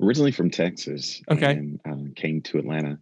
Originally 0.00 0.32
from 0.32 0.50
Texas. 0.50 1.20
Okay. 1.30 1.52
And 1.52 1.80
um, 1.84 2.12
came 2.14 2.40
to 2.42 2.58
Atlanta 2.58 2.98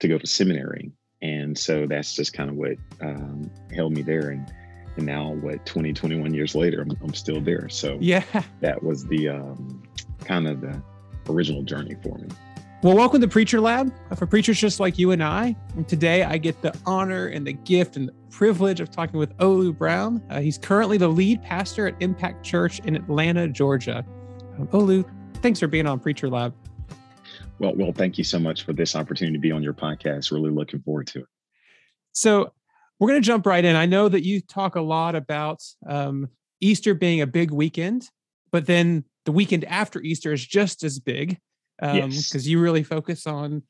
to 0.00 0.08
go 0.08 0.18
to 0.18 0.26
seminary. 0.26 0.92
And 1.22 1.56
so 1.56 1.86
that's 1.86 2.14
just 2.14 2.34
kind 2.34 2.50
of 2.50 2.56
what 2.56 2.76
um, 3.00 3.50
held 3.74 3.92
me 3.94 4.02
there. 4.02 4.30
And, 4.30 4.52
and 4.96 5.06
now, 5.06 5.32
what, 5.32 5.64
20, 5.64 5.92
21 5.92 6.34
years 6.34 6.54
later, 6.54 6.82
I'm, 6.82 6.96
I'm 7.02 7.14
still 7.14 7.40
there. 7.40 7.68
So 7.68 7.96
Yeah. 8.00 8.22
that 8.60 8.82
was 8.82 9.06
the 9.06 9.30
um, 9.30 9.82
kind 10.24 10.46
of 10.46 10.60
the 10.60 10.80
original 11.30 11.62
journey 11.62 11.96
for 12.02 12.18
me. 12.18 12.28
Well, 12.82 12.94
welcome 12.94 13.22
to 13.22 13.28
Preacher 13.28 13.62
Lab 13.62 13.90
for 14.14 14.26
preachers 14.26 14.60
just 14.60 14.78
like 14.78 14.98
you 14.98 15.12
and 15.12 15.24
I. 15.24 15.56
And 15.76 15.88
today 15.88 16.24
I 16.24 16.36
get 16.36 16.60
the 16.60 16.78
honor 16.84 17.28
and 17.28 17.46
the 17.46 17.54
gift 17.54 17.96
and 17.96 18.08
the 18.08 18.12
privilege 18.28 18.78
of 18.80 18.90
talking 18.90 19.18
with 19.18 19.34
Olu 19.38 19.74
Brown. 19.78 20.22
Uh, 20.28 20.40
he's 20.40 20.58
currently 20.58 20.98
the 20.98 21.08
lead 21.08 21.42
pastor 21.42 21.86
at 21.86 21.94
Impact 22.00 22.44
Church 22.44 22.80
in 22.80 22.94
Atlanta, 22.94 23.48
Georgia. 23.48 24.04
Um, 24.58 24.68
Olu, 24.68 25.02
thanks 25.44 25.60
for 25.60 25.66
being 25.66 25.86
on 25.86 26.00
Preacher 26.00 26.30
Lab. 26.30 26.54
Well, 27.58 27.74
well, 27.76 27.92
thank 27.92 28.16
you 28.16 28.24
so 28.24 28.38
much 28.38 28.62
for 28.64 28.72
this 28.72 28.96
opportunity 28.96 29.36
to 29.36 29.40
be 29.40 29.52
on 29.52 29.62
your 29.62 29.74
podcast. 29.74 30.32
Really 30.32 30.48
looking 30.50 30.80
forward 30.80 31.06
to 31.08 31.18
it. 31.20 31.26
So 32.12 32.50
we're 32.98 33.08
going 33.08 33.20
to 33.20 33.26
jump 33.26 33.44
right 33.44 33.62
in. 33.62 33.76
I 33.76 33.84
know 33.84 34.08
that 34.08 34.24
you 34.24 34.40
talk 34.40 34.74
a 34.74 34.80
lot 34.80 35.14
about 35.14 35.62
um, 35.86 36.28
Easter 36.62 36.94
being 36.94 37.20
a 37.20 37.26
big 37.26 37.50
weekend, 37.50 38.08
but 38.52 38.64
then 38.64 39.04
the 39.26 39.32
weekend 39.32 39.66
after 39.66 40.00
Easter 40.00 40.32
is 40.32 40.44
just 40.44 40.82
as 40.82 40.98
big 40.98 41.36
because 41.78 42.34
Yes. 42.34 42.46
you 42.46 42.58
really 42.58 42.82
focus 42.82 43.26
on 43.26 43.64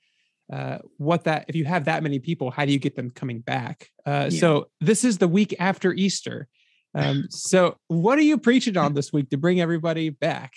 uh, 0.53 0.79
what 0.99 1.25
that 1.25 1.47
if 1.49 1.57
you 1.57 1.65
have 1.65 1.87
that 1.87 2.05
many 2.05 2.21
people, 2.21 2.53
how 2.53 2.65
do 2.65 2.71
you 2.71 2.79
get 2.79 2.95
them 2.95 3.11
coming 3.11 3.41
back? 3.41 3.91
Uh, 4.07 4.29
Yeah. 4.31 4.39
So 4.39 4.71
this 4.81 5.03
is 5.03 5.19
the 5.19 5.27
week 5.27 5.57
after 5.59 5.93
Easter. 5.93 6.47
Um, 6.95 7.27
so 7.31 7.79
what 7.89 8.17
are 8.17 8.23
you 8.23 8.39
preaching 8.39 8.77
on 8.77 8.95
this 8.95 9.13
week 9.13 9.31
to 9.31 9.37
bring 9.37 9.61
everybody 9.61 10.11
back? 10.11 10.53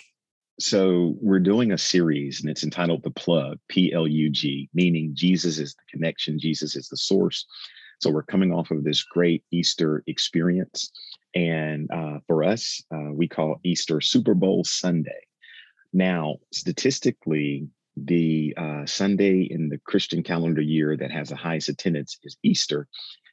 So 0.60 1.14
we're 1.20 1.38
doing 1.38 1.70
a 1.70 1.78
series 1.78 2.40
and 2.40 2.50
it's 2.50 2.64
entitled 2.64 3.04
The 3.04 3.10
Plug, 3.10 3.58
P 3.68 3.92
L 3.92 4.08
U 4.08 4.28
G, 4.28 4.68
meaning 4.74 5.12
Jesus 5.14 5.58
is 5.58 5.74
the 5.74 5.82
connection, 5.88 6.38
Jesus 6.38 6.74
is 6.74 6.88
the 6.88 6.96
source. 6.96 7.46
So 8.00 8.10
we're 8.10 8.24
coming 8.24 8.52
off 8.52 8.72
of 8.72 8.82
this 8.82 9.02
great 9.04 9.44
Easter 9.52 10.02
experience. 10.08 10.90
And 11.34 11.88
uh, 11.92 12.18
for 12.26 12.42
us, 12.42 12.82
uh, 12.92 13.12
we 13.12 13.28
call 13.28 13.60
Easter 13.62 14.00
Super 14.00 14.34
Bowl 14.34 14.64
Sunday. 14.64 15.26
Now, 15.92 16.36
statistically, 16.52 17.68
the 17.96 18.54
uh, 18.56 18.86
Sunday 18.86 19.42
in 19.42 19.68
the 19.68 19.78
Christian 19.78 20.22
calendar 20.22 20.60
year 20.60 20.96
that 20.96 21.10
has 21.10 21.28
the 21.28 21.36
highest 21.36 21.68
attendance 21.68 22.18
is 22.24 22.36
Easter. 22.42 22.88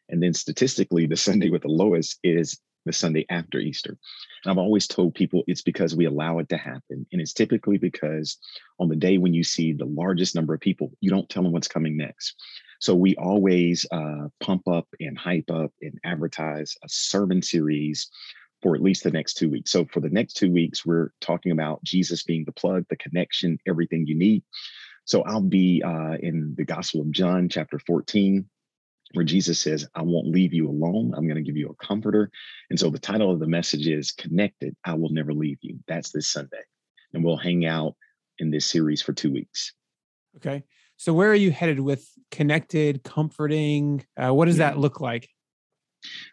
And 0.10 0.22
then 0.22 0.34
statistically, 0.34 1.08
the 1.08 1.18
Sunday 1.28 1.50
with 1.50 1.64
the 1.64 1.70
lowest 1.70 2.20
is 2.24 2.60
the 2.86 2.94
Sunday 2.94 3.26
after 3.30 3.60
Easter. 3.60 3.98
And 4.44 4.52
I've 4.52 4.58
always 4.58 4.88
told 4.88 5.16
people 5.16 5.44
it's 5.48 5.62
because 5.62 5.96
we 5.96 6.06
allow 6.06 6.40
it 6.40 6.50
to 6.50 6.58
happen. 6.58 7.06
And 7.12 7.22
it's 7.22 7.34
typically 7.34 7.78
because 7.78 8.38
on 8.80 8.90
the 8.90 8.96
day 8.96 9.18
when 9.18 9.34
you 9.34 9.44
see 9.44 9.74
the 9.74 9.86
largest 9.86 10.36
number 10.36 10.54
of 10.54 10.62
people, 10.62 10.92
you 11.02 11.10
don't 11.10 11.30
tell 11.30 11.44
them 11.44 11.52
what's 11.52 11.68
coming 11.68 11.98
next. 11.98 12.36
So 12.80 12.94
we 12.94 13.16
always 13.16 13.86
uh, 13.92 14.28
pump 14.40 14.68
up 14.68 14.88
and 15.00 15.18
hype 15.18 15.50
up 15.50 15.72
and 15.82 15.98
advertise 16.04 16.76
a 16.84 16.90
sermon 16.90 17.42
series 17.42 18.10
for 18.62 18.76
at 18.76 18.82
least 18.82 19.04
the 19.04 19.12
next 19.12 19.36
two 19.36 19.50
weeks. 19.50 19.72
So 19.72 19.86
for 19.86 20.00
the 20.00 20.10
next 20.10 20.34
two 20.34 20.52
weeks, 20.52 20.86
we're 20.86 21.12
talking 21.22 21.52
about 21.52 21.84
Jesus 21.84 22.24
being 22.24 22.46
the 22.46 22.52
plug, 22.52 22.86
the 22.90 22.96
connection, 22.98 23.60
everything 23.68 24.08
you 24.08 24.16
need. 24.16 24.44
So 25.06 25.22
I'll 25.22 25.42
be 25.42 25.84
uh, 25.86 26.18
in 26.20 26.56
the 26.58 26.66
Gospel 26.66 27.02
of 27.02 27.12
John, 27.12 27.48
chapter 27.48 27.80
14, 27.80 28.50
where 29.16 29.26
Jesus 29.26 29.60
says, 29.60 29.88
I 29.96 30.02
won't 30.02 30.28
leave 30.28 30.54
you 30.54 30.70
alone. 30.70 31.14
I'm 31.16 31.28
going 31.28 31.38
to 31.38 31.42
give 31.42 31.58
you 31.58 31.70
a 31.70 31.86
comforter. 31.86 32.30
And 32.70 32.80
so 32.80 32.90
the 32.90 33.00
title 33.00 33.32
of 33.32 33.40
the 33.40 33.48
message 33.48 33.88
is 33.88 34.12
Connected, 34.12 34.76
I 34.84 34.94
Will 34.94 35.10
Never 35.10 35.34
Leave 35.34 35.58
You. 35.62 35.80
That's 35.88 36.12
this 36.12 36.28
Sunday. 36.28 36.62
And 37.14 37.24
we'll 37.24 37.38
hang 37.38 37.66
out 37.66 37.96
in 38.40 38.52
this 38.52 38.66
series 38.66 39.02
for 39.02 39.14
two 39.14 39.32
weeks. 39.32 39.74
Okay. 40.38 40.64
So 40.98 41.14
where 41.14 41.30
are 41.32 41.36
you 41.36 41.52
headed 41.52 41.80
with 41.80 42.08
connected, 42.30 43.04
comforting? 43.04 44.06
Uh, 44.18 44.34
what 44.34 44.46
does 44.46 44.58
Yeah. 44.58 44.72
that 44.72 44.80
look 44.80 45.00
like? 45.00 45.30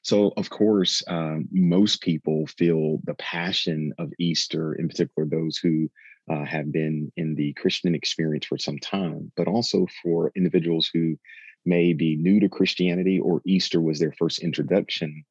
So, 0.02 0.32
of 0.36 0.50
course, 0.50 1.02
um, 1.06 1.48
most 1.50 2.02
people 2.02 2.46
feel 2.46 2.98
the 3.04 3.14
passion 3.14 3.94
of 3.98 4.12
Easter, 4.18 4.74
in 4.74 4.88
particular, 4.88 5.26
those 5.26 5.56
who 5.56 5.88
uh, 6.30 6.44
have 6.44 6.70
been 6.70 7.10
in 7.16 7.34
the 7.34 7.52
Christian 7.54 7.94
experience 7.94 8.44
for 8.46 8.58
some 8.58 8.78
time, 8.78 9.32
but 9.36 9.48
also 9.48 9.86
for 10.02 10.30
individuals 10.36 10.90
who 10.92 11.16
may 11.64 11.92
be 11.92 12.16
new 12.16 12.40
to 12.40 12.48
Christianity 12.48 13.18
or 13.18 13.42
Easter 13.44 13.80
was 13.80 13.98
their 13.98 14.12
first 14.12 14.40
introduction. 14.40 15.24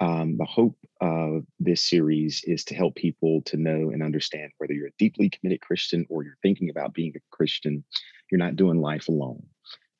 Um, 0.00 0.36
the 0.36 0.44
hope 0.44 0.76
of 1.00 1.44
this 1.60 1.80
series 1.88 2.42
is 2.44 2.64
to 2.64 2.74
help 2.74 2.96
people 2.96 3.42
to 3.42 3.56
know 3.56 3.90
and 3.90 4.02
understand 4.02 4.50
whether 4.58 4.72
you're 4.72 4.88
a 4.88 4.98
deeply 4.98 5.30
committed 5.30 5.60
Christian 5.60 6.06
or 6.08 6.24
you're 6.24 6.38
thinking 6.42 6.70
about 6.70 6.94
being 6.94 7.12
a 7.14 7.20
Christian, 7.30 7.84
you're 8.30 8.38
not 8.38 8.56
doing 8.56 8.80
life 8.80 9.08
alone. 9.08 9.42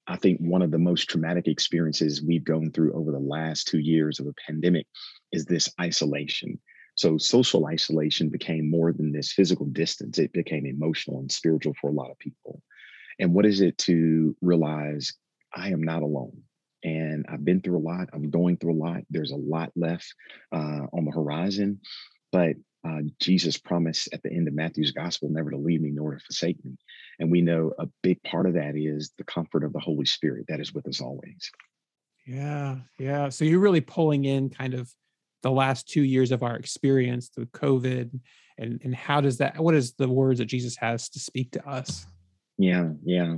I 0.06 0.16
think 0.16 0.40
one 0.40 0.62
of 0.62 0.72
the 0.72 0.78
most 0.78 1.08
traumatic 1.08 1.46
experiences 1.46 2.22
we've 2.22 2.44
gone 2.44 2.72
through 2.72 2.92
over 2.94 3.12
the 3.12 3.18
last 3.18 3.68
two 3.68 3.78
years 3.78 4.18
of 4.18 4.26
a 4.26 4.34
pandemic 4.46 4.86
is 5.30 5.44
this 5.44 5.72
isolation. 5.80 6.58
So, 6.96 7.16
social 7.16 7.66
isolation 7.66 8.28
became 8.28 8.68
more 8.68 8.92
than 8.92 9.12
this 9.12 9.32
physical 9.32 9.66
distance, 9.66 10.18
it 10.18 10.32
became 10.32 10.66
emotional 10.66 11.20
and 11.20 11.30
spiritual 11.30 11.74
for 11.80 11.90
a 11.90 11.94
lot 11.94 12.10
of 12.10 12.18
people. 12.18 12.60
And 13.18 13.32
what 13.32 13.46
is 13.46 13.60
it 13.60 13.78
to 13.78 14.36
realize 14.42 15.12
I 15.54 15.68
am 15.68 15.82
not 15.82 16.02
alone? 16.02 16.42
And 16.84 17.24
I've 17.28 17.44
been 17.44 17.60
through 17.60 17.78
a 17.78 17.86
lot, 17.86 18.08
I'm 18.12 18.30
going 18.30 18.56
through 18.56 18.72
a 18.72 18.82
lot. 18.82 19.02
There's 19.08 19.30
a 19.30 19.36
lot 19.36 19.70
left 19.76 20.12
uh, 20.52 20.86
on 20.92 21.04
the 21.04 21.12
horizon, 21.12 21.80
but 22.32 22.56
uh, 22.84 23.02
Jesus 23.20 23.56
promised 23.56 24.08
at 24.12 24.22
the 24.22 24.32
end 24.32 24.48
of 24.48 24.54
Matthew's 24.54 24.90
gospel 24.90 25.28
never 25.30 25.50
to 25.50 25.56
leave 25.56 25.80
me 25.80 25.90
nor 25.92 26.14
to 26.14 26.20
forsake 26.20 26.62
me. 26.64 26.76
And 27.20 27.30
we 27.30 27.40
know 27.40 27.72
a 27.78 27.86
big 28.02 28.20
part 28.24 28.46
of 28.46 28.54
that 28.54 28.74
is 28.76 29.12
the 29.18 29.24
comfort 29.24 29.62
of 29.62 29.72
the 29.72 29.78
Holy 29.78 30.04
Spirit 30.04 30.46
that 30.48 30.60
is 30.60 30.74
with 30.74 30.88
us 30.88 31.00
always. 31.00 31.50
Yeah, 32.26 32.78
yeah. 32.98 33.28
So 33.28 33.44
you're 33.44 33.60
really 33.60 33.80
pulling 33.80 34.24
in 34.24 34.50
kind 34.50 34.74
of 34.74 34.90
the 35.42 35.50
last 35.50 35.88
two 35.88 36.02
years 36.02 36.32
of 36.32 36.42
our 36.42 36.56
experience 36.56 37.28
through 37.28 37.46
COVID, 37.46 38.18
and 38.58 38.80
and 38.84 38.94
how 38.94 39.20
does 39.20 39.38
that? 39.38 39.58
What 39.58 39.74
is 39.74 39.94
the 39.94 40.08
words 40.08 40.38
that 40.38 40.46
Jesus 40.46 40.76
has 40.76 41.08
to 41.10 41.18
speak 41.18 41.52
to 41.52 41.68
us? 41.68 42.06
Yeah, 42.58 42.90
yeah. 43.04 43.36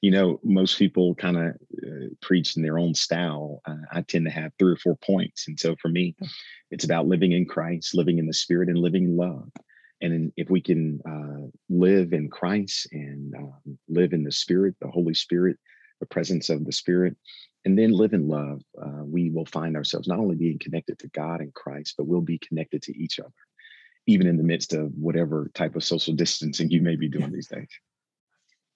You 0.00 0.10
know, 0.10 0.40
most 0.42 0.78
people 0.78 1.14
kind 1.14 1.36
of 1.36 1.46
uh, 1.86 2.08
preach 2.20 2.56
in 2.56 2.62
their 2.62 2.78
own 2.78 2.94
style. 2.94 3.60
Uh, 3.66 3.76
I 3.92 4.02
tend 4.02 4.24
to 4.24 4.30
have 4.30 4.52
three 4.58 4.72
or 4.72 4.76
four 4.76 4.96
points. 4.96 5.46
And 5.48 5.58
so 5.58 5.76
for 5.80 5.88
me, 5.88 6.16
it's 6.70 6.84
about 6.84 7.06
living 7.06 7.32
in 7.32 7.46
Christ, 7.46 7.94
living 7.94 8.18
in 8.18 8.26
the 8.26 8.34
Spirit, 8.34 8.68
and 8.68 8.78
living 8.78 9.04
in 9.04 9.16
love. 9.16 9.50
And 10.00 10.12
then 10.12 10.32
if 10.36 10.48
we 10.50 10.60
can 10.60 11.00
uh, 11.08 11.48
live 11.68 12.12
in 12.12 12.28
Christ 12.28 12.88
and 12.92 13.34
um, 13.34 13.78
live 13.88 14.12
in 14.12 14.22
the 14.22 14.32
Spirit, 14.32 14.76
the 14.80 14.88
Holy 14.88 15.14
Spirit, 15.14 15.56
the 16.00 16.06
presence 16.06 16.48
of 16.48 16.64
the 16.64 16.72
Spirit, 16.72 17.16
and 17.64 17.76
then 17.78 17.90
live 17.90 18.12
in 18.12 18.28
love, 18.28 18.62
uh, 18.80 19.02
we 19.04 19.30
will 19.30 19.46
find 19.46 19.76
ourselves 19.76 20.06
not 20.06 20.20
only 20.20 20.36
being 20.36 20.58
connected 20.60 20.98
to 21.00 21.08
God 21.08 21.40
and 21.40 21.52
Christ, 21.54 21.94
but 21.98 22.06
we'll 22.06 22.20
be 22.20 22.38
connected 22.38 22.82
to 22.82 22.96
each 22.96 23.18
other, 23.18 23.32
even 24.06 24.26
in 24.26 24.36
the 24.36 24.44
midst 24.44 24.72
of 24.72 24.92
whatever 24.94 25.50
type 25.54 25.74
of 25.74 25.84
social 25.84 26.14
distancing 26.14 26.70
you 26.70 26.80
may 26.80 26.96
be 26.96 27.08
doing 27.08 27.32
these 27.32 27.48
days. 27.48 27.68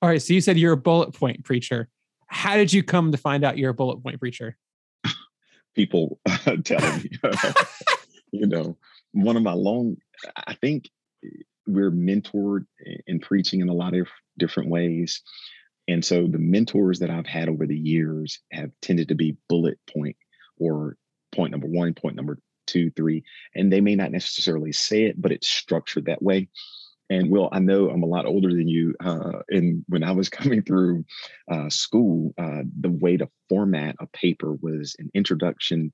All 0.03 0.09
right. 0.09 0.21
So 0.21 0.35
you 0.35 0.41
said 0.41 0.59
you're 0.59 0.73
a 0.73 0.77
bullet 0.77 1.15
point 1.15 1.45
preacher. 1.45 1.89
How 2.27 2.57
did 2.57 2.73
you 2.73 2.83
come 2.83 3.13
to 3.13 3.19
find 3.19 3.45
out 3.45 3.57
you're 3.57 3.71
a 3.71 3.75
bullet 3.75 4.03
point 4.03 4.19
preacher? 4.19 4.57
People 5.75 6.19
uh, 6.29 6.57
telling 6.65 7.03
me, 7.03 7.11
you 8.33 8.47
know, 8.47 8.77
one 9.13 9.37
of 9.37 9.45
my 9.45 9.53
long, 9.53 9.97
I 10.47 10.55
think 10.55 10.91
we're 11.69 11.93
mentored 11.93 12.67
in 13.07 13.21
preaching 13.21 13.61
in 13.61 13.69
a 13.69 13.75
lot 13.75 13.95
of 13.95 14.09
different 14.39 14.71
ways. 14.71 15.23
And 15.87 16.05
so 16.05 16.27
the 16.27 16.39
mentors 16.39 16.99
that 16.99 17.11
I've 17.11 17.27
had 17.27 17.49
over 17.49 17.67
the 17.67 17.79
years 17.79 18.41
have 18.51 18.71
tended 18.83 19.09
to 19.09 19.15
be 19.15 19.37
bullet 19.49 19.79
point 19.93 20.17
or 20.59 20.97
point 21.31 21.53
number 21.53 21.69
one, 21.69 21.95
point 21.95 22.17
number 22.17 22.39
two, 22.67 22.91
three. 22.91 23.23
And 23.55 23.73
they 23.73 23.81
may 23.81 23.95
not 23.95 24.11
necessarily 24.11 24.73
say 24.73 25.05
it, 25.05 25.21
but 25.21 25.33
it's 25.33 25.49
structured 25.49 26.07
that 26.07 26.23
way. 26.23 26.49
And 27.11 27.31
Will, 27.31 27.49
I 27.53 27.59
know 27.59 27.91
I'm 27.91 28.03
a 28.03 28.07
lot 28.07 28.27
older 28.27 28.49
than 28.49 28.69
you. 28.69 28.95
Uh, 29.05 29.41
and 29.49 29.85
when 29.89 30.03
I 30.03 30.13
was 30.13 30.29
coming 30.31 30.63
through 30.63 31.05
uh, 31.51 31.69
school, 31.69 32.33
uh, 32.39 32.63
the 32.81 32.91
way 32.91 33.17
to 33.17 33.29
format 33.49 33.97
a 34.01 34.07
paper 34.09 34.55
was 34.61 34.97
an 34.99 35.11
introduction, 35.15 35.93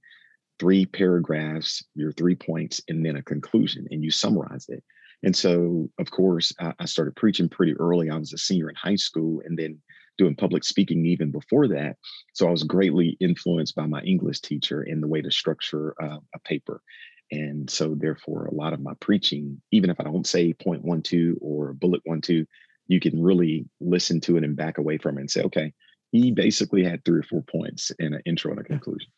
three 0.59 0.87
paragraphs, 0.87 1.85
your 1.95 2.13
three 2.13 2.35
points, 2.35 2.81
and 2.89 3.05
then 3.05 3.17
a 3.17 3.23
conclusion, 3.23 3.87
and 3.91 4.03
you 4.03 4.11
summarize 4.11 4.67
it. 4.69 4.83
And 5.23 5.35
so, 5.35 5.91
of 5.99 6.11
course, 6.11 6.53
I, 6.61 6.73
I 6.79 6.85
started 6.85 7.17
preaching 7.17 7.49
pretty 7.49 7.75
early. 7.75 8.11
I 8.11 8.17
was 8.17 8.33
a 8.33 8.39
senior 8.39 8.69
in 8.69 8.77
high 8.77 8.97
school 8.97 9.43
and 9.45 9.59
then 9.59 9.81
doing 10.17 10.35
public 10.35 10.65
speaking 10.65 11.07
even 11.07 11.31
before 11.31 11.69
that. 11.69 11.97
So 12.35 12.47
I 12.47 12.51
was 12.51 12.65
greatly 12.65 13.17
influenced 13.21 13.75
by 13.75 13.87
my 13.87 14.03
English 14.03 14.41
teacher 14.41 14.83
in 14.83 15.01
the 15.01 15.07
way 15.07 15.23
to 15.23 15.31
structure 15.31 15.95
uh, 16.03 16.19
a 16.35 16.39
paper. 16.41 16.83
And 17.31 17.69
so, 17.69 17.95
therefore, 17.95 18.47
a 18.47 18.55
lot 18.55 18.73
of 18.73 18.81
my 18.81 18.95
preaching, 19.01 19.61
even 19.71 19.91
if 19.91 20.01
I 20.01 20.05
don't 20.05 20.27
say 20.27 20.53
point 20.53 20.85
one, 20.85 21.03
two 21.03 21.39
or 21.41 21.73
bullet 21.75 22.01
one, 22.05 22.21
two, 22.21 22.47
you 22.87 23.01
can 23.01 23.23
really 23.23 23.67
listen 23.81 24.21
to 24.23 24.37
it 24.37 24.45
and 24.45 24.57
back 24.57 24.79
away 24.79 24.99
from 24.99 25.19
it 25.19 25.23
and 25.23 25.31
say, 25.31 25.43
okay, 25.43 25.73
he 26.11 26.31
basically 26.31 26.83
had 26.85 27.05
three 27.05 27.21
or 27.21 27.23
four 27.23 27.43
points 27.43 27.91
in 27.99 28.15
an 28.15 28.23
intro 28.25 28.51
and 28.51 28.61
a 28.61 28.65
conclusion. 28.65 29.11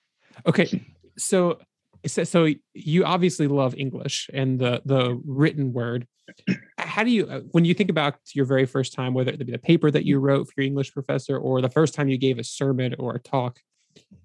Okay. 0.46 0.84
So 1.16 1.58
so, 2.06 2.48
you 2.72 3.04
obviously 3.04 3.46
love 3.46 3.74
English 3.76 4.30
and 4.32 4.58
the 4.58 4.80
the 4.84 5.20
written 5.24 5.72
word. 5.72 6.06
How 6.78 7.02
do 7.04 7.10
you, 7.10 7.26
uh, 7.26 7.40
when 7.50 7.64
you 7.64 7.74
think 7.74 7.90
about 7.90 8.14
your 8.32 8.44
very 8.44 8.64
first 8.64 8.94
time, 8.94 9.12
whether 9.12 9.32
it 9.32 9.44
be 9.44 9.52
the 9.52 9.58
paper 9.58 9.90
that 9.90 10.06
you 10.06 10.18
wrote 10.18 10.46
for 10.46 10.52
your 10.56 10.66
English 10.66 10.92
professor 10.92 11.36
or 11.36 11.60
the 11.60 11.68
first 11.68 11.92
time 11.92 12.08
you 12.08 12.16
gave 12.16 12.38
a 12.38 12.44
sermon 12.44 12.94
or 12.98 13.16
a 13.16 13.18
talk, 13.18 13.58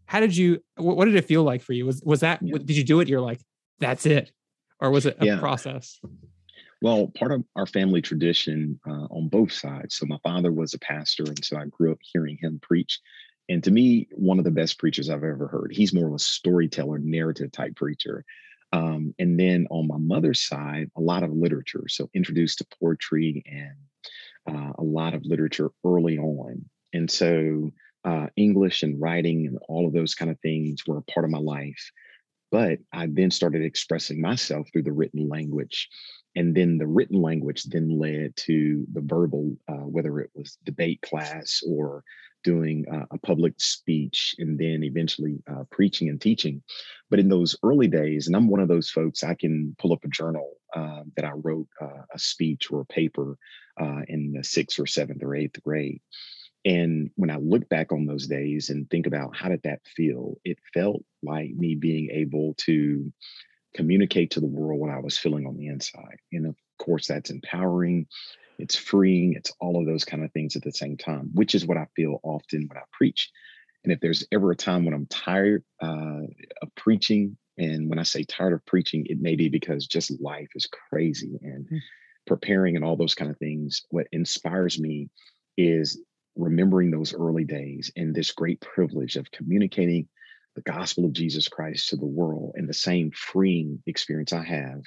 how 0.05 0.19
did 0.19 0.37
you? 0.37 0.63
What 0.77 1.05
did 1.05 1.15
it 1.15 1.25
feel 1.25 1.43
like 1.43 1.61
for 1.61 1.73
you? 1.73 1.85
Was 1.85 2.01
was 2.05 2.21
that? 2.21 2.39
Yeah. 2.41 2.57
Did 2.63 2.77
you 2.77 2.83
do 2.83 2.99
it? 2.99 3.09
You're 3.09 3.21
like, 3.21 3.41
that's 3.79 4.05
it, 4.05 4.31
or 4.79 4.91
was 4.91 5.05
it 5.05 5.17
a 5.19 5.25
yeah. 5.25 5.39
process? 5.39 5.99
Well, 6.81 7.11
part 7.17 7.31
of 7.31 7.43
our 7.55 7.65
family 7.65 8.01
tradition 8.01 8.79
uh, 8.87 9.07
on 9.09 9.29
both 9.29 9.51
sides. 9.51 9.95
So 9.95 10.05
my 10.05 10.19
father 10.23 10.51
was 10.51 10.73
a 10.73 10.79
pastor, 10.79 11.23
and 11.23 11.43
so 11.43 11.57
I 11.57 11.65
grew 11.65 11.91
up 11.91 11.99
hearing 12.01 12.37
him 12.41 12.59
preach. 12.61 12.99
And 13.47 13.63
to 13.63 13.71
me, 13.71 14.07
one 14.11 14.39
of 14.39 14.45
the 14.45 14.51
best 14.51 14.79
preachers 14.79 15.09
I've 15.09 15.23
ever 15.23 15.47
heard. 15.47 15.71
He's 15.71 15.93
more 15.93 16.07
of 16.07 16.13
a 16.13 16.19
storyteller, 16.19 16.97
narrative 16.99 17.51
type 17.51 17.75
preacher. 17.75 18.25
Um, 18.73 19.13
and 19.19 19.39
then 19.39 19.67
on 19.69 19.87
my 19.87 19.97
mother's 19.97 20.41
side, 20.41 20.89
a 20.97 21.01
lot 21.01 21.23
of 21.23 21.31
literature. 21.31 21.85
So 21.87 22.09
introduced 22.13 22.57
to 22.57 22.67
poetry 22.81 23.43
and 23.45 24.55
uh, 24.55 24.73
a 24.77 24.83
lot 24.83 25.13
of 25.13 25.25
literature 25.25 25.69
early 25.85 26.17
on. 26.17 26.65
And 26.91 27.09
so 27.09 27.71
uh, 28.03 28.27
English 28.35 28.83
and 28.83 28.99
writing 28.99 29.47
and 29.47 29.57
all 29.69 29.87
of 29.87 29.93
those 29.93 30.15
kind 30.15 30.31
of 30.31 30.39
things 30.39 30.85
were 30.85 30.97
a 30.97 31.11
part 31.11 31.23
of 31.23 31.31
my 31.31 31.39
life. 31.39 31.91
But 32.51 32.79
I 32.93 33.07
then 33.07 33.31
started 33.31 33.63
expressing 33.63 34.21
myself 34.21 34.67
through 34.71 34.83
the 34.83 34.91
written 34.91 35.27
language. 35.27 35.89
And 36.35 36.55
then 36.55 36.77
the 36.77 36.87
written 36.87 37.21
language 37.21 37.63
then 37.63 37.97
led 37.97 38.35
to 38.37 38.85
the 38.91 39.01
verbal, 39.01 39.55
uh, 39.67 39.85
whether 39.87 40.19
it 40.19 40.29
was 40.35 40.57
debate 40.65 41.01
class 41.01 41.61
or 41.65 42.03
doing 42.43 42.85
uh, 42.93 43.05
a 43.11 43.17
public 43.17 43.53
speech 43.57 44.35
and 44.37 44.57
then 44.57 44.83
eventually 44.83 45.41
uh, 45.49 45.63
preaching 45.71 46.09
and 46.09 46.21
teaching. 46.21 46.61
But 47.09 47.19
in 47.19 47.27
those 47.27 47.55
early 47.63 47.87
days, 47.87 48.27
and 48.27 48.35
I'm 48.35 48.47
one 48.47 48.59
of 48.59 48.67
those 48.67 48.89
folks, 48.89 49.23
I 49.23 49.33
can 49.33 49.75
pull 49.79 49.93
up 49.93 50.03
a 50.05 50.09
journal 50.09 50.53
uh, 50.75 51.01
that 51.15 51.25
I 51.25 51.31
wrote 51.31 51.67
uh, 51.81 52.03
a 52.13 52.19
speech 52.19 52.69
or 52.71 52.81
a 52.81 52.85
paper 52.85 53.37
uh, 53.81 54.01
in 54.07 54.31
the 54.31 54.43
sixth 54.43 54.79
or 54.79 54.85
seventh 54.85 55.23
or 55.23 55.35
eighth 55.35 55.61
grade. 55.63 56.01
And 56.65 57.11
when 57.15 57.29
I 57.29 57.37
look 57.37 57.69
back 57.69 57.91
on 57.91 58.05
those 58.05 58.27
days 58.27 58.69
and 58.69 58.89
think 58.89 59.05
about 59.05 59.35
how 59.35 59.49
did 59.49 59.61
that 59.63 59.81
feel, 59.95 60.35
it 60.43 60.57
felt 60.73 61.03
like 61.21 61.51
me 61.51 61.75
being 61.75 62.09
able 62.11 62.55
to 62.65 63.13
communicate 63.75 64.31
to 64.31 64.39
the 64.39 64.47
world 64.47 64.79
what 64.79 64.89
I 64.89 64.99
was 64.99 65.17
feeling 65.17 65.45
on 65.45 65.57
the 65.57 65.67
inside. 65.67 66.17
And 66.31 66.47
of 66.47 66.55
course, 66.79 67.07
that's 67.07 67.29
empowering 67.29 68.07
it's 68.57 68.75
freeing, 68.75 69.33
it's 69.33 69.51
all 69.59 69.79
of 69.79 69.85
those 69.85 70.05
kind 70.05 70.23
of 70.23 70.31
things 70.31 70.55
at 70.55 70.63
the 70.63 70.71
same 70.71 70.97
time, 70.97 71.31
which 71.33 71.55
is 71.55 71.65
what 71.65 71.77
I 71.77 71.87
feel 71.95 72.19
often 72.23 72.67
when 72.67 72.77
I 72.77 72.83
preach. 72.91 73.31
And 73.83 73.91
if 73.93 73.99
there's 73.99 74.25
ever 74.31 74.51
a 74.51 74.55
time 74.55 74.85
when 74.85 74.93
I'm 74.93 75.05
tired 75.07 75.63
uh, 75.81 76.21
of 76.61 76.75
preaching, 76.75 77.37
and 77.57 77.89
when 77.89 77.99
I 77.99 78.03
say 78.03 78.23
tired 78.23 78.53
of 78.53 78.65
preaching, 78.65 79.05
it 79.07 79.19
may 79.21 79.35
be 79.35 79.49
because 79.49 79.87
just 79.87 80.19
life 80.21 80.49
is 80.55 80.67
crazy 80.89 81.37
and 81.41 81.67
mm. 81.69 81.79
preparing 82.27 82.75
and 82.75 82.83
all 82.83 82.97
those 82.97 83.15
kind 83.15 83.31
of 83.31 83.37
things. 83.37 83.83
What 83.89 84.07
inspires 84.11 84.79
me 84.79 85.09
is 85.57 86.01
remembering 86.35 86.91
those 86.91 87.13
early 87.13 87.43
days 87.43 87.91
and 87.95 88.13
this 88.13 88.31
great 88.31 88.59
privilege 88.61 89.15
of 89.15 89.31
communicating 89.31 90.07
the 90.55 90.61
gospel 90.61 91.05
of 91.05 91.13
Jesus 91.13 91.47
Christ 91.47 91.89
to 91.89 91.95
the 91.95 92.05
world 92.05 92.53
and 92.55 92.67
the 92.67 92.73
same 92.73 93.11
freeing 93.11 93.81
experience 93.85 94.33
I 94.33 94.43
have 94.43 94.81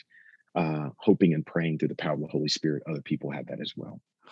uh, 0.54 0.90
hoping 0.96 1.34
and 1.34 1.46
praying 1.46 1.78
through 1.78 1.88
the 1.88 1.94
power 1.94 2.14
of 2.14 2.20
the 2.20 2.26
Holy 2.26 2.48
Spirit, 2.48 2.82
other 2.88 3.02
people 3.02 3.30
have 3.30 3.46
that 3.46 3.60
as 3.60 3.72
well. 3.76 4.00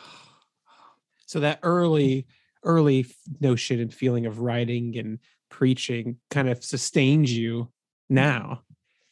So 1.28 1.40
that 1.40 1.58
early, 1.64 2.28
early 2.62 3.04
notion 3.40 3.80
and 3.80 3.92
feeling 3.92 4.26
of 4.26 4.38
writing 4.38 4.96
and 4.96 5.18
preaching 5.50 6.18
kind 6.30 6.48
of 6.48 6.62
sustains 6.62 7.36
you 7.36 7.72
now. 8.08 8.62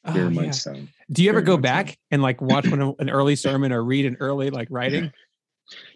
Very 0.06 0.26
oh, 0.26 0.30
much 0.30 0.44
yeah. 0.44 0.50
so. 0.52 0.76
Do 1.10 1.24
you 1.24 1.30
ever 1.30 1.40
go 1.40 1.56
back 1.56 1.88
so. 1.88 1.94
and 2.12 2.22
like 2.22 2.40
watch 2.40 2.68
one, 2.68 2.94
an 3.00 3.10
early 3.10 3.34
sermon 3.34 3.72
or 3.72 3.82
read 3.82 4.06
an 4.06 4.16
early 4.20 4.50
like 4.50 4.68
writing? 4.70 5.12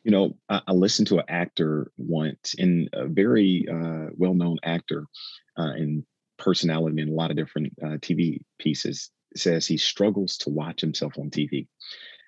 You 0.03 0.11
know, 0.11 0.37
I, 0.49 0.63
I 0.69 0.73
listened 0.73 1.09
to 1.09 1.19
an 1.19 1.25
actor 1.29 1.91
once, 1.97 2.55
and 2.59 2.89
a 2.93 3.07
very 3.07 3.67
uh, 3.71 4.11
well-known 4.17 4.59
actor 4.63 5.07
uh, 5.59 5.73
and 5.75 6.05
personality 6.39 7.03
in 7.03 7.09
a 7.09 7.13
lot 7.13 7.31
of 7.31 7.37
different 7.37 7.73
uh, 7.83 7.99
TV 7.99 8.41
pieces 8.59 9.11
says 9.37 9.67
he 9.67 9.77
struggles 9.77 10.39
to 10.39 10.51
watch 10.51 10.81
himself 10.81 11.19
on 11.19 11.31
TV. 11.31 11.67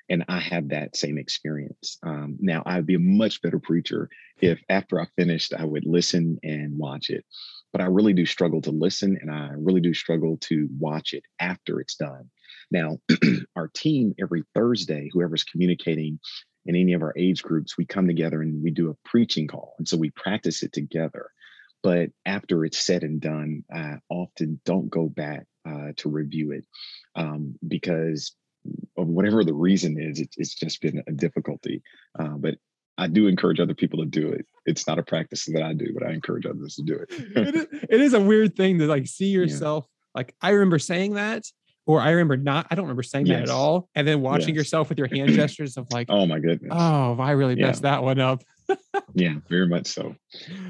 And 0.08 0.24
I 0.28 0.40
have 0.40 0.70
that 0.70 0.96
same 0.96 1.18
experience. 1.18 1.96
Um, 2.02 2.36
now, 2.40 2.64
I'd 2.66 2.86
be 2.86 2.96
a 2.96 3.00
much 3.00 3.40
better 3.42 3.60
preacher 3.60 4.08
if 4.40 4.60
after 4.68 5.00
I 5.00 5.06
finished, 5.16 5.54
I 5.56 5.64
would 5.64 5.86
listen 5.86 6.38
and 6.42 6.76
watch 6.76 7.10
it. 7.10 7.24
But 7.72 7.80
I 7.80 7.84
really 7.84 8.12
do 8.12 8.26
struggle 8.26 8.60
to 8.62 8.72
listen 8.72 9.16
and 9.20 9.30
I 9.30 9.50
really 9.56 9.80
do 9.80 9.94
struggle 9.94 10.36
to 10.42 10.68
watch 10.76 11.12
it 11.12 11.22
after 11.38 11.80
it's 11.80 11.94
done. 11.94 12.28
Now, 12.72 12.98
our 13.56 13.68
team 13.68 14.14
every 14.20 14.42
Thursday, 14.52 15.08
whoever's 15.12 15.44
communicating 15.44 16.18
in 16.66 16.76
any 16.76 16.92
of 16.92 17.02
our 17.02 17.14
age 17.16 17.42
groups, 17.42 17.76
we 17.76 17.84
come 17.84 18.06
together 18.06 18.42
and 18.42 18.62
we 18.62 18.70
do 18.70 18.90
a 18.90 19.08
preaching 19.08 19.46
call. 19.46 19.74
And 19.78 19.88
so 19.88 19.96
we 19.96 20.10
practice 20.10 20.62
it 20.62 20.72
together. 20.72 21.30
But 21.82 22.10
after 22.26 22.64
it's 22.64 22.84
said 22.84 23.02
and 23.02 23.20
done, 23.20 23.64
I 23.74 23.96
often 24.10 24.60
don't 24.66 24.90
go 24.90 25.08
back 25.08 25.46
uh, 25.66 25.92
to 25.96 26.10
review 26.10 26.52
it 26.52 26.64
um, 27.14 27.54
because 27.66 28.34
of 28.98 29.06
whatever 29.06 29.44
the 29.44 29.54
reason 29.54 29.98
is, 29.98 30.20
it, 30.20 30.28
it's 30.36 30.54
just 30.54 30.82
been 30.82 31.02
a 31.06 31.12
difficulty. 31.12 31.82
Uh, 32.18 32.36
but 32.36 32.56
I 32.98 33.06
do 33.06 33.28
encourage 33.28 33.60
other 33.60 33.74
people 33.74 34.00
to 34.00 34.04
do 34.04 34.28
it. 34.28 34.44
It's 34.66 34.86
not 34.86 34.98
a 34.98 35.02
practice 35.02 35.46
that 35.46 35.62
I 35.62 35.72
do, 35.72 35.86
but 35.94 36.06
I 36.06 36.12
encourage 36.12 36.44
others 36.44 36.74
to 36.76 36.82
do 36.82 36.96
it. 36.96 37.08
it, 37.36 37.54
is, 37.54 37.66
it 37.88 38.00
is 38.00 38.12
a 38.12 38.20
weird 38.20 38.56
thing 38.56 38.78
to 38.78 38.86
like 38.86 39.06
see 39.06 39.26
yourself. 39.30 39.86
Yeah. 39.88 40.18
Like 40.18 40.34
I 40.42 40.50
remember 40.50 40.78
saying 40.78 41.14
that, 41.14 41.44
or 41.90 42.00
I 42.00 42.10
remember 42.10 42.36
not. 42.36 42.66
I 42.70 42.74
don't 42.74 42.84
remember 42.84 43.02
saying 43.02 43.26
yes. 43.26 43.38
that 43.38 43.42
at 43.44 43.48
all. 43.50 43.88
And 43.94 44.06
then 44.06 44.20
watching 44.20 44.50
yes. 44.50 44.56
yourself 44.56 44.88
with 44.88 44.98
your 44.98 45.08
hand 45.08 45.30
gestures 45.34 45.76
of 45.76 45.86
like, 45.90 46.06
oh 46.08 46.26
my 46.26 46.38
goodness, 46.38 46.70
oh, 46.72 47.16
I 47.18 47.32
really 47.32 47.58
yeah. 47.58 47.66
messed 47.66 47.82
that 47.82 48.02
one 48.02 48.20
up. 48.20 48.42
yeah, 49.14 49.34
very 49.48 49.66
much 49.66 49.88
so. 49.88 50.14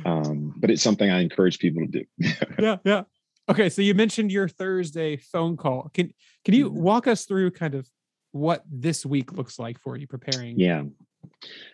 Um, 0.05 0.55
but 0.57 0.71
it's 0.71 0.83
something 0.83 1.11
I 1.11 1.21
encourage 1.21 1.59
people 1.59 1.87
to 1.87 1.89
do. 1.89 2.05
yeah, 2.59 2.77
yeah. 2.85 3.03
Okay, 3.51 3.69
so 3.69 3.83
you 3.83 3.95
mentioned 3.95 4.33
your 4.33 4.49
Thursday 4.49 5.17
phone 5.17 5.57
call. 5.57 5.91
Can 5.93 6.13
can 6.45 6.55
you 6.55 6.71
mm-hmm. 6.71 6.81
walk 6.81 7.07
us 7.07 7.27
through 7.27 7.51
kind 7.51 7.75
of 7.75 7.89
what 8.33 8.65
this 8.71 9.05
week 9.05 9.33
looks 9.33 9.59
like 9.59 9.79
for 9.79 9.97
you 9.97 10.07
preparing? 10.07 10.59
Yeah. 10.59 10.85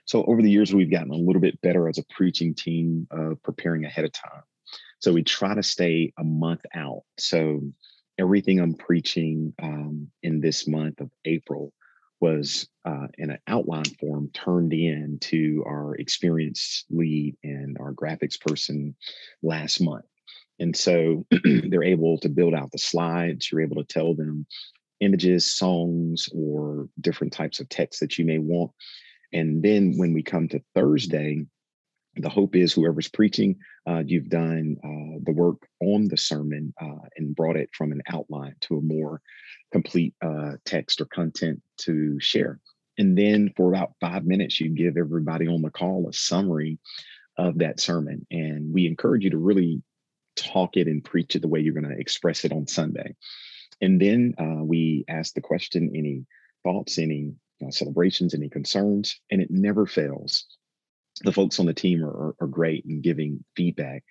So 0.06 0.24
over 0.24 0.42
the 0.42 0.50
years, 0.50 0.74
we've 0.74 0.90
gotten 0.90 1.10
a 1.10 1.16
little 1.16 1.40
bit 1.40 1.60
better 1.60 1.88
as 1.88 1.98
a 1.98 2.04
preaching 2.10 2.54
team 2.54 3.06
of 3.10 3.40
preparing 3.42 3.84
ahead 3.84 4.04
of 4.04 4.12
time. 4.12 4.42
So 4.98 5.12
we 5.12 5.22
try 5.22 5.54
to 5.54 5.62
stay 5.62 6.12
a 6.18 6.24
month 6.24 6.62
out. 6.74 7.02
So 7.18 7.60
everything 8.18 8.60
I'm 8.60 8.74
preaching 8.74 9.52
um, 9.62 10.08
in 10.22 10.40
this 10.40 10.66
month 10.66 11.00
of 11.00 11.10
April 11.24 11.72
was 12.20 12.66
uh, 12.84 13.08
in 13.18 13.30
an 13.30 13.38
outline 13.46 13.84
form 14.00 14.30
turned 14.32 14.72
in 14.72 15.18
to 15.20 15.62
our 15.66 15.94
experience 15.96 16.84
lead 16.90 17.36
and 17.44 17.76
our 17.78 17.92
graphics 17.92 18.40
person 18.40 18.94
last 19.42 19.80
month. 19.80 20.06
And 20.58 20.74
so 20.74 21.26
they're 21.68 21.82
able 21.82 22.18
to 22.18 22.28
build 22.28 22.54
out 22.54 22.72
the 22.72 22.78
slides. 22.78 23.50
You're 23.52 23.60
able 23.60 23.76
to 23.76 23.84
tell 23.84 24.14
them 24.14 24.46
images, 25.00 25.52
songs, 25.52 26.28
or 26.32 26.88
different 27.00 27.32
types 27.32 27.60
of 27.60 27.68
text 27.68 28.00
that 28.00 28.18
you 28.18 28.24
may 28.24 28.38
want. 28.38 28.72
And 29.32 29.62
then 29.62 29.98
when 29.98 30.14
we 30.14 30.22
come 30.22 30.48
to 30.48 30.62
Thursday, 30.74 31.44
the 32.16 32.28
hope 32.28 32.56
is 32.56 32.72
whoever's 32.72 33.08
preaching, 33.08 33.56
uh, 33.88 34.02
you've 34.06 34.28
done 34.28 34.76
uh, 34.82 35.20
the 35.22 35.32
work 35.32 35.68
on 35.80 36.08
the 36.08 36.16
sermon 36.16 36.72
uh, 36.80 37.06
and 37.16 37.36
brought 37.36 37.56
it 37.56 37.70
from 37.72 37.92
an 37.92 38.02
outline 38.08 38.54
to 38.62 38.78
a 38.78 38.82
more 38.82 39.20
complete 39.72 40.14
uh, 40.22 40.52
text 40.64 41.00
or 41.00 41.06
content 41.06 41.60
to 41.78 42.18
share. 42.20 42.60
And 42.98 43.16
then 43.16 43.52
for 43.56 43.68
about 43.68 43.92
five 44.00 44.24
minutes, 44.24 44.58
you 44.60 44.70
give 44.70 44.96
everybody 44.96 45.46
on 45.46 45.62
the 45.62 45.70
call 45.70 46.08
a 46.08 46.12
summary 46.12 46.78
of 47.36 47.58
that 47.58 47.80
sermon. 47.80 48.26
And 48.30 48.72
we 48.72 48.86
encourage 48.86 49.24
you 49.24 49.30
to 49.30 49.38
really 49.38 49.82
talk 50.36 50.76
it 50.76 50.86
and 50.86 51.04
preach 51.04 51.36
it 51.36 51.42
the 51.42 51.48
way 51.48 51.60
you're 51.60 51.74
going 51.74 51.88
to 51.90 52.00
express 52.00 52.44
it 52.44 52.52
on 52.52 52.66
Sunday. 52.66 53.14
And 53.80 54.00
then 54.00 54.34
uh, 54.38 54.64
we 54.64 55.04
ask 55.08 55.34
the 55.34 55.42
question 55.42 55.92
any 55.94 56.24
thoughts, 56.64 56.98
any 56.98 57.32
uh, 57.64 57.70
celebrations, 57.70 58.34
any 58.34 58.48
concerns, 58.48 59.20
and 59.30 59.42
it 59.42 59.50
never 59.50 59.86
fails. 59.86 60.46
The 61.22 61.32
folks 61.32 61.58
on 61.58 61.66
the 61.66 61.74
team 61.74 62.04
are, 62.04 62.34
are 62.40 62.46
great 62.46 62.84
in 62.86 63.00
giving 63.00 63.44
feedback, 63.56 64.04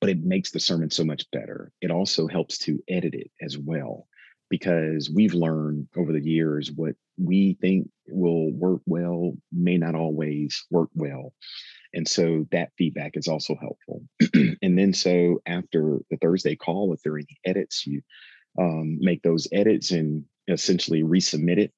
but 0.00 0.10
it 0.10 0.22
makes 0.22 0.50
the 0.50 0.60
sermon 0.60 0.90
so 0.90 1.04
much 1.04 1.30
better. 1.30 1.72
It 1.80 1.90
also 1.90 2.26
helps 2.26 2.58
to 2.58 2.82
edit 2.88 3.14
it 3.14 3.30
as 3.40 3.58
well 3.58 4.06
because 4.48 5.10
we've 5.10 5.32
learned 5.32 5.88
over 5.96 6.12
the 6.12 6.22
years 6.22 6.70
what 6.70 6.94
we 7.18 7.56
think 7.60 7.88
will 8.08 8.52
work 8.52 8.82
well 8.86 9.32
may 9.50 9.78
not 9.78 9.94
always 9.94 10.66
work 10.70 10.90
well. 10.94 11.32
And 11.94 12.06
so 12.06 12.46
that 12.52 12.72
feedback 12.76 13.16
is 13.16 13.28
also 13.28 13.56
helpful. 13.60 14.02
and 14.62 14.78
then 14.78 14.92
so 14.92 15.40
after 15.46 16.00
the 16.10 16.16
Thursday 16.18 16.54
call, 16.54 16.92
if 16.92 17.00
there 17.02 17.14
are 17.14 17.18
any 17.18 17.38
edits, 17.44 17.86
you 17.86 18.02
um, 18.58 18.98
make 19.00 19.22
those 19.22 19.48
edits 19.52 19.90
and 19.90 20.24
essentially 20.48 21.02
resubmit 21.02 21.58
it, 21.58 21.72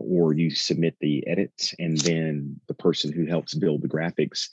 or 0.00 0.32
you 0.32 0.50
submit 0.50 0.96
the 1.00 1.26
edits, 1.26 1.74
and 1.78 1.98
then 1.98 2.60
the 2.68 2.74
person 2.74 3.12
who 3.12 3.26
helps 3.26 3.54
build 3.54 3.82
the 3.82 3.88
graphics 3.88 4.48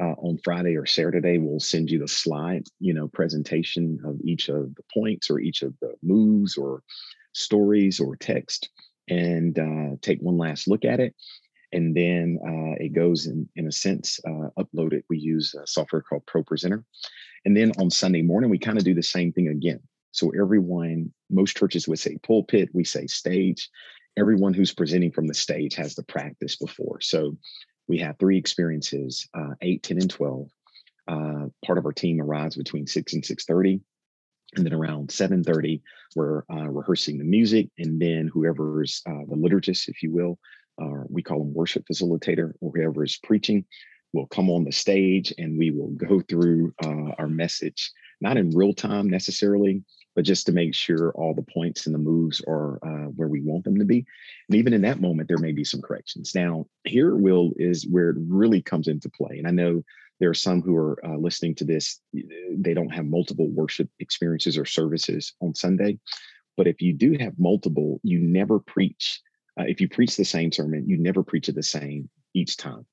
uh, 0.00 0.14
on 0.18 0.38
Friday 0.42 0.76
or 0.76 0.86
Saturday, 0.86 1.38
we'll 1.38 1.60
send 1.60 1.90
you 1.90 1.98
the 1.98 2.08
slide, 2.08 2.64
you 2.80 2.94
know, 2.94 3.08
presentation 3.08 4.00
of 4.04 4.18
each 4.24 4.48
of 4.48 4.74
the 4.74 4.82
points 4.92 5.28
or 5.30 5.38
each 5.38 5.62
of 5.62 5.74
the 5.80 5.94
moves 6.02 6.56
or 6.56 6.82
stories 7.34 8.00
or 8.00 8.16
text 8.16 8.70
and 9.08 9.58
uh, 9.58 9.96
take 10.00 10.20
one 10.20 10.38
last 10.38 10.68
look 10.68 10.84
at 10.84 11.00
it. 11.00 11.14
And 11.72 11.96
then 11.96 12.38
uh, 12.46 12.76
it 12.84 12.92
goes 12.92 13.26
in, 13.26 13.48
in 13.56 13.66
a 13.66 13.72
sense, 13.72 14.20
uh, 14.26 14.48
uploaded. 14.58 15.02
We 15.08 15.18
use 15.18 15.54
a 15.54 15.66
software 15.66 16.02
called 16.02 16.26
ProPresenter. 16.26 16.84
And 17.44 17.56
then 17.56 17.72
on 17.78 17.90
Sunday 17.90 18.22
morning, 18.22 18.50
we 18.50 18.58
kind 18.58 18.78
of 18.78 18.84
do 18.84 18.94
the 18.94 19.02
same 19.02 19.32
thing 19.32 19.48
again. 19.48 19.80
So 20.12 20.30
everyone, 20.38 21.12
most 21.30 21.56
churches 21.56 21.88
would 21.88 21.98
say 21.98 22.18
pulpit, 22.22 22.68
we 22.74 22.84
say 22.84 23.06
stage. 23.06 23.70
Everyone 24.18 24.54
who's 24.54 24.74
presenting 24.74 25.12
from 25.12 25.26
the 25.26 25.34
stage 25.34 25.74
has 25.76 25.94
the 25.94 26.02
practice 26.02 26.56
before. 26.56 27.00
So 27.00 27.36
we 27.88 27.98
have 27.98 28.18
three 28.18 28.38
experiences, 28.38 29.28
uh, 29.34 29.54
8, 29.60 29.82
10, 29.82 29.98
and 29.98 30.10
12. 30.10 30.48
Uh, 31.08 31.46
part 31.64 31.78
of 31.78 31.86
our 31.86 31.92
team 31.92 32.20
arrives 32.20 32.56
between 32.56 32.86
6 32.86 33.12
and 33.14 33.22
6.30. 33.22 33.80
And 34.56 34.66
then 34.66 34.74
around 34.74 35.08
7.30, 35.08 35.80
we're 36.14 36.44
uh, 36.52 36.68
rehearsing 36.68 37.18
the 37.18 37.24
music. 37.24 37.68
And 37.78 38.00
then 38.00 38.30
whoever's 38.32 39.00
uh, 39.06 39.24
the 39.28 39.36
liturgist, 39.36 39.88
if 39.88 40.02
you 40.02 40.12
will, 40.12 40.38
we 41.08 41.22
call 41.22 41.38
them 41.38 41.54
worship 41.54 41.84
facilitator, 41.90 42.52
or 42.60 42.72
whoever 42.74 43.04
is 43.04 43.18
preaching, 43.22 43.64
will 44.12 44.26
come 44.26 44.50
on 44.50 44.64
the 44.64 44.72
stage 44.72 45.32
and 45.38 45.58
we 45.58 45.70
will 45.70 45.90
go 45.90 46.20
through 46.20 46.72
uh, 46.84 47.12
our 47.18 47.28
message, 47.28 47.90
not 48.20 48.36
in 48.36 48.50
real 48.50 48.74
time 48.74 49.08
necessarily, 49.08 49.82
but 50.14 50.24
just 50.24 50.46
to 50.46 50.52
make 50.52 50.74
sure 50.74 51.12
all 51.12 51.34
the 51.34 51.42
points 51.42 51.86
and 51.86 51.94
the 51.94 51.98
moves 51.98 52.42
are 52.46 52.78
uh, 52.84 53.08
where 53.10 53.28
we 53.28 53.40
want 53.40 53.64
them 53.64 53.78
to 53.78 53.84
be. 53.84 54.04
And 54.48 54.58
even 54.58 54.72
in 54.72 54.82
that 54.82 55.00
moment, 55.00 55.28
there 55.28 55.38
may 55.38 55.52
be 55.52 55.64
some 55.64 55.80
corrections. 55.80 56.34
Now, 56.34 56.66
here, 56.84 57.16
Will, 57.16 57.52
is 57.56 57.86
where 57.86 58.10
it 58.10 58.16
really 58.18 58.62
comes 58.62 58.88
into 58.88 59.08
play. 59.08 59.38
And 59.38 59.46
I 59.46 59.50
know 59.50 59.82
there 60.20 60.30
are 60.30 60.34
some 60.34 60.62
who 60.62 60.76
are 60.76 61.04
uh, 61.04 61.16
listening 61.16 61.54
to 61.56 61.64
this, 61.64 62.00
they 62.12 62.74
don't 62.74 62.94
have 62.94 63.06
multiple 63.06 63.48
worship 63.48 63.88
experiences 63.98 64.56
or 64.56 64.64
services 64.64 65.34
on 65.40 65.54
Sunday. 65.54 65.98
But 66.56 66.66
if 66.66 66.82
you 66.82 66.92
do 66.92 67.16
have 67.18 67.38
multiple, 67.38 68.00
you 68.02 68.18
never 68.20 68.58
preach. 68.58 69.20
Uh, 69.58 69.64
if 69.64 69.80
you 69.80 69.88
preach 69.88 70.16
the 70.16 70.24
same 70.24 70.52
sermon, 70.52 70.88
you 70.88 70.98
never 70.98 71.22
preach 71.22 71.48
it 71.48 71.54
the 71.54 71.62
same 71.62 72.08
each 72.34 72.56
time 72.56 72.86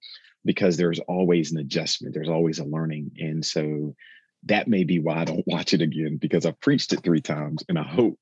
because 0.45 0.77
there's 0.77 0.99
always 1.01 1.51
an 1.51 1.59
adjustment, 1.59 2.13
there's 2.13 2.29
always 2.29 2.59
a 2.59 2.65
learning. 2.65 3.11
And 3.19 3.45
so 3.45 3.95
that 4.43 4.67
may 4.67 4.84
be 4.84 5.00
why 5.00 5.19
I 5.19 5.25
don't 5.25 5.43
watch 5.48 5.74
it 5.74 5.81
again 5.81 6.17
because 6.17 6.46
I've 6.46 6.60
preached 6.60 6.93
it 6.93 7.03
three 7.03 7.22
times 7.22 7.63
and 7.69 7.77
I 7.77 7.84
hope, 7.84 8.17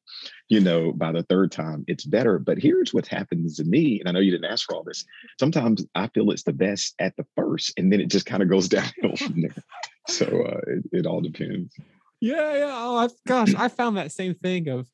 you 0.50 0.60
know, 0.60 0.92
by 0.92 1.12
the 1.12 1.24
third 1.24 1.52
time 1.52 1.86
it's 1.88 2.06
better. 2.06 2.40
But 2.40 2.58
here's 2.58 2.94
what 2.94 3.08
happens 3.08 3.58
to 3.58 3.64
me. 3.64 4.00
And 4.00 4.10
I 4.10 4.12
know 4.12 4.20
you 4.20 4.32
didn't 4.32 4.52
ask 4.52 4.66
for 4.66 4.76
all 4.76 4.84
this. 4.84 5.06
Sometimes 5.40 5.86
I 5.96 6.08
feel 6.08 6.32
it's 6.32 6.44
the 6.44 6.54
best 6.54 6.96
at 7.00 7.16
the 7.18 7.26
first 7.36 7.74
and 7.78 7.92
then 7.92 8.02
it 8.02 8.10
just 8.10 8.26
kind 8.26 8.44
of 8.44 8.50
goes 8.50 8.68
downhill 8.70 9.16
from 9.16 9.42
there. 9.42 9.64
So 10.08 10.26
uh, 10.26 10.62
it, 10.68 10.84
it 10.92 11.06
all 11.06 11.22
depends. 11.22 11.74
Yeah, 12.20 12.58
yeah. 12.58 12.74
Oh, 12.74 12.98
I've, 12.98 13.12
gosh, 13.28 13.54
I 13.56 13.68
found 13.68 13.98
that 13.98 14.12
same 14.12 14.34
thing 14.34 14.70
of 14.70 14.88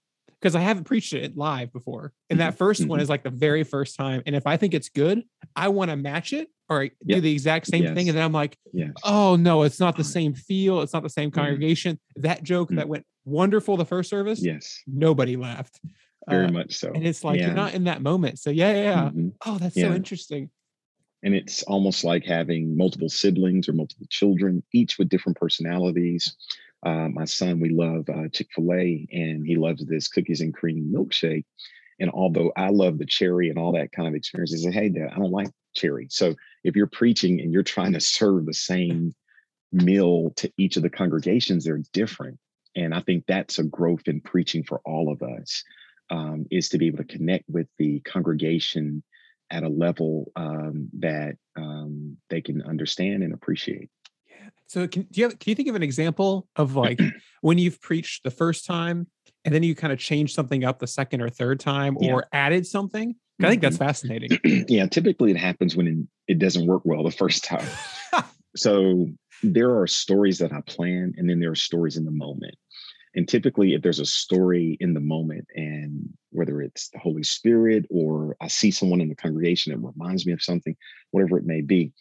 because 0.44 0.56
I 0.56 0.60
haven't 0.60 0.84
preached 0.84 1.14
it 1.14 1.38
live 1.38 1.72
before. 1.72 2.12
And 2.30 2.42
that 2.42 2.58
1st 2.58 2.82
mm-hmm. 2.82 2.90
one 2.90 3.00
is 3.00 3.08
like 3.08 3.24
the 3.24 3.30
very 3.30 3.64
first 3.64 3.96
time. 3.96 4.22
And 4.26 4.36
if 4.36 4.46
I 4.46 4.58
think 4.58 4.74
it's 4.74 4.90
good, 4.90 5.24
I 5.56 5.70
want 5.70 5.90
to 5.90 5.96
match 5.96 6.34
it 6.34 6.50
or 6.80 6.84
yep. 6.84 6.94
do 7.08 7.22
the 7.22 7.32
exact 7.32 7.68
same 7.68 7.84
yes. 7.84 7.94
thing. 7.96 8.10
And 8.10 8.18
then 8.18 8.24
I'm 8.24 8.34
like, 8.34 8.58
yes. 8.72 8.92
oh 9.04 9.36
no, 9.36 9.64
it's 9.64 9.80
not 9.80 9.98
the 9.98 10.04
same 10.04 10.34
feel. 10.34 10.82
It's 10.82 10.94
not 10.94 11.04
the 11.04 11.10
same 11.10 11.30
mm-hmm. 11.30 11.40
congregation. 11.40 11.96
Mm-hmm. 11.96 12.22
That 12.24 12.44
joke 12.44 12.70
mm-hmm. 12.70 12.78
that 12.78 12.88
went 12.88 13.06
wonderful 13.26 13.78
the 13.78 13.86
first 13.86 14.10
service. 14.10 14.44
Yes. 14.44 14.82
Nobody 14.88 15.36
laughed. 15.36 15.80
Very 16.30 16.48
uh, 16.48 16.52
much 16.52 16.76
so. 16.76 16.92
And 16.94 17.06
it's 17.06 17.24
like 17.24 17.40
yeah. 17.40 17.48
you're 17.48 17.56
not 17.56 17.74
in 17.74 17.86
that 17.86 18.02
moment. 18.02 18.40
So 18.40 18.50
yeah, 18.50 18.72
yeah. 18.72 18.82
yeah. 18.82 19.04
Mm-hmm. 19.10 19.30
Oh, 19.46 19.58
that's 19.58 19.76
yeah. 19.76 19.90
so 19.90 19.96
interesting. 19.96 20.50
And 21.24 21.34
it's 21.34 21.64
almost 21.64 22.04
like 22.04 22.26
having 22.26 22.76
multiple 22.76 23.10
siblings 23.10 23.70
or 23.70 23.74
multiple 23.74 24.08
children, 24.10 24.62
each 24.74 24.98
with 24.98 25.10
different 25.10 25.38
personalities. 25.38 26.36
Uh, 26.86 27.08
my 27.08 27.24
son, 27.24 27.62
we 27.62 27.70
love 27.70 28.10
uh, 28.10 28.28
Chick 28.34 28.50
fil 28.54 28.74
A, 28.74 29.08
and 29.12 29.46
he 29.46 29.56
loves 29.56 29.86
this 29.86 30.10
cookies 30.10 30.42
and 30.42 30.54
cream 30.54 30.92
milkshake. 30.94 31.46
And 32.00 32.10
although 32.12 32.52
I 32.58 32.70
love 32.70 32.98
the 32.98 33.06
cherry 33.06 33.50
and 33.50 33.58
all 33.58 33.72
that 33.74 33.94
kind 33.94 34.08
of 34.08 34.16
experience, 34.16 34.52
he 34.52 34.58
said, 34.58 34.74
Hey, 34.74 34.90
Dad, 34.90 35.10
I 35.14 35.16
don't 35.16 35.32
like 35.32 35.48
cherry. 35.74 36.08
So 36.10 36.36
if 36.64 36.76
you're 36.76 36.88
preaching 36.88 37.42
and 37.42 37.52
you're 37.52 37.64
trying 37.64 37.94
to 37.94 38.00
serve 38.00 38.46
the 38.46 38.54
same 38.54 39.14
meal 39.72 40.32
to 40.38 40.52
each 40.58 40.78
of 40.78 40.84
the 40.84 40.90
congregations, 40.90 41.66
they're 41.66 41.82
different. 41.94 42.40
And 42.76 42.94
I 42.94 43.02
think 43.02 43.26
that's 43.28 43.60
a 43.60 43.64
growth 43.64 44.08
in 44.08 44.22
preaching 44.22 44.64
for 44.64 44.82
all 44.86 45.12
of 45.12 45.22
us 45.22 45.64
um, 46.10 46.46
is 46.52 46.70
to 46.70 46.78
be 46.78 46.88
able 46.88 46.98
to 46.98 47.04
connect 47.04 47.46
with 47.50 47.68
the 47.78 48.00
congregation 48.02 49.04
at 49.52 49.64
a 49.64 49.70
level 49.70 50.32
um, 50.36 50.90
that 51.00 51.36
um, 51.56 52.18
they 52.30 52.42
can 52.42 52.62
understand 52.64 53.24
and 53.24 53.34
appreciate. 53.34 53.90
Yeah. 54.28 54.50
So 54.68 54.88
can 54.88 55.04
do 55.04 55.22
you 55.22 55.30
have, 55.30 55.40
can 55.40 55.52
you 55.52 55.56
think 55.56 55.70
of 55.70 55.76
an 55.76 55.84
example 55.84 56.48
of 56.56 56.76
like 56.86 57.00
when 57.42 57.58
you've 57.58 57.82
preached 57.82 58.24
the 58.24 58.32
first 58.32 58.66
time 58.66 59.08
and 59.46 59.54
then 59.54 59.64
you 59.64 59.76
kind 59.76 59.94
of 59.94 60.00
changed 60.00 60.34
something 60.34 60.64
up 60.64 60.80
the 60.80 60.88
second 60.88 61.22
or 61.22 61.30
third 61.30 61.60
time 61.60 61.98
or 61.98 62.26
yeah. 62.32 62.40
added 62.40 62.66
something? 62.66 63.16
I 63.44 63.50
think 63.50 63.62
that's 63.62 63.78
mm-hmm. 63.78 63.86
fascinating. 63.86 64.40
yeah, 64.68 64.88
typically 64.88 65.32
it 65.32 65.38
happens 65.38 65.76
when 65.76 66.08
it 66.28 66.40
doesn't 66.40 66.68
work 66.68 66.84
well 66.86 67.04
the 67.04 67.12
first 67.12 67.44
time. 67.44 67.68
so 68.56 69.08
there 69.42 69.78
are 69.78 69.88
stories 69.88 70.40
that 70.40 70.54
I 70.54 70.62
plan 70.62 71.14
and 71.18 71.30
then 71.30 71.40
there 71.40 71.52
are 71.52 71.56
stories 71.56 71.98
in 71.98 72.06
the 72.06 72.12
moment. 72.12 72.56
And 73.16 73.28
typically, 73.28 73.74
if 73.74 73.84
there's 73.84 74.00
a 74.00 74.06
story 74.06 74.76
in 74.80 74.96
the 74.96 75.00
moment, 75.00 75.46
and 75.54 76.10
whether 76.32 76.62
it's 76.62 76.90
the 76.90 76.98
Holy 76.98 77.22
Spirit 77.22 77.86
or 77.92 78.36
I 78.42 78.48
see 78.48 78.72
someone 78.72 79.02
in 79.02 79.10
the 79.10 79.16
congregation 79.16 79.72
that 79.72 79.88
reminds 79.88 80.26
me 80.26 80.34
of 80.34 80.42
something, 80.42 80.76
whatever 81.12 81.38
it 81.38 81.46
may 81.46 81.62
be, 81.62 81.94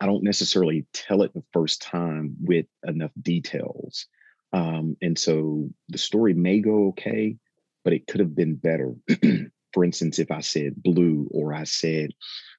I 0.00 0.06
don't 0.06 0.22
necessarily 0.22 0.86
tell 0.92 1.22
it 1.22 1.34
the 1.34 1.42
first 1.52 1.82
time 1.82 2.36
with 2.40 2.66
enough 2.86 3.10
details. 3.20 4.06
Um, 4.52 4.96
and 5.02 5.18
so 5.18 5.68
the 5.88 5.98
story 5.98 6.34
may 6.34 6.60
go 6.60 6.88
okay, 6.88 7.36
but 7.84 7.92
it 7.92 8.06
could 8.06 8.20
have 8.20 8.34
been 8.34 8.54
better. 8.54 8.94
For 9.72 9.84
instance, 9.84 10.18
if 10.18 10.30
I 10.30 10.40
said 10.40 10.82
blue 10.82 11.28
or 11.30 11.54
I 11.54 11.64
said 11.64 12.10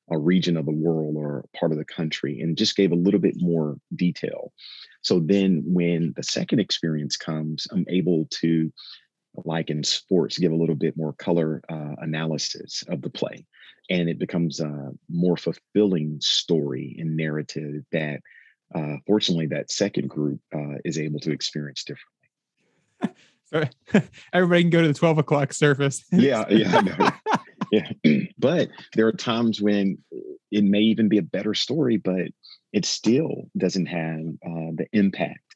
a 0.10 0.18
region 0.18 0.58
of 0.58 0.66
the 0.66 0.72
world 0.72 1.16
or 1.16 1.46
part 1.58 1.72
of 1.72 1.78
the 1.78 1.86
country 1.86 2.42
and 2.42 2.58
just 2.58 2.76
gave 2.76 2.92
a 2.92 2.96
little 2.96 3.20
bit 3.20 3.36
more 3.38 3.78
detail. 3.96 4.52
So 5.02 5.20
then 5.20 5.64
when 5.66 6.14
the 6.16 6.24
second 6.24 6.60
experience 6.60 7.16
comes, 7.16 7.66
I'm 7.72 7.86
able 7.88 8.28
to, 8.42 8.72
like 9.46 9.70
in 9.70 9.84
sports, 9.84 10.38
give 10.38 10.52
a 10.52 10.56
little 10.56 10.76
bit 10.76 10.98
more 10.98 11.14
color 11.14 11.62
uh, 11.70 11.96
analysis 12.00 12.84
of 12.90 13.02
the 13.02 13.10
play 13.10 13.46
and 13.90 14.08
it 14.08 14.20
becomes 14.20 14.60
a 14.60 14.92
more 15.10 15.38
fulfilling 15.38 16.18
story 16.22 16.96
and 17.00 17.18
narrative 17.18 17.84
that 17.92 18.22
uh, 18.74 18.96
fortunately 19.06 19.48
that 19.48 19.70
second 19.70 20.10
group 20.10 20.40
uh, 20.56 20.76
is 20.86 20.98
able 20.98 21.20
to 21.20 21.32
experience 21.32 21.84
differently 21.84 23.16
everybody 24.34 24.64
can 24.64 24.70
go 24.70 24.82
to 24.82 24.88
the 24.88 24.94
12 24.94 25.18
o'clock 25.18 25.54
service 25.54 26.04
yeah 26.12 26.46
yeah 26.50 27.12
yeah 27.72 27.92
but 28.38 28.70
there 28.96 29.08
are 29.08 29.14
times 29.14 29.62
when 29.62 29.98
it 30.52 30.64
may 30.64 30.80
even 30.80 31.10
be 31.10 31.18
a 31.18 31.24
better 31.24 31.54
story 31.54 31.98
but 31.98 32.28
it 32.74 32.86
still 32.86 33.50
doesn't 33.58 33.88
have 33.88 34.20
uh, 34.46 34.72
the 34.76 34.88
impact 34.94 35.52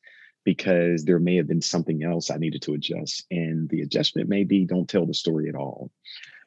because 0.46 1.04
there 1.04 1.20
may 1.20 1.36
have 1.36 1.48
been 1.48 1.62
something 1.62 2.04
else 2.04 2.30
I 2.30 2.38
needed 2.38 2.62
to 2.64 2.76
adjust. 2.76 3.26
And 3.32 3.68
the 3.70 3.82
adjustment 3.82 4.30
may 4.30 4.44
be 4.44 4.64
don't 4.64 4.88
tell 4.88 5.06
the 5.06 5.14
story 5.14 5.50
at 5.50 5.56
all. 5.56 5.92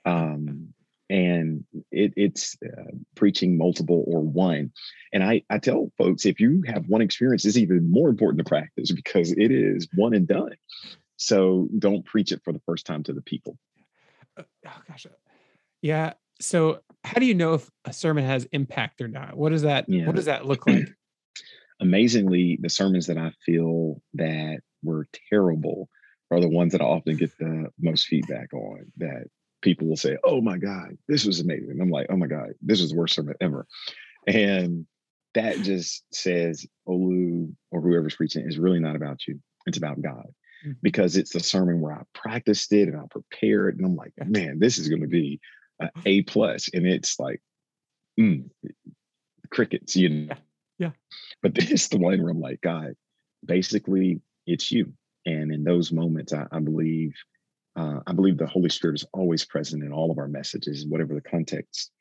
Um, 0.07 0.73
and 1.11 1.65
it, 1.91 2.13
it's 2.17 2.57
uh, 2.65 2.93
preaching 3.17 3.57
multiple 3.57 4.05
or 4.07 4.21
one 4.21 4.71
and 5.13 5.25
I, 5.25 5.43
I 5.49 5.57
tell 5.57 5.91
folks 5.97 6.27
if 6.27 6.39
you 6.39 6.63
have 6.67 6.85
one 6.87 7.01
experience 7.01 7.47
it's 7.47 7.57
even 7.57 7.91
more 7.91 8.11
important 8.11 8.45
to 8.45 8.49
practice 8.49 8.93
because 8.93 9.33
it 9.33 9.51
is 9.51 9.89
one 9.97 10.13
and 10.13 10.29
done 10.29 10.51
so 11.19 11.69
don't 11.79 12.05
preach 12.05 12.33
it 12.33 12.41
for 12.43 12.53
the 12.53 12.61
first 12.61 12.87
time 12.87 13.03
to 13.03 13.13
the 13.13 13.23
people 13.23 13.59
uh, 14.39 14.43
oh 14.67 14.83
gosh 14.89 15.07
uh, 15.07 15.11
yeah 15.83 16.15
so 16.41 16.81
how 17.05 17.19
do 17.19 17.27
you 17.27 17.35
know 17.35 17.55
if 17.55 17.71
a 17.85 17.93
sermon 17.93 18.25
has 18.25 18.47
impact 18.53 19.01
or 19.01 19.09
not 19.09 19.37
what 19.37 19.51
does 19.51 19.63
that 19.63 19.85
yeah. 19.89 20.07
what 20.07 20.17
does 20.17 20.25
that 20.25 20.47
look 20.47 20.67
like 20.67 20.89
amazingly 21.81 22.59
the 22.63 22.71
sermons 22.71 23.07
that 23.07 23.19
i 23.19 23.31
feel 23.45 24.01
that 24.15 24.61
were 24.83 25.07
terrible 25.29 25.89
are 26.31 26.41
the 26.41 26.49
ones 26.49 26.73
that 26.73 26.81
i 26.81 26.85
often 26.85 27.17
get 27.17 27.37
the 27.39 27.69
most 27.79 28.07
feedback 28.07 28.53
on 28.55 28.91
that 28.97 29.27
people 29.61 29.89
will 29.89 29.97
say, 29.97 30.17
"Oh 30.25 30.41
my 30.41 30.59
God, 30.59 30.97
this 31.09 31.25
was 31.25 31.41
amazing." 31.41 31.79
I'm 31.81 31.91
like, 31.91 32.07
"Oh 32.11 32.17
my 32.17 32.27
God, 32.27 32.51
this 32.61 32.81
was 32.81 32.91
the 32.91 32.97
worst 32.97 33.15
sermon 33.15 33.35
ever," 33.41 33.67
and 34.27 34.87
that 35.35 35.59
just 35.59 36.05
says 36.13 36.67
Olu 36.89 37.55
or 37.71 37.81
whoever's 37.81 38.17
preaching 38.17 38.47
is 38.47 38.59
really 38.59 38.81
not 38.81 38.97
about 38.97 39.27
you. 39.27 39.41
It's 39.67 39.79
about 39.79 40.01
God. 40.01 40.27
Mm-hmm. 40.65 40.73
Because 40.83 41.17
it's 41.17 41.33
the 41.33 41.41
sermon 41.41 41.81
where 41.81 41.93
I 41.95 42.03
practiced 42.15 42.73
it 42.73 42.89
and 42.89 42.97
I 42.97 43.05
prepared, 43.11 43.77
and 43.77 43.87
I'm 43.87 43.97
like, 43.97 44.13
man, 44.25 44.59
this 44.59 44.79
is 44.79 44.89
going 44.89 45.03
to 45.03 45.09
be 45.09 45.41
an 45.81 45.91
A 46.05 46.23
plus, 46.23 46.69
and 46.73 46.87
it's 46.87 47.19
like, 47.19 47.41
mm, 48.19 48.49
crickets, 49.51 49.95
you 49.97 50.09
know. 50.09 50.35
Yeah. 50.79 50.91
But 51.43 51.55
this 51.57 51.71
is 51.71 51.89
the 51.89 51.99
one 51.99 52.21
where 52.23 52.31
I'm 52.31 52.41
like, 52.41 52.61
God, 52.61 52.95
basically, 53.45 54.21
it's 54.47 54.73
you. 54.73 54.93
And 55.27 55.53
in 55.53 55.65
those 55.65 55.93
moments, 55.93 56.33
I, 56.33 56.47
I 56.51 56.61
believe 56.61 57.13
uh, 57.77 58.01
I 58.07 58.13
believe 58.13 58.39
the 58.39 58.47
Holy 58.47 58.71
Spirit 58.71 58.97
is 58.97 59.07
always 59.13 59.45
present 59.45 59.85
in 59.85 59.93
all 59.93 60.11
of 60.11 60.19
our 60.19 60.27
messages, 60.27 60.87
whatever 60.87 61.15
the 61.15 61.21
context. 61.21 61.93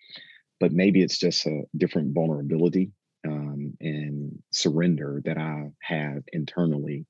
But 0.60 0.72
maybe 0.72 1.04
it's 1.04 1.20
just 1.20 1.46
a 1.46 1.64
different 1.76 2.16
vulnerability, 2.16 2.92
um, 3.28 3.78
and 3.80 4.42
surrender 4.52 5.22
that 5.26 5.38
I 5.38 5.70
have 5.82 6.24
internally 6.34 7.06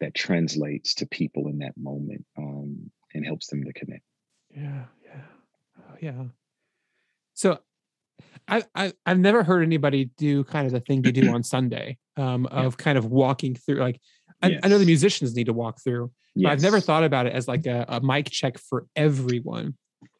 that 0.00 0.14
translates 0.14 0.94
to 0.94 1.06
people 1.06 1.48
in 1.48 1.58
that 1.58 1.76
moment 1.76 2.24
um, 2.38 2.90
and 3.14 3.24
helps 3.24 3.48
them 3.48 3.64
to 3.64 3.72
connect. 3.72 4.02
Yeah, 4.50 4.84
yeah, 5.04 5.22
oh, 5.78 5.96
yeah. 6.00 6.24
So, 7.34 7.58
I, 8.48 8.62
I 8.74 8.92
I've 9.04 9.18
never 9.18 9.42
heard 9.42 9.62
anybody 9.62 10.10
do 10.16 10.44
kind 10.44 10.66
of 10.66 10.72
the 10.72 10.80
thing 10.80 11.04
you 11.04 11.12
do 11.12 11.30
on 11.34 11.42
Sunday 11.42 11.98
um, 12.16 12.46
of 12.46 12.76
yeah. 12.78 12.84
kind 12.84 12.98
of 12.98 13.06
walking 13.06 13.54
through. 13.54 13.76
Like, 13.76 14.00
I, 14.42 14.48
yes. 14.48 14.60
I, 14.62 14.68
know 14.68 14.78
the 14.78 14.86
musicians 14.86 15.34
need 15.34 15.46
to 15.46 15.52
walk 15.52 15.82
through, 15.82 16.10
yes. 16.34 16.44
but 16.44 16.52
I've 16.52 16.62
never 16.62 16.80
thought 16.80 17.04
about 17.04 17.26
it 17.26 17.32
as 17.32 17.48
like 17.48 17.66
a, 17.66 17.84
a 17.88 18.00
mic 18.00 18.30
check 18.30 18.58
for 18.58 18.86
everyone. 18.94 19.74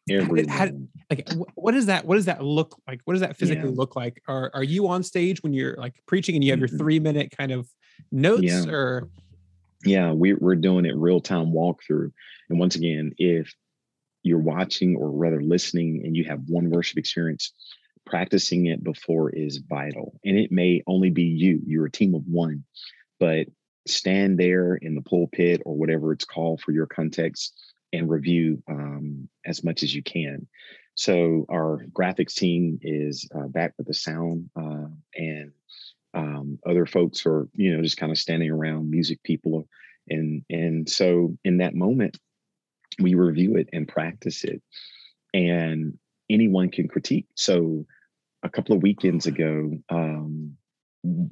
Everyone. 0.09 0.49
How, 0.49 0.69
like, 1.11 1.29
what 1.55 1.73
does 1.73 1.87
that? 1.87 2.05
What 2.05 2.15
does 2.15 2.27
that 2.27 2.43
look 2.43 2.81
like? 2.87 3.01
What 3.05 3.15
does 3.15 3.23
that 3.23 3.37
physically 3.37 3.71
yeah. 3.71 3.77
look 3.77 3.97
like? 3.97 4.23
Are 4.29 4.51
Are 4.55 4.63
you 4.63 4.89
on 4.89 5.03
stage 5.03 5.43
when 5.43 5.53
you're 5.53 5.77
like 5.77 5.95
preaching 6.07 6.35
and 6.37 6.45
you 6.45 6.53
have 6.53 6.61
your 6.61 6.69
mm-hmm. 6.69 6.79
three 6.79 7.01
minute 7.01 7.35
kind 7.37 7.51
of 7.51 7.69
notes, 8.13 8.45
yeah. 8.45 8.65
or 8.69 9.09
yeah, 9.87 10.13
we, 10.13 10.35
we're 10.35 10.57
doing 10.57 10.85
it 10.85 10.97
real 10.97 11.21
time 11.21 11.53
walkthrough. 11.53 12.13
And 12.51 12.59
once 12.59 12.75
again, 12.77 13.15
if 13.19 13.55
you're 14.23 14.39
watching 14.39 14.97
or 14.97 15.11
rather 15.11 15.41
listening 15.41 16.03
and 16.05 16.17
you 16.17 16.25
have 16.25 16.43
one 16.49 16.71
worship 16.71 16.99
experience, 16.99 17.53
practicing 18.05 18.67
it 18.67 18.83
before 18.83 19.31
is 19.31 19.59
vital. 19.59 20.19
And 20.25 20.39
it 20.39 20.53
may 20.53 20.83
only 20.87 21.11
be 21.11 21.25
you, 21.25 21.61
you're 21.67 21.87
a 21.87 21.91
team 21.91 22.15
of 22.15 22.27
one, 22.27 22.65
but 23.21 23.47
stand 23.87 24.39
there 24.39 24.75
in 24.75 24.95
the 24.95 25.03
pulpit 25.03 25.63
or 25.65 25.75
whatever 25.75 26.13
it's 26.13 26.25
called 26.25 26.61
for 26.61 26.73
your 26.73 26.87
context 26.87 27.55
and 27.93 28.11
review 28.11 28.63
um, 28.69 29.29
as 29.45 29.63
much 29.63 29.83
as 29.83 29.95
you 29.95 30.03
can. 30.03 30.47
So 30.95 31.45
our 31.51 31.85
graphics 31.93 32.35
team 32.35 32.79
is 32.83 33.29
uh, 33.35 33.49
back 33.49 33.75
with 33.77 33.87
the 33.87 33.95
sound 33.95 34.51
uh, 34.57 34.89
and 35.15 35.53
um, 36.17 36.59
other 36.67 36.87
folks 36.87 37.25
are 37.27 37.49
you 37.55 37.77
know 37.77 37.83
just 37.83 37.97
kind 37.97 38.11
of 38.11 38.19
standing 38.19 38.51
around 38.51 38.91
music 38.91 39.23
people 39.23 39.69
and 40.09 40.43
and 40.51 40.89
so 40.89 41.37
in 41.45 41.59
that 41.59 41.75
moment 41.75 42.19
we 42.99 43.15
review 43.15 43.57
it 43.57 43.69
and 43.73 43.87
practice 43.87 44.43
it 44.43 44.63
and 45.35 45.99
anyone 46.31 46.71
can 46.71 46.89
critique. 46.89 47.27
So 47.35 47.87
a 48.43 48.49
couple 48.49 48.75
of 48.75 48.83
weekends 48.83 49.27
ago 49.27 49.73
um, 49.91 50.57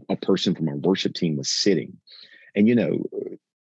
a 0.09 0.17
person 0.17 0.55
from 0.55 0.69
our 0.69 0.76
worship 0.76 1.14
team 1.14 1.37
was 1.37 1.50
sitting 1.50 1.97
and 2.55 2.69
you 2.69 2.75
know 2.75 3.03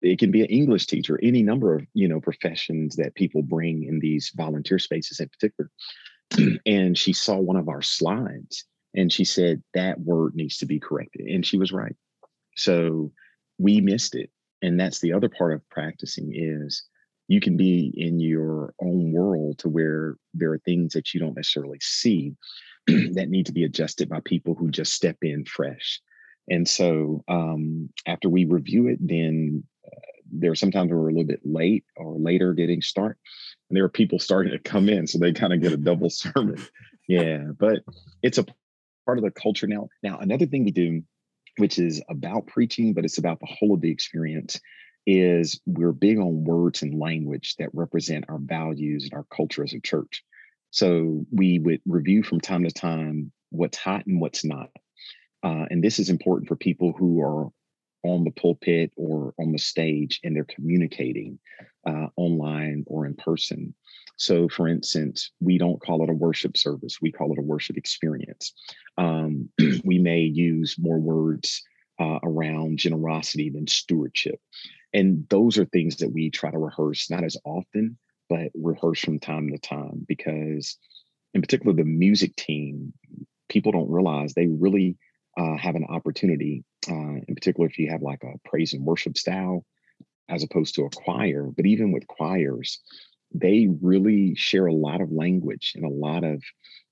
it 0.02 0.20
can 0.20 0.30
be 0.30 0.42
an 0.42 0.48
english 0.48 0.86
teacher 0.88 1.18
any 1.24 1.42
number 1.42 1.74
of 1.74 1.86
you 1.94 2.08
know 2.08 2.20
professions 2.20 2.98
that 2.98 3.16
people 3.16 3.42
bring 3.42 3.84
in 3.84 4.00
these 4.00 4.32
volunteer 4.36 4.78
spaces 4.78 5.22
in 5.22 5.30
particular 5.30 5.70
and 6.66 6.98
she 6.98 7.14
saw 7.14 7.36
one 7.38 7.56
of 7.56 7.70
our 7.70 7.82
slides 7.82 8.66
and 8.96 9.12
she 9.12 9.24
said 9.24 9.62
that 9.74 10.00
word 10.00 10.36
needs 10.36 10.58
to 10.58 10.66
be 10.66 10.80
corrected 10.80 11.26
and 11.28 11.46
she 11.46 11.58
was 11.58 11.72
right. 11.72 11.96
So 12.56 13.12
we 13.58 13.82
missed 13.82 14.16
it 14.16 14.30
and 14.62 14.80
that's 14.80 15.00
the 15.00 15.14
other 15.14 15.30
part 15.30 15.54
of 15.54 15.68
practicing 15.70 16.32
is 16.34 16.84
you 17.28 17.40
can 17.40 17.56
be 17.56 17.94
in 17.96 18.20
your 18.20 18.74
own 18.82 19.12
world 19.14 19.58
to 19.60 19.70
where 19.70 20.18
there 20.34 20.52
are 20.52 20.60
things 20.60 20.94
that 20.94 21.14
you 21.14 21.20
don't 21.20 21.36
necessarily 21.36 21.80
see 21.82 22.36
that 22.88 23.30
need 23.30 23.46
to 23.46 23.54
be 23.54 23.64
adjusted 23.64 24.10
by 24.10 24.20
people 24.26 24.56
who 24.56 24.70
just 24.70 24.94
step 24.94 25.18
in 25.22 25.46
fresh. 25.46 26.02
And 26.50 26.68
so 26.68 27.24
um, 27.28 27.90
after 28.06 28.28
we 28.28 28.46
review 28.46 28.88
it 28.88 29.00
then 29.00 29.64
uh, 29.86 30.00
there 30.32 30.52
are 30.52 30.56
sometimes 30.56 30.92
we're 30.92 31.10
a 31.10 31.14
little 31.14 31.24
bit 31.24 31.42
late 31.46 31.86
or 31.96 32.18
later 32.18 32.54
getting 32.54 32.82
start 32.82 33.18
and 33.70 33.78
there 33.78 33.86
are 33.86 33.90
people 33.90 34.20
starting 34.20 34.52
to 34.52 34.60
come 34.60 34.90
in 34.90 35.08
so 35.08 35.18
they 35.18 35.32
kind 35.32 35.54
of 35.54 35.62
get 35.62 35.72
a 35.72 35.78
double 35.78 36.10
sermon. 36.10 36.62
Yeah 37.08 37.44
but 37.58 37.80
it's 38.22 38.38
a 38.38 38.46
part 39.12 39.18
of 39.18 39.26
the 39.26 39.42
culture 39.42 39.68
now. 39.68 39.90
Now, 40.02 40.20
another 40.20 40.46
thing 40.46 40.64
we 40.64 40.72
do, 40.72 41.04
which 41.58 41.78
is 41.78 42.02
about 42.10 42.48
preaching, 42.48 42.94
but 42.94 43.04
it's 43.04 43.18
about 43.18 43.42
the 43.42 43.48
whole 43.48 43.74
of 43.74 43.82
the 43.82 43.92
experience, 43.92 44.58
is 45.06 45.60
we're 45.66 45.92
big 45.92 46.18
on 46.18 46.46
words 46.46 46.82
and 46.82 46.98
language 46.98 47.58
that 47.60 47.72
represent 47.74 48.24
our 48.30 48.38
values 48.40 49.04
and 49.04 49.14
our 49.14 49.26
culture 49.36 49.66
as 49.66 49.74
a 49.74 49.82
church. 49.82 50.24
So 50.70 51.26
we 51.30 51.60
would 51.60 51.82
review 51.86 52.24
from 52.24 52.40
time 52.40 52.64
to 52.64 52.72
time 52.72 53.34
what's 53.50 53.78
hot 53.78 54.06
and 54.06 54.22
what's 54.22 54.46
not. 54.46 54.70
Uh, 55.44 55.66
and 55.70 55.84
this 55.84 56.00
is 56.00 56.10
important 56.10 56.48
for 56.48 56.56
people 56.56 56.94
who 56.98 57.22
are 57.22 57.50
on 58.04 58.24
the 58.24 58.32
pulpit 58.32 58.92
or 58.96 59.34
on 59.40 59.52
the 59.52 59.60
stage 59.60 60.20
and 60.24 60.36
they're 60.36 60.46
communicating 60.46 61.40
uh, 61.88 62.08
online 62.16 62.84
or 62.88 63.06
in 63.06 63.16
person. 63.16 63.74
So, 64.18 64.48
for 64.50 64.68
instance, 64.68 65.32
we 65.40 65.58
don't 65.58 65.82
call 65.82 66.04
it 66.04 66.10
a 66.10 66.14
worship 66.14 66.58
service, 66.58 67.02
we 67.02 67.12
call 67.12 67.32
it 67.32 67.40
a 67.40 67.44
worship 67.44 67.78
experience. 67.78 68.54
Um, 68.98 69.50
we 69.84 70.00
may 70.00 70.22
use 70.22 70.76
more 70.80 71.00
words 71.00 71.64
uh, 72.00 72.20
around 72.24 72.80
generosity 72.80 73.50
than 73.50 73.68
stewardship. 73.68 74.40
And 74.94 75.26
those 75.30 75.58
are 75.58 75.66
things 75.66 75.98
that 75.98 76.12
we 76.12 76.30
try 76.30 76.52
to 76.52 76.58
rehearse, 76.58 77.10
not 77.10 77.24
as 77.24 77.38
often, 77.46 77.98
but 78.30 78.52
rehearse 78.54 79.00
from 79.00 79.20
time 79.20 79.50
to 79.52 79.58
time 79.58 80.06
because, 80.08 80.78
in 81.34 81.42
particular, 81.42 81.74
the 81.74 81.84
music 81.84 82.36
team, 82.36 82.94
people 83.50 83.72
don't 83.72 83.90
realize 83.90 84.34
they 84.34 84.48
really 84.48 84.98
uh, 85.38 85.58
have 85.58 85.76
an 85.76 85.86
opportunity, 85.90 86.64
uh, 86.90 87.20
in 87.28 87.36
particular, 87.36 87.68
if 87.68 87.78
you 87.78 87.90
have 87.90 88.02
like 88.02 88.24
a 88.24 88.38
praise 88.50 88.74
and 88.74 88.86
worship 88.86 89.18
style 89.18 89.66
as 90.30 90.44
opposed 90.44 90.76
to 90.76 90.86
a 90.86 90.90
choir. 90.90 91.50
But 91.56 91.66
even 91.66 91.92
with 91.92 92.08
choirs, 92.08 92.80
they 93.34 93.68
really 93.82 94.36
share 94.36 94.68
a 94.68 94.74
lot 94.74 95.02
of 95.02 95.12
language 95.12 95.74
and 95.76 95.86
a 95.86 95.90
lot 95.90 96.24
of 96.24 96.44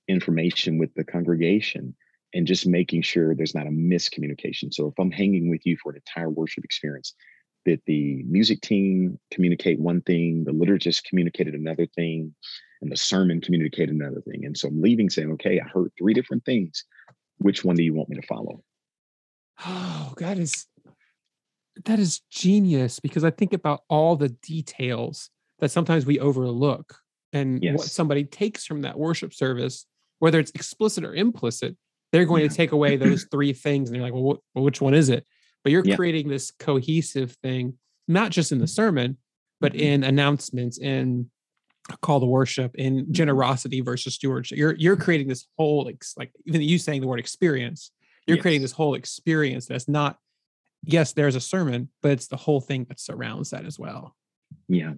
information 0.08 0.78
with 0.78 0.92
the 0.94 1.04
congregation 1.04 1.94
and 2.32 2.46
just 2.46 2.66
making 2.66 3.02
sure 3.02 3.34
there's 3.34 3.54
not 3.54 3.66
a 3.66 3.70
miscommunication. 3.70 4.72
So 4.72 4.86
if 4.86 4.94
I'm 4.98 5.10
hanging 5.10 5.50
with 5.50 5.66
you 5.66 5.76
for 5.82 5.90
an 5.90 5.96
entire 5.96 6.30
worship 6.30 6.64
experience, 6.64 7.14
that 7.66 7.82
the 7.86 8.22
music 8.26 8.60
team 8.60 9.18
communicate 9.30 9.78
one 9.80 10.00
thing, 10.02 10.44
the 10.44 10.52
liturgist 10.52 11.04
communicated 11.04 11.54
another 11.54 11.86
thing, 11.86 12.34
and 12.80 12.90
the 12.90 12.96
sermon 12.96 13.40
communicated 13.40 13.94
another 13.94 14.22
thing. 14.22 14.46
And 14.46 14.56
so 14.56 14.68
I'm 14.68 14.80
leaving 14.80 15.10
saying, 15.10 15.30
okay, 15.32 15.60
I 15.60 15.68
heard 15.68 15.92
three 15.98 16.14
different 16.14 16.44
things. 16.44 16.84
Which 17.40 17.64
one 17.64 17.76
do 17.76 17.82
you 17.82 17.94
want 17.94 18.08
me 18.08 18.16
to 18.16 18.26
follow? 18.26 18.62
Oh, 19.64 20.14
that 20.18 20.38
is 20.38 20.66
that 21.84 21.98
is 21.98 22.20
genius 22.30 23.00
because 23.00 23.24
I 23.24 23.30
think 23.30 23.52
about 23.52 23.82
all 23.88 24.16
the 24.16 24.28
details 24.28 25.30
that 25.60 25.70
sometimes 25.70 26.04
we 26.04 26.18
overlook 26.18 26.96
and 27.32 27.62
yes. 27.62 27.78
what 27.78 27.86
somebody 27.86 28.24
takes 28.24 28.66
from 28.66 28.82
that 28.82 28.98
worship 28.98 29.32
service, 29.32 29.86
whether 30.18 30.38
it's 30.38 30.50
explicit 30.52 31.04
or 31.04 31.14
implicit, 31.14 31.76
they're 32.12 32.24
going 32.24 32.42
yeah. 32.42 32.48
to 32.48 32.54
take 32.54 32.72
away 32.72 32.96
those 32.96 33.24
three 33.30 33.52
things. 33.52 33.88
And 33.88 33.96
they're 33.96 34.02
like, 34.02 34.12
well, 34.12 34.42
well 34.54 34.64
which 34.64 34.80
one 34.80 34.94
is 34.94 35.08
it? 35.08 35.24
But 35.62 35.72
you're 35.72 35.84
yeah. 35.84 35.96
creating 35.96 36.28
this 36.28 36.50
cohesive 36.50 37.32
thing, 37.42 37.78
not 38.08 38.30
just 38.30 38.52
in 38.52 38.58
the 38.58 38.66
sermon, 38.66 39.18
but 39.60 39.72
mm-hmm. 39.72 39.82
in 39.82 40.04
announcements, 40.04 40.78
in 40.78 41.30
call 41.98 42.20
to 42.20 42.26
worship, 42.26 42.74
in 42.74 43.02
mm-hmm. 43.02 43.12
generosity 43.12 43.80
versus 43.80 44.14
stewardship. 44.14 44.58
You're 44.58 44.74
you're 44.74 44.96
creating 44.96 45.28
this 45.28 45.46
whole 45.58 45.84
like, 45.84 46.02
like 46.16 46.32
even 46.46 46.62
you 46.62 46.78
saying 46.78 47.00
the 47.00 47.06
word 47.06 47.20
experience, 47.20 47.92
you're 48.26 48.36
yes. 48.36 48.42
creating 48.42 48.62
this 48.62 48.72
whole 48.72 48.94
experience 48.94 49.66
that's 49.66 49.88
not, 49.88 50.18
yes, 50.84 51.12
there's 51.12 51.34
a 51.34 51.40
sermon, 51.40 51.88
but 52.02 52.12
it's 52.12 52.28
the 52.28 52.36
whole 52.36 52.60
thing 52.60 52.84
that 52.88 53.00
surrounds 53.00 53.50
that 53.50 53.64
as 53.64 53.78
well. 53.78 54.16
Yeah. 54.68 54.94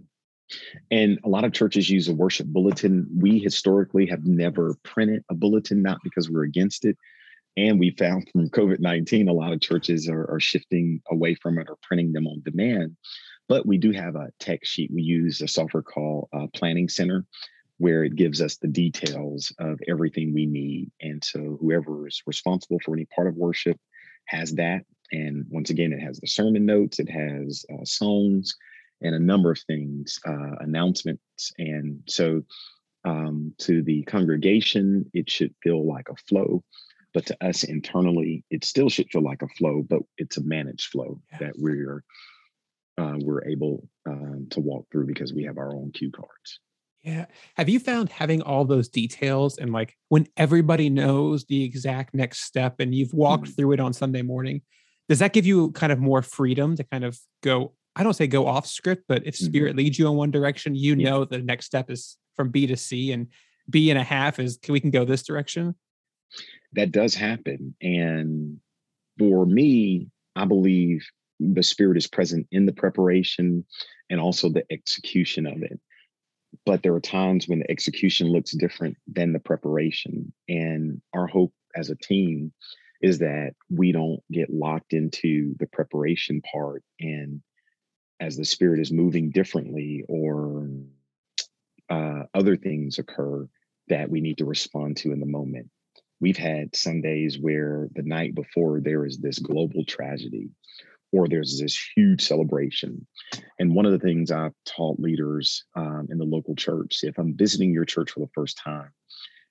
And 0.91 1.19
a 1.25 1.29
lot 1.29 1.45
of 1.45 1.53
churches 1.53 1.89
use 1.89 2.09
a 2.09 2.15
worship 2.15 2.47
bulletin. 2.47 3.07
We 3.17 3.39
historically 3.39 4.07
have 4.07 4.25
never 4.25 4.77
printed 4.83 5.25
a 5.31 5.35
bulletin, 5.35 5.83
not 5.83 5.99
because 6.05 6.29
we're 6.29 6.45
against 6.45 6.85
it. 6.85 6.97
And 7.57 7.79
we 7.79 7.95
found 7.99 8.29
from 8.33 8.49
COVID 8.49 8.81
19, 8.81 9.29
a 9.29 9.33
lot 9.33 9.53
of 9.53 9.61
churches 9.61 10.09
are, 10.09 10.31
are, 10.31 10.41
shifting 10.41 11.03
away 11.11 11.35
from 11.35 11.59
it 11.59 11.69
or 11.69 11.77
printing 11.83 12.13
them 12.13 12.27
on 12.27 12.43
demand. 12.45 12.97
But 13.53 13.67
we 13.67 13.77
do 13.77 13.93
have 13.93 14.17
a 14.17 14.31
tech 14.41 14.65
sheet. 14.65 14.91
We 14.91 15.03
use 15.03 15.43
a 15.43 15.47
software 15.47 15.83
called 15.83 16.31
uh, 16.33 16.47
Planning 16.55 16.89
Center, 16.89 17.27
where 17.77 18.03
it 18.03 18.17
gives 18.17 18.41
us 18.41 18.57
the 18.57 18.67
details 18.67 19.53
of 19.59 19.79
everything 19.87 20.33
we 20.33 20.47
need. 20.47 20.91
And 21.03 21.23
so 21.23 21.59
whoever 21.61 22.09
is 22.09 22.23
responsible 22.27 22.79
for 22.83 22.95
any 22.95 23.05
part 23.15 23.27
of 23.27 23.37
worship 23.37 23.79
has 24.29 24.55
that. 24.55 24.87
And 25.13 25.45
once 25.51 25.69
again, 25.69 25.93
it 25.93 26.01
has 26.01 26.19
the 26.19 26.29
sermon 26.29 26.65
notes, 26.65 26.99
it 26.99 27.11
has 27.11 27.67
uh, 27.71 27.85
songs, 27.85 28.55
and 29.03 29.15
a 29.15 29.19
number 29.19 29.51
of 29.51 29.61
things, 29.67 30.19
uh, 30.27 30.55
announcements. 30.61 31.53
And 31.59 32.01
so 32.09 32.41
um, 33.05 33.55
to 33.59 33.83
the 33.83 34.03
congregation, 34.05 35.05
it 35.13 35.29
should 35.29 35.55
feel 35.63 35.87
like 35.87 36.09
a 36.09 36.17
flow. 36.27 36.65
But 37.13 37.27
to 37.27 37.47
us 37.47 37.65
internally, 37.65 38.47
it 38.51 38.65
still 38.65 38.89
should 38.89 39.11
feel 39.11 39.23
like 39.23 39.43
a 39.43 39.49
flow, 39.59 39.85
but 39.87 40.01
it's 40.17 40.39
a 40.39 40.43
managed 40.43 40.87
flow 40.87 41.21
that 41.39 41.53
we're 41.59 42.03
uh, 42.99 43.15
we're 43.19 43.45
able 43.45 43.89
um, 44.07 44.47
to 44.51 44.61
walk 44.61 44.87
through 44.91 45.07
because 45.07 45.33
we 45.33 45.45
have 45.45 45.59
our 45.59 45.75
own 45.75 45.91
cue 45.93 46.11
cards. 46.11 46.61
Yeah. 47.03 47.27
Have 47.57 47.69
you 47.69 47.81
found 47.81 48.11
having 48.11 48.43
all 48.43 48.65
those 48.65 48.89
details 48.89 49.59
and 49.59 49.73
like 49.73 49.97
when 50.09 50.27
everybody 50.37 50.89
knows 50.89 51.45
the 51.45 51.65
exact 51.65 52.15
next 52.15 52.43
step 52.43 52.77
and 52.79 52.95
you've 52.95 53.13
walked 53.13 53.45
mm-hmm. 53.45 53.53
through 53.53 53.73
it 53.73 53.81
on 53.81 53.93
Sunday 53.93 54.23
morning, 54.23 54.63
does 55.09 55.19
that 55.19 55.33
give 55.33 55.45
you 55.45 55.73
kind 55.73 55.93
of 55.93 55.99
more 55.99 56.23
freedom 56.23 56.77
to 56.77 56.85
kind 56.85 57.05
of 57.05 57.19
go 57.43 57.73
I 57.95 58.03
don't 58.03 58.15
say 58.15 58.27
go 58.27 58.47
off 58.47 58.67
script, 58.67 59.05
but 59.07 59.27
if 59.27 59.35
mm-hmm. 59.35 59.47
spirit 59.47 59.71
mm-hmm. 59.71 59.79
leads 59.79 59.99
you 59.99 60.09
in 60.09 60.15
one 60.15 60.31
direction, 60.31 60.75
you 60.75 60.95
yeah. 60.95 61.11
know 61.11 61.25
the 61.25 61.39
next 61.39 61.67
step 61.67 61.91
is 61.91 62.17
from 62.37 62.51
B 62.51 62.67
to 62.67 62.77
C 62.77 63.13
and 63.13 63.27
B 63.69 63.91
and 63.91 63.99
a 63.99 64.05
half 64.05 64.39
is 64.39 64.59
we 64.69 64.81
can 64.81 64.91
go 64.91 65.05
this 65.05 65.23
direction. 65.23 65.75
That 66.73 66.93
does 66.93 67.15
happen. 67.15 67.75
And 67.83 68.59
for 69.19 69.45
me, 69.45 70.09
I 70.35 70.47
believe 70.47 71.07
the 71.55 71.63
Spirit 71.63 71.97
is 71.97 72.07
present 72.07 72.47
in 72.51 72.67
the 72.67 72.73
preparation 72.73 73.65
and 74.11 74.21
also 74.21 74.49
the 74.49 74.65
execution 74.71 75.47
of 75.47 75.63
it. 75.63 75.81
But 76.67 76.83
there 76.83 76.95
are 76.95 77.01
times 77.01 77.49
when 77.49 77.61
the 77.61 77.71
execution 77.71 78.29
looks 78.29 78.53
different 78.53 78.97
than 79.07 79.33
the 79.33 79.41
preparation. 79.41 80.33
And 80.49 81.01
our 81.15 81.27
hope 81.27 81.53
as 81.75 81.91
a 81.91 81.97
team 81.97 82.53
is 83.01 83.19
that 83.19 83.55
we 83.69 83.93
don't 83.93 84.21
get 84.31 84.53
locked 84.53 84.93
into 84.93 85.55
the 85.59 85.67
preparation 85.67 86.41
part 86.41 86.83
and 87.01 87.43
as 88.21 88.37
the 88.37 88.45
spirit 88.45 88.79
is 88.79 88.93
moving 88.93 89.31
differently 89.31 90.05
or 90.09 90.69
uh, 91.91 92.23
other 92.33 92.57
things 92.57 92.99
occur 92.99 93.49
that 93.89 94.09
we 94.09 94.21
need 94.21 94.39
to 94.39 94.45
respond 94.45 94.97
to 94.97 95.13
in 95.13 95.19
the 95.19 95.27
moment 95.27 95.69
we've 96.21 96.39
had 96.39 96.75
some 96.75 97.03
days 97.03 97.39
where 97.39 97.89
the 97.95 98.03
night 98.03 98.35
before 98.35 98.81
there 98.81 99.05
is 99.05 99.19
this 99.19 99.41
global 99.41 99.85
tragedy 99.85 100.49
or 101.13 101.29
there's 101.29 101.61
this 101.61 101.79
huge 101.97 102.23
celebration. 102.23 103.07
And 103.59 103.75
one 103.75 103.87
of 103.87 103.93
the 103.93 103.99
things 103.99 104.31
I've 104.31 104.55
taught 104.65 104.99
leaders 104.99 105.65
um, 105.77 106.09
in 106.11 106.19
the 106.19 106.25
local 106.25 106.57
church 106.57 107.01
if 107.03 107.19
I'm 107.19 107.37
visiting 107.37 107.73
your 107.73 107.85
church 107.85 108.13
for 108.13 108.21
the 108.21 108.31
first 108.35 108.59
time 108.59 108.91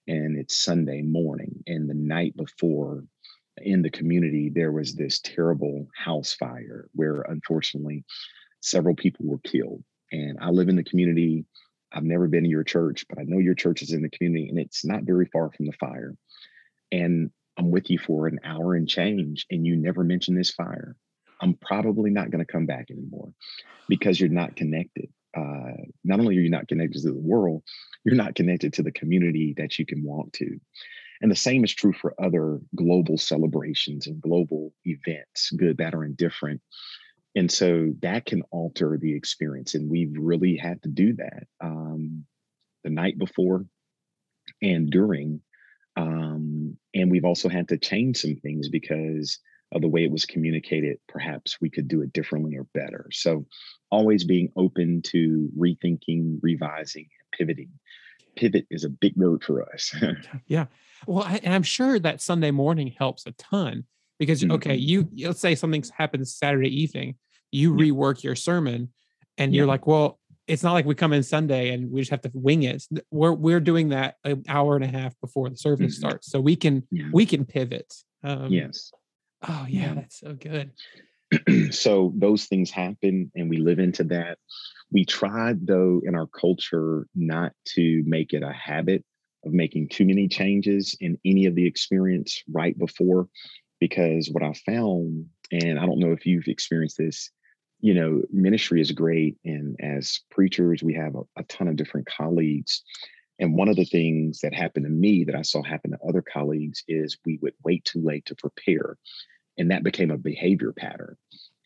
and 0.07 0.37
it's 0.37 0.57
Sunday 0.57 1.01
morning 1.01 1.63
and 1.67 1.89
the 1.89 1.93
night 1.93 2.35
before 2.35 3.03
in 3.57 3.81
the 3.81 3.89
community 3.89 4.49
there 4.49 4.71
was 4.71 4.95
this 4.95 5.19
terrible 5.19 5.87
house 5.95 6.33
fire 6.33 6.89
where 6.93 7.21
unfortunately 7.21 8.03
several 8.61 8.95
people 8.95 9.25
were 9.25 9.39
killed. 9.39 9.83
And 10.11 10.37
I 10.41 10.49
live 10.49 10.67
in 10.67 10.75
the 10.75 10.83
community. 10.83 11.45
I've 11.93 12.03
never 12.03 12.27
been 12.27 12.43
to 12.43 12.49
your 12.49 12.63
church, 12.63 13.05
but 13.07 13.19
I 13.19 13.23
know 13.23 13.37
your 13.37 13.55
church 13.55 13.81
is 13.81 13.91
in 13.91 14.01
the 14.01 14.09
community 14.09 14.49
and 14.49 14.59
it's 14.59 14.83
not 14.83 15.03
very 15.03 15.25
far 15.25 15.51
from 15.51 15.67
the 15.67 15.73
fire 15.73 16.15
and 16.91 17.31
I'm 17.57 17.71
with 17.71 17.89
you 17.89 17.99
for 17.99 18.27
an 18.27 18.39
hour 18.43 18.75
and 18.75 18.87
change, 18.87 19.45
and 19.49 19.65
you 19.65 19.75
never 19.75 20.03
mention 20.03 20.35
this 20.35 20.51
fire, 20.51 20.95
I'm 21.41 21.55
probably 21.55 22.09
not 22.09 22.31
going 22.31 22.45
to 22.45 22.51
come 22.51 22.65
back 22.65 22.87
anymore 22.91 23.33
because 23.89 24.19
you're 24.19 24.29
not 24.29 24.55
connected. 24.55 25.09
Uh, 25.35 25.73
not 26.03 26.19
only 26.19 26.37
are 26.37 26.41
you 26.41 26.49
not 26.49 26.67
connected 26.67 27.01
to 27.01 27.11
the 27.11 27.19
world, 27.19 27.63
you're 28.03 28.15
not 28.15 28.35
connected 28.35 28.73
to 28.73 28.83
the 28.83 28.91
community 28.91 29.53
that 29.57 29.79
you 29.79 29.85
can 29.85 30.03
walk 30.03 30.31
to. 30.33 30.59
And 31.21 31.31
the 31.31 31.35
same 31.35 31.63
is 31.63 31.73
true 31.73 31.93
for 31.93 32.15
other 32.21 32.59
global 32.75 33.17
celebrations 33.17 34.07
and 34.07 34.21
global 34.21 34.73
events, 34.85 35.51
good, 35.51 35.77
bad, 35.77 35.93
or 35.93 36.03
indifferent. 36.03 36.61
And 37.35 37.49
so 37.49 37.93
that 38.01 38.25
can 38.25 38.41
alter 38.51 38.97
the 38.99 39.15
experience. 39.15 39.75
And 39.75 39.89
we've 39.89 40.13
really 40.17 40.57
had 40.57 40.81
to 40.83 40.89
do 40.89 41.13
that 41.15 41.43
um, 41.61 42.25
the 42.83 42.89
night 42.89 43.17
before 43.17 43.65
and 44.61 44.89
during 44.89 45.41
um, 45.97 46.77
and 46.93 47.11
we've 47.11 47.25
also 47.25 47.49
had 47.49 47.67
to 47.69 47.77
change 47.77 48.17
some 48.17 48.35
things 48.35 48.69
because 48.69 49.39
of 49.71 49.81
the 49.81 49.87
way 49.87 50.03
it 50.03 50.11
was 50.11 50.25
communicated. 50.25 50.97
Perhaps 51.07 51.59
we 51.61 51.69
could 51.69 51.87
do 51.87 52.01
it 52.01 52.13
differently 52.13 52.57
or 52.57 52.65
better. 52.73 53.07
So, 53.11 53.45
always 53.89 54.23
being 54.23 54.51
open 54.55 55.01
to 55.07 55.49
rethinking, 55.57 56.39
revising, 56.41 57.07
and 57.19 57.37
pivoting. 57.37 57.69
Pivot 58.35 58.65
is 58.69 58.83
a 58.83 58.89
big 58.89 59.15
word 59.17 59.43
for 59.43 59.63
us. 59.73 59.93
yeah. 60.47 60.67
Well, 61.05 61.23
I, 61.23 61.39
and 61.43 61.53
I'm 61.53 61.63
sure 61.63 61.99
that 61.99 62.21
Sunday 62.21 62.51
morning 62.51 62.93
helps 62.97 63.25
a 63.25 63.31
ton 63.33 63.85
because, 64.19 64.41
mm-hmm. 64.41 64.53
okay, 64.53 64.75
you 64.75 65.09
let's 65.17 65.39
say 65.39 65.55
something 65.55 65.83
happens 65.97 66.35
Saturday 66.35 66.81
evening, 66.81 67.15
you 67.51 67.77
yeah. 67.77 67.91
rework 67.91 68.23
your 68.23 68.35
sermon, 68.35 68.89
and 69.37 69.53
yeah. 69.53 69.59
you're 69.59 69.67
like, 69.67 69.87
well, 69.87 70.19
it's 70.47 70.63
not 70.63 70.73
like 70.73 70.85
we 70.85 70.95
come 70.95 71.13
in 71.13 71.23
Sunday 71.23 71.69
and 71.69 71.91
we 71.91 72.01
just 72.01 72.11
have 72.11 72.21
to 72.21 72.31
wing 72.33 72.63
it. 72.63 72.83
We're 73.09 73.33
we're 73.33 73.59
doing 73.59 73.89
that 73.89 74.15
an 74.23 74.43
hour 74.47 74.75
and 74.75 74.83
a 74.83 74.87
half 74.87 75.19
before 75.21 75.49
the 75.49 75.57
service 75.57 75.95
mm-hmm. 75.95 76.07
starts, 76.07 76.31
so 76.31 76.39
we 76.39 76.55
can 76.55 76.83
yeah. 76.91 77.05
we 77.11 77.25
can 77.25 77.45
pivot. 77.45 77.93
Um, 78.23 78.51
yes. 78.51 78.91
Oh 79.47 79.65
yeah, 79.67 79.93
that's 79.93 80.19
so 80.19 80.33
good. 80.33 80.71
so 81.73 82.13
those 82.15 82.45
things 82.45 82.71
happen, 82.71 83.31
and 83.35 83.49
we 83.49 83.57
live 83.57 83.79
into 83.79 84.03
that. 84.05 84.37
We 84.91 85.05
tried 85.05 85.65
though 85.65 86.01
in 86.03 86.15
our 86.15 86.27
culture 86.27 87.07
not 87.15 87.53
to 87.75 88.03
make 88.05 88.33
it 88.33 88.43
a 88.43 88.51
habit 88.51 89.03
of 89.45 89.53
making 89.53 89.89
too 89.89 90.05
many 90.05 90.27
changes 90.27 90.95
in 90.99 91.17
any 91.25 91.45
of 91.45 91.55
the 91.55 91.65
experience 91.65 92.43
right 92.51 92.77
before, 92.77 93.27
because 93.79 94.29
what 94.29 94.43
I 94.43 94.53
found, 94.65 95.25
and 95.51 95.79
I 95.79 95.85
don't 95.85 95.99
know 95.99 96.11
if 96.11 96.25
you've 96.25 96.47
experienced 96.47 96.97
this 96.97 97.31
you 97.81 97.95
know, 97.95 98.21
ministry 98.31 98.79
is 98.79 98.91
great. 98.91 99.37
And 99.43 99.75
as 99.81 100.21
preachers, 100.29 100.83
we 100.83 100.93
have 100.93 101.15
a, 101.15 101.21
a, 101.37 101.43
ton 101.43 101.67
of 101.67 101.75
different 101.75 102.07
colleagues. 102.07 102.83
And 103.41 103.55
one 103.55 103.69
of 103.69 103.75
the 103.75 103.85
things 103.85 104.39
that 104.41 104.53
happened 104.53 104.85
to 104.85 104.91
me 104.91 105.23
that 105.23 105.35
I 105.35 105.41
saw 105.41 105.63
happen 105.63 105.91
to 105.91 105.97
other 106.07 106.21
colleagues 106.21 106.83
is 106.87 107.17
we 107.25 107.39
would 107.41 107.55
wait 107.65 107.83
too 107.83 107.99
late 107.99 108.25
to 108.27 108.35
prepare. 108.35 108.97
And 109.57 109.71
that 109.71 109.83
became 109.83 110.11
a 110.11 110.17
behavior 110.17 110.71
pattern. 110.71 111.17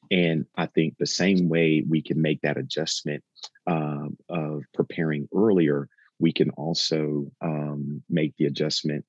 And 0.09 0.45
I 0.55 0.67
think 0.67 0.95
the 0.97 1.05
same 1.05 1.49
way 1.49 1.83
we 1.87 2.01
can 2.01 2.21
make 2.21 2.41
that 2.41 2.57
adjustment 2.57 3.23
um, 3.67 4.17
of 4.29 4.63
preparing 4.73 5.27
earlier, 5.35 5.89
we 6.17 6.31
can 6.31 6.49
also 6.51 7.29
um, 7.41 8.01
make 8.09 8.33
the 8.37 8.45
adjustment 8.45 9.03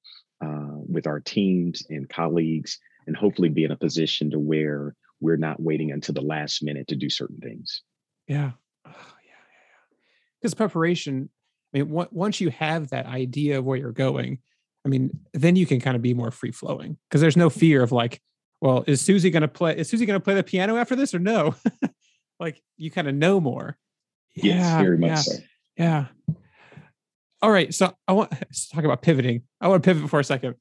uh, 0.44 0.78
with 0.88 1.06
our 1.06 1.20
teams 1.20 1.84
and 1.88 2.08
colleagues 2.08 2.80
and 3.06 3.16
hopefully 3.16 3.48
be 3.48 3.62
in 3.62 3.70
a 3.70 3.76
position 3.76 4.30
to 4.32 4.40
where 4.40 4.96
we're 5.20 5.36
not 5.36 5.62
waiting 5.62 5.92
until 5.92 6.14
the 6.14 6.20
last 6.20 6.64
minute 6.64 6.88
to 6.88 6.96
do 6.96 7.08
certain 7.08 7.38
things. 7.38 7.82
Yeah. 8.26 8.52
Oh, 8.84 8.90
yeah, 8.90 8.96
yeah, 9.24 9.96
Because 10.40 10.54
preparation, 10.54 11.30
I 11.74 11.78
mean, 11.78 11.90
once 11.90 12.40
you 12.40 12.50
have 12.50 12.90
that 12.90 13.06
idea 13.06 13.58
of 13.58 13.64
where 13.64 13.76
you're 13.76 13.92
going, 13.92 14.38
I 14.84 14.88
mean, 14.88 15.18
then 15.34 15.56
you 15.56 15.66
can 15.66 15.80
kind 15.80 15.96
of 15.96 16.02
be 16.02 16.14
more 16.14 16.30
free 16.30 16.52
flowing 16.52 16.96
because 17.08 17.20
there's 17.20 17.36
no 17.36 17.50
fear 17.50 17.82
of 17.82 17.92
like, 17.92 18.20
well, 18.60 18.84
is 18.86 19.00
Susie 19.00 19.30
going 19.30 19.42
to 19.42 19.48
play? 19.48 19.76
Is 19.76 19.88
Susie 19.88 20.06
going 20.06 20.18
to 20.18 20.24
play 20.24 20.34
the 20.34 20.42
piano 20.42 20.76
after 20.76 20.96
this 20.96 21.14
or 21.14 21.18
no? 21.18 21.54
like 22.40 22.62
you 22.76 22.90
kind 22.90 23.08
of 23.08 23.14
know 23.14 23.40
more. 23.40 23.76
Yes, 24.34 24.60
yeah, 24.60 24.82
very 24.82 24.98
much 24.98 25.08
yeah, 25.08 25.16
so. 25.16 25.32
Yeah. 25.76 26.06
All 27.42 27.50
right. 27.50 27.74
So 27.74 27.94
I 28.06 28.12
want 28.12 28.30
to 28.52 28.70
talk 28.70 28.84
about 28.84 29.02
pivoting. 29.02 29.42
I 29.60 29.68
want 29.68 29.82
to 29.82 29.86
pivot 29.86 30.08
for 30.08 30.20
a 30.20 30.24
second. 30.24 30.54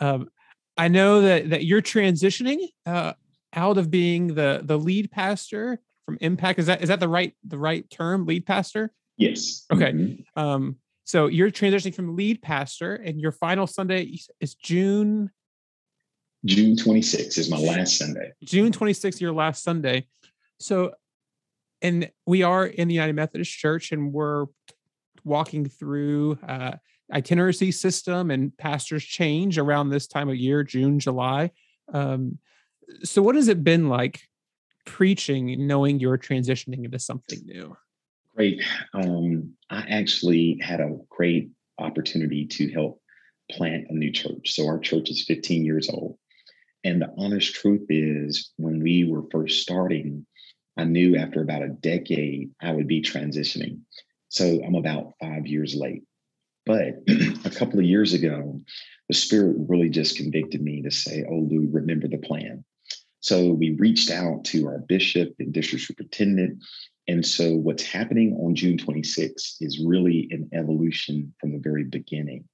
Um, 0.00 0.28
I 0.76 0.88
know 0.88 1.22
that 1.22 1.50
that 1.50 1.64
you're 1.64 1.82
transitioning. 1.82 2.68
Uh, 2.86 3.14
out 3.54 3.78
of 3.78 3.90
being 3.90 4.34
the 4.34 4.60
the 4.62 4.78
lead 4.78 5.10
pastor 5.10 5.80
from 6.04 6.18
Impact. 6.20 6.58
Is 6.58 6.66
that 6.66 6.82
is 6.82 6.88
that 6.88 7.00
the 7.00 7.08
right 7.08 7.34
the 7.46 7.58
right 7.58 7.88
term, 7.90 8.26
lead 8.26 8.46
pastor? 8.46 8.92
Yes. 9.16 9.64
Okay. 9.72 9.92
Mm-hmm. 9.92 10.40
Um, 10.40 10.76
so 11.04 11.26
you're 11.26 11.50
transitioning 11.50 11.94
from 11.94 12.16
lead 12.16 12.42
pastor, 12.42 12.94
and 12.94 13.20
your 13.20 13.32
final 13.32 13.66
Sunday 13.66 14.18
is 14.40 14.54
June. 14.54 15.30
June 16.44 16.76
26th 16.76 17.38
is 17.38 17.50
my 17.50 17.58
last 17.58 17.98
Sunday. 17.98 18.32
June 18.42 18.72
26th, 18.72 19.20
your 19.20 19.32
last 19.32 19.62
Sunday. 19.62 20.06
So, 20.58 20.92
and 21.82 22.10
we 22.26 22.42
are 22.42 22.66
in 22.66 22.88
the 22.88 22.94
United 22.94 23.14
Methodist 23.14 23.52
Church, 23.52 23.92
and 23.92 24.12
we're 24.12 24.46
walking 25.24 25.66
through 25.66 26.38
uh, 26.46 26.72
itinerancy 27.12 27.70
system 27.70 28.30
and 28.30 28.56
pastors 28.56 29.04
change 29.04 29.58
around 29.58 29.90
this 29.90 30.06
time 30.06 30.28
of 30.28 30.36
year, 30.36 30.62
June, 30.62 30.98
July. 30.98 31.50
Um, 31.92 32.38
so 33.02 33.22
what 33.22 33.34
has 33.34 33.48
it 33.48 33.64
been 33.64 33.88
like 33.88 34.22
preaching 34.86 35.66
knowing 35.66 35.98
you're 35.98 36.18
transitioning 36.18 36.84
into 36.84 36.98
something 36.98 37.40
new 37.44 37.74
great. 38.34 38.62
Um, 38.92 39.54
i 39.70 39.84
actually 39.88 40.58
had 40.60 40.80
a 40.80 40.96
great 41.08 41.50
opportunity 41.78 42.46
to 42.46 42.70
help 42.72 43.00
plant 43.50 43.86
a 43.90 43.94
new 43.94 44.12
church. 44.12 44.54
So 44.54 44.66
our 44.66 44.78
church 44.78 45.10
is 45.10 45.24
15 45.26 45.64
years 45.64 45.88
old. 45.90 46.16
And 46.82 47.00
the 47.00 47.12
honest 47.18 47.54
truth 47.54 47.86
is 47.88 48.52
when 48.56 48.82
we 48.82 49.04
were 49.04 49.24
first 49.30 49.62
starting 49.62 50.26
i 50.76 50.84
knew 50.84 51.16
after 51.16 51.40
about 51.40 51.62
a 51.62 51.68
decade 51.68 52.50
i 52.60 52.72
would 52.72 52.88
be 52.88 53.02
transitioning. 53.02 53.80
So 54.28 54.60
i'm 54.64 54.74
about 54.74 55.14
five 55.20 55.46
years 55.46 55.74
late. 55.74 56.02
But 56.66 56.94
a 57.44 57.50
couple 57.50 57.78
of 57.78 57.84
years 57.84 58.14
ago 58.14 58.60
the 59.08 59.14
spirit 59.14 59.56
really 59.68 59.90
just 59.90 60.16
convicted 60.16 60.62
me 60.62 60.82
to 60.82 60.90
say 60.90 61.24
oh 61.28 61.46
lou 61.50 61.68
remember 61.70 62.08
the 62.08 62.18
plan. 62.18 62.64
So 63.20 63.52
we 63.52 63.70
reached 63.78 64.10
out 64.10 64.44
to 64.46 64.66
our 64.66 64.80
bishop 64.80 65.34
and 65.38 65.50
district 65.50 65.86
superintendent. 65.86 66.62
And 67.06 67.24
so 67.24 67.54
what's 67.54 67.82
happening 67.82 68.34
on 68.40 68.54
June 68.54 68.78
26th 68.78 69.56
is 69.60 69.84
really 69.84 70.28
an 70.30 70.48
evolution 70.54 71.34
from 71.38 71.52
the 71.52 71.58
very 71.58 71.84
beginning 71.84 72.44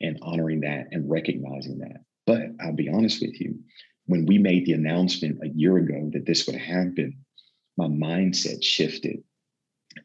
and 0.00 0.18
honoring 0.22 0.60
that 0.60 0.86
and 0.92 1.10
recognizing 1.10 1.78
that. 1.78 2.04
But 2.26 2.42
I'll 2.60 2.74
be 2.74 2.88
honest 2.88 3.20
with 3.20 3.40
you, 3.40 3.58
when 4.06 4.26
we 4.26 4.38
made 4.38 4.66
the 4.66 4.74
announcement 4.74 5.38
a 5.42 5.48
year 5.48 5.76
ago 5.78 6.10
that 6.12 6.26
this 6.26 6.46
would 6.46 6.56
happen, 6.56 7.18
my 7.76 7.86
mindset 7.86 8.62
shifted. 8.62 9.22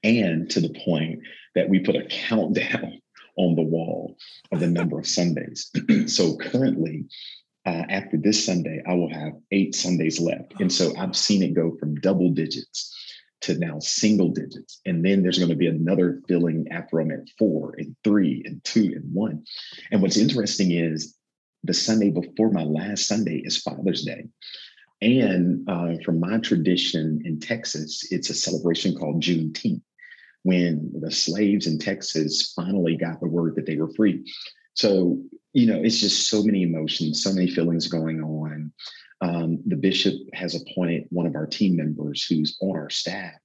And 0.04 0.50
to 0.50 0.60
the 0.60 0.74
point 0.86 1.20
that 1.56 1.70
we 1.70 1.80
put 1.80 1.96
a 1.96 2.06
countdown 2.06 3.00
on 3.38 3.56
the 3.56 3.62
wall 3.62 4.16
of 4.52 4.60
the 4.60 4.68
number 4.68 5.00
of 5.00 5.08
Sundays. 5.08 5.72
so 6.08 6.38
currently, 6.38 7.06
uh, 7.66 7.84
after 7.90 8.18
this 8.18 8.46
Sunday, 8.46 8.82
I 8.88 8.94
will 8.94 9.12
have 9.12 9.34
eight 9.52 9.74
Sundays 9.74 10.20
left. 10.20 10.60
And 10.60 10.72
so 10.72 10.96
I've 10.98 11.16
seen 11.16 11.42
it 11.42 11.54
go 11.54 11.76
from 11.80 11.96
double 11.96 12.30
digits 12.30 12.94
to 13.44 13.58
now 13.58 13.78
single 13.80 14.30
digits. 14.30 14.80
And 14.86 15.06
then 15.06 15.22
there's 15.22 15.38
going 15.38 15.50
to 15.50 15.56
be 15.56 15.68
another 15.68 16.22
filling 16.28 16.66
after 16.72 17.00
I'm 17.00 17.12
at 17.12 17.30
four 17.38 17.76
and 17.78 17.96
three 18.04 18.42
and 18.46 18.64
two 18.64 18.94
and 18.96 19.14
one. 19.14 19.44
And 19.92 20.02
what's 20.02 20.18
interesting 20.18 20.72
is 20.72 21.16
the 21.64 21.74
Sunday 21.74 22.10
before 22.10 22.52
my 22.52 22.64
last 22.64 23.08
Sunday 23.08 23.42
is 23.44 23.62
Father's 23.62 24.04
Day. 24.04 24.28
And 25.02 25.70
uh, 25.70 25.96
from 26.06 26.22
my 26.22 26.38
tradition 26.38 27.22
in 27.26 27.40
Texas, 27.40 28.08
it's 28.12 28.30
a 28.30 28.34
celebration 28.34 28.96
called 28.96 29.22
Juneteenth, 29.22 29.82
when 30.44 30.92
the 31.02 31.12
slaves 31.12 31.68
in 31.68 31.80
Texas 31.80 32.54
finally 32.56 32.96
got 32.96 33.20
the 33.20 33.28
word 33.28 33.56
that 33.56 33.66
they 33.66 33.76
were 33.76 33.94
free. 33.94 34.24
So, 34.74 35.22
you 35.52 35.68
know, 35.68 35.82
it's 35.82 36.00
just 36.00 36.30
so 36.30 36.44
many 36.44 36.64
emotions, 36.64 37.22
so 37.22 37.34
many 37.34 37.50
feelings 37.50 37.88
going 37.88 38.22
on. 38.22 38.72
Um, 39.24 39.60
the 39.66 39.78
bishop 39.78 40.16
has 40.34 40.54
appointed 40.54 41.06
one 41.10 41.26
of 41.26 41.36
our 41.36 41.48
team 41.48 41.78
members 41.78 42.26
who's 42.26 42.58
on 42.62 42.76
our 42.76 42.90
staff 42.90 43.36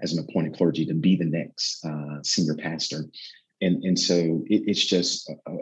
as 0.00 0.12
an 0.12 0.24
appointed 0.24 0.56
clergy 0.56 0.86
to 0.86 0.94
be 0.94 1.16
the 1.16 1.24
next 1.24 1.84
uh, 1.84 2.22
senior 2.22 2.54
pastor. 2.54 3.06
And, 3.60 3.82
and 3.82 3.98
so 3.98 4.44
it, 4.46 4.62
it's 4.66 4.86
just 4.86 5.28
a, 5.28 5.56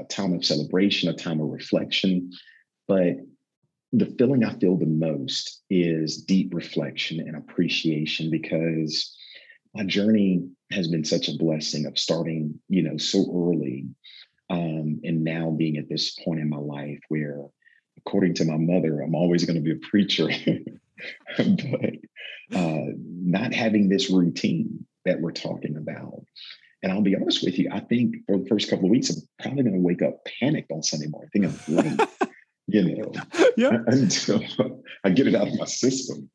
a 0.00 0.04
time 0.04 0.32
of 0.34 0.44
celebration, 0.44 1.08
a 1.08 1.14
time 1.14 1.40
of 1.40 1.48
reflection. 1.48 2.32
But 2.88 3.14
the 3.92 4.06
feeling 4.18 4.44
I 4.44 4.58
feel 4.58 4.76
the 4.76 4.86
most 4.86 5.62
is 5.70 6.22
deep 6.24 6.52
reflection 6.52 7.20
and 7.20 7.36
appreciation 7.36 8.30
because 8.30 9.16
my 9.74 9.84
journey 9.84 10.48
has 10.72 10.88
been 10.88 11.04
such 11.04 11.28
a 11.28 11.38
blessing 11.38 11.86
of 11.86 11.98
starting, 11.98 12.58
you 12.68 12.82
know, 12.82 12.96
so 12.96 13.20
early 13.32 13.86
um, 14.50 15.00
and 15.04 15.22
now 15.22 15.50
being 15.50 15.76
at 15.76 15.88
this 15.88 16.18
point 16.24 16.40
in 16.40 16.48
my 16.48 16.58
life 16.58 16.98
where, 17.08 17.44
according 18.06 18.34
to 18.34 18.44
my 18.44 18.56
mother, 18.56 19.00
I'm 19.00 19.14
always 19.14 19.44
going 19.44 19.56
to 19.56 19.62
be 19.62 19.72
a 19.72 19.88
preacher. 19.88 20.28
but 21.36 22.58
uh, 22.58 22.84
not 22.96 23.52
having 23.52 23.88
this 23.88 24.10
routine 24.10 24.86
that 25.04 25.20
we're 25.20 25.32
talking 25.32 25.76
about. 25.76 26.24
And 26.82 26.92
I'll 26.92 27.02
be 27.02 27.16
honest 27.16 27.42
with 27.42 27.58
you, 27.58 27.70
I 27.72 27.80
think 27.80 28.16
for 28.26 28.38
the 28.38 28.46
first 28.46 28.68
couple 28.68 28.84
of 28.86 28.90
weeks, 28.90 29.10
I'm 29.10 29.16
probably 29.40 29.62
going 29.62 29.74
to 29.74 29.80
wake 29.80 30.02
up 30.02 30.26
panicked 30.40 30.70
on 30.70 30.82
Sunday 30.82 31.06
morning, 31.06 31.30
thinking 31.32 31.58
I'm 31.68 31.76
late, 31.76 32.08
you 32.66 32.96
know, 32.96 33.12
yeah. 33.56 33.78
until 33.86 34.42
I 35.02 35.10
get 35.10 35.26
it 35.26 35.34
out 35.34 35.48
of 35.48 35.58
my 35.58 35.64
system. 35.64 36.30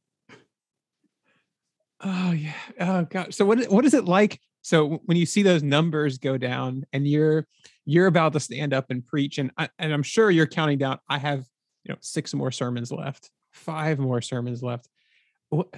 Oh 2.02 2.32
yeah. 2.32 2.54
Oh 2.80 3.04
god. 3.04 3.34
So 3.34 3.46
what 3.46 3.64
what 3.66 3.86
is 3.86 3.94
it 3.94 4.06
like? 4.06 4.40
So 4.62 5.02
when 5.06 5.18
you 5.18 5.26
see 5.26 5.44
those 5.44 5.64
numbers 5.64 6.18
go 6.18 6.38
down 6.38 6.86
and 6.94 7.06
you're 7.06 7.46
you're 7.86 8.08
about 8.08 8.34
to 8.34 8.40
stand 8.40 8.74
up 8.74 8.86
and 8.90 9.06
preach, 9.06 9.38
and 9.38 9.52
I, 9.58 9.70
and 9.78 9.94
I'm 9.94 10.04
sure 10.04 10.32
you're 10.32 10.48
counting 10.48 10.78
down. 10.78 11.00
I 11.10 11.18
have 11.18 11.44
you 11.84 11.94
know 11.94 11.98
six 12.02 12.34
more 12.34 12.52
sermons 12.52 12.92
left, 12.92 13.32
five 13.52 14.00
more 14.00 14.22
sermons 14.22 14.62
left. 14.64 14.88
What 15.50 15.74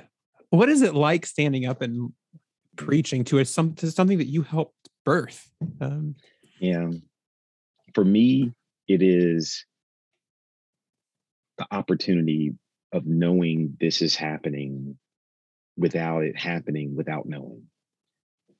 what 0.49 0.69
is 0.69 0.81
it 0.81 0.95
like 0.95 1.25
standing 1.25 1.65
up 1.65 1.81
and 1.81 2.11
preaching 2.75 3.23
to 3.25 3.39
a 3.39 3.45
some 3.45 3.73
to 3.75 3.91
something 3.91 4.17
that 4.17 4.27
you 4.27 4.41
helped 4.41 4.89
birth? 5.05 5.49
Um, 5.79 6.15
yeah, 6.59 6.89
for 7.93 8.03
me, 8.03 8.53
it 8.87 9.01
is 9.01 9.65
the 11.57 11.67
opportunity 11.71 12.53
of 12.91 13.05
knowing 13.05 13.77
this 13.79 14.01
is 14.01 14.15
happening 14.15 14.97
without 15.77 16.23
it 16.23 16.37
happening 16.37 16.95
without 16.95 17.27
knowing. 17.27 17.63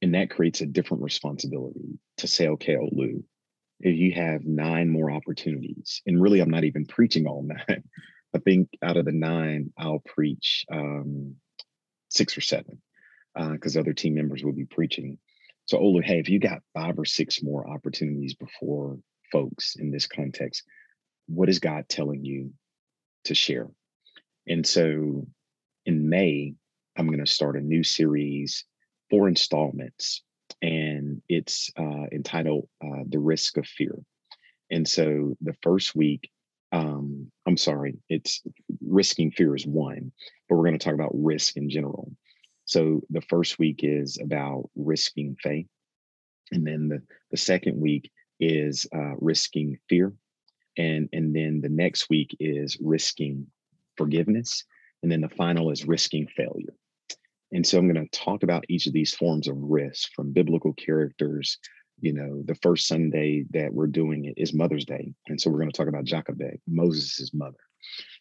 And 0.02 0.16
that 0.16 0.30
creates 0.30 0.62
a 0.62 0.66
different 0.66 1.04
responsibility 1.04 2.00
to 2.18 2.28
say, 2.28 2.48
okay, 2.48 2.76
Olu, 2.76 3.18
if 3.18 3.24
you 3.84 4.14
have 4.14 4.46
nine 4.46 4.90
more 4.90 5.12
opportunities, 5.12 6.02
and 6.06 6.22
really 6.22 6.40
I'm 6.40 6.50
not 6.50 6.64
even 6.64 6.86
preaching 6.86 7.28
all 7.28 7.44
nine. 7.48 7.84
I 8.34 8.40
think 8.40 8.70
out 8.82 8.98
of 8.98 9.06
the 9.06 9.12
nine, 9.12 9.74
I'll 9.78 10.04
preach 10.06 10.66
um, 10.72 11.36
six 12.10 12.38
or 12.38 12.42
seven 12.42 12.82
because 13.36 13.78
uh, 13.78 13.80
other 13.80 13.94
team 13.94 14.16
members 14.16 14.44
will 14.44 14.54
be 14.54 14.66
preaching. 14.66 15.18
So, 15.66 15.78
Olu, 15.78 16.04
hey, 16.04 16.20
if 16.20 16.30
you 16.30 16.40
got 16.40 16.62
five 16.74 16.98
or 17.00 17.06
six 17.06 17.42
more 17.42 17.70
opportunities 17.70 18.34
before 18.34 18.98
folks 19.32 19.76
in 19.78 19.92
this 19.92 20.08
context, 20.08 20.64
what 21.28 21.50
is 21.50 21.60
God 21.60 21.88
telling 21.88 22.26
you 22.26 22.52
to 23.26 23.36
share? 23.36 23.68
And 24.48 24.66
so 24.66 25.28
in 25.86 26.10
May, 26.10 26.56
I'm 26.98 27.08
going 27.08 27.24
to 27.24 27.32
start 27.32 27.56
a 27.56 27.62
new 27.62 27.84
series, 27.84 28.66
four 29.10 29.28
installments, 29.28 30.24
and 30.62 30.91
it's 31.32 31.72
uh, 31.78 32.08
entitled 32.12 32.68
uh, 32.84 33.04
The 33.08 33.20
Risk 33.20 33.56
of 33.58 33.66
Fear. 33.66 33.96
And 34.70 34.88
so 34.88 35.34
the 35.42 35.56
first 35.62 35.96
week, 35.96 36.30
um, 36.74 37.32
I'm 37.48 37.58
sorry, 37.58 37.98
it's 38.10 38.42
risking 38.86 39.32
fear 39.32 39.56
is 39.56 39.66
one, 39.66 40.12
but 40.48 40.56
we're 40.56 40.66
going 40.66 40.78
to 40.78 40.84
talk 40.84 40.94
about 40.94 41.12
risk 41.14 41.56
in 41.56 41.70
general. 41.70 42.12
So 42.66 43.02
the 43.10 43.22
first 43.22 43.60
week 43.60 43.80
is 43.84 44.20
about 44.22 44.70
risking 44.76 45.38
faith. 45.42 45.68
And 46.52 46.68
then 46.68 46.90
the, 46.90 47.02
the 47.32 47.38
second 47.38 47.80
week 47.80 48.12
is 48.40 48.86
uh, 48.94 49.16
risking 49.20 49.78
fear. 49.88 50.14
And, 50.78 51.08
and 51.14 51.34
then 51.34 51.62
the 51.62 51.70
next 51.70 52.10
week 52.10 52.36
is 52.40 52.78
risking 52.82 53.48
forgiveness. 53.98 54.66
And 55.02 55.12
then 55.12 55.22
the 55.22 55.30
final 55.30 55.72
is 55.72 55.88
risking 55.88 56.28
failure. 56.36 56.76
And 57.52 57.66
so 57.66 57.78
I'm 57.78 57.92
going 57.92 58.08
to 58.08 58.18
talk 58.18 58.44
about 58.44 58.66
each 58.70 58.88
of 58.88 58.94
these 58.94 59.14
forms 59.14 59.48
of 59.48 59.56
risk 59.58 60.12
from 60.14 60.32
biblical 60.32 60.74
characters. 60.74 61.58
You 62.00 62.14
know, 62.14 62.42
the 62.46 62.56
first 62.56 62.88
Sunday 62.88 63.46
that 63.52 63.74
we're 63.74 63.88
doing 63.88 64.26
it 64.26 64.34
is 64.38 64.54
Mother's 64.54 64.86
Day. 64.86 65.14
And 65.28 65.40
so 65.40 65.50
we're 65.50 65.60
going 65.60 65.72
to 65.72 65.78
talk 65.78 65.88
about 65.88 66.06
Jochebed, 66.06 66.60
Moses' 66.68 67.32
mother, 67.34 67.60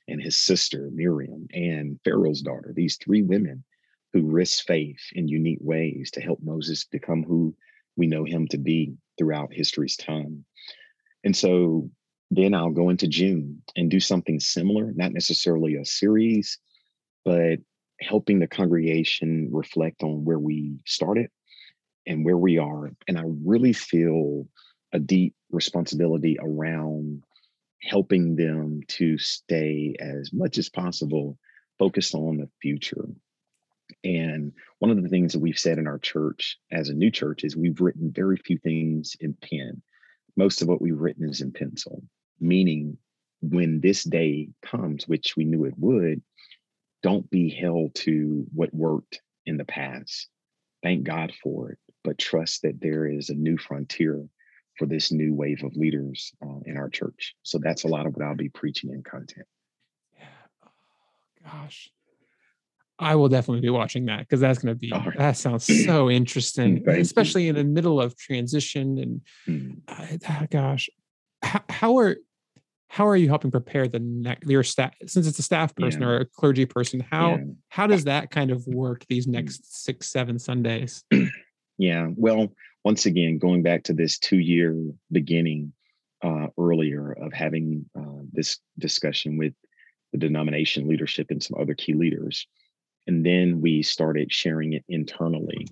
and 0.08 0.20
his 0.20 0.38
sister, 0.38 0.90
Miriam, 0.92 1.46
and 1.52 1.98
Pharaoh's 2.04 2.42
daughter, 2.42 2.72
these 2.74 2.96
three 2.96 3.22
women 3.22 3.64
who 4.12 4.30
risked 4.30 4.66
faith 4.66 5.00
in 5.12 5.28
unique 5.28 5.60
ways 5.60 6.10
to 6.12 6.20
help 6.20 6.40
Moses 6.42 6.84
become 6.84 7.22
who 7.22 7.54
we 7.96 8.06
know 8.06 8.24
him 8.24 8.48
to 8.48 8.58
be 8.58 8.94
throughout 9.18 9.52
history's 9.52 9.96
time. 9.96 10.44
And 11.24 11.36
so 11.36 11.90
then 12.30 12.54
I'll 12.54 12.70
go 12.70 12.88
into 12.88 13.08
June 13.08 13.62
and 13.76 13.90
do 13.90 14.00
something 14.00 14.40
similar, 14.40 14.92
not 14.94 15.12
necessarily 15.12 15.76
a 15.76 15.84
series, 15.84 16.58
but 17.24 17.58
helping 18.00 18.38
the 18.38 18.46
congregation 18.46 19.48
reflect 19.52 20.02
on 20.02 20.24
where 20.24 20.38
we 20.38 20.78
started 20.86 21.28
and 22.06 22.24
where 22.24 22.36
we 22.36 22.58
are. 22.58 22.90
And 23.08 23.18
I 23.18 23.24
really 23.44 23.72
feel 23.72 24.46
a 24.92 24.98
deep 24.98 25.34
responsibility 25.50 26.38
around 26.40 27.22
helping 27.82 28.36
them 28.36 28.80
to 28.88 29.18
stay 29.18 29.94
as 30.00 30.32
much 30.32 30.58
as 30.58 30.68
possible 30.68 31.38
focused 31.78 32.14
on 32.14 32.38
the 32.38 32.48
future. 32.60 33.08
And 34.04 34.52
one 34.78 34.90
of 34.90 35.02
the 35.02 35.08
things 35.08 35.32
that 35.32 35.40
we've 35.40 35.58
said 35.58 35.78
in 35.78 35.86
our 35.86 35.98
church 35.98 36.58
as 36.70 36.88
a 36.88 36.94
new 36.94 37.10
church 37.10 37.44
is 37.44 37.56
we've 37.56 37.80
written 37.80 38.12
very 38.14 38.36
few 38.36 38.58
things 38.58 39.16
in 39.20 39.34
pen. 39.34 39.82
Most 40.36 40.62
of 40.62 40.68
what 40.68 40.80
we've 40.80 40.98
written 40.98 41.28
is 41.28 41.40
in 41.40 41.52
pencil, 41.52 42.02
meaning 42.38 42.96
when 43.42 43.80
this 43.80 44.04
day 44.04 44.50
comes, 44.62 45.08
which 45.08 45.36
we 45.36 45.44
knew 45.44 45.64
it 45.64 45.74
would, 45.78 46.22
don't 47.02 47.28
be 47.30 47.50
held 47.50 47.94
to 47.96 48.46
what 48.54 48.74
worked 48.74 49.20
in 49.46 49.56
the 49.56 49.64
past. 49.64 50.28
Thank 50.82 51.04
God 51.04 51.32
for 51.42 51.72
it, 51.72 51.78
but 52.04 52.18
trust 52.18 52.62
that 52.62 52.80
there 52.80 53.06
is 53.06 53.30
a 53.30 53.34
new 53.34 53.58
frontier 53.58 54.24
for 54.78 54.86
this 54.86 55.12
new 55.12 55.34
wave 55.34 55.62
of 55.62 55.76
leaders 55.76 56.32
uh, 56.42 56.60
in 56.64 56.76
our 56.76 56.88
church. 56.88 57.34
So 57.42 57.58
that's 57.58 57.84
a 57.84 57.88
lot 57.88 58.06
of 58.06 58.16
what 58.16 58.24
I'll 58.24 58.34
be 58.34 58.48
preaching 58.48 58.90
in 58.90 59.02
content. 59.02 59.46
Yeah. 60.18 60.24
Oh, 60.64 60.70
gosh. 61.44 61.90
I 62.98 63.14
will 63.14 63.28
definitely 63.28 63.62
be 63.62 63.70
watching 63.70 64.06
that 64.06 64.20
because 64.20 64.40
that's 64.40 64.58
going 64.58 64.74
to 64.74 64.78
be 64.78 64.92
right. 64.92 65.16
that 65.16 65.36
sounds 65.36 65.64
so 65.86 66.10
interesting, 66.10 66.86
especially 66.88 67.44
you. 67.44 67.50
in 67.50 67.56
the 67.56 67.64
middle 67.64 68.00
of 68.00 68.16
transition 68.16 68.98
and 68.98 69.20
mm. 69.48 69.80
uh, 69.88 70.46
gosh, 70.50 70.90
how, 71.42 71.62
how, 71.70 71.98
are 71.98 72.16
how 72.90 73.06
are 73.06 73.16
you 73.16 73.28
helping 73.28 73.52
prepare 73.52 73.86
the 73.86 74.00
next 74.00 74.48
your 74.48 74.64
staff 74.64 74.92
since 75.06 75.26
it's 75.26 75.38
a 75.38 75.42
staff 75.42 75.74
person 75.76 76.02
yeah. 76.02 76.08
or 76.08 76.16
a 76.18 76.24
clergy 76.24 76.66
person 76.66 77.00
how 77.00 77.30
yeah. 77.30 77.44
how 77.68 77.86
does 77.86 78.04
that 78.04 78.30
kind 78.30 78.50
of 78.50 78.66
work 78.66 79.06
these 79.08 79.26
next 79.26 79.84
six 79.84 80.10
seven 80.10 80.38
sundays 80.38 81.04
yeah 81.78 82.08
well 82.16 82.48
once 82.84 83.06
again 83.06 83.38
going 83.38 83.62
back 83.62 83.84
to 83.84 83.92
this 83.92 84.18
two 84.18 84.38
year 84.38 84.76
beginning 85.12 85.72
uh, 86.22 86.48
earlier 86.58 87.12
of 87.12 87.32
having 87.32 87.88
uh, 87.98 88.22
this 88.32 88.58
discussion 88.78 89.38
with 89.38 89.54
the 90.12 90.18
denomination 90.18 90.88
leadership 90.88 91.28
and 91.30 91.42
some 91.42 91.58
other 91.60 91.74
key 91.74 91.94
leaders 91.94 92.46
and 93.06 93.24
then 93.24 93.60
we 93.60 93.82
started 93.82 94.32
sharing 94.32 94.72
it 94.72 94.84
internally 94.88 95.66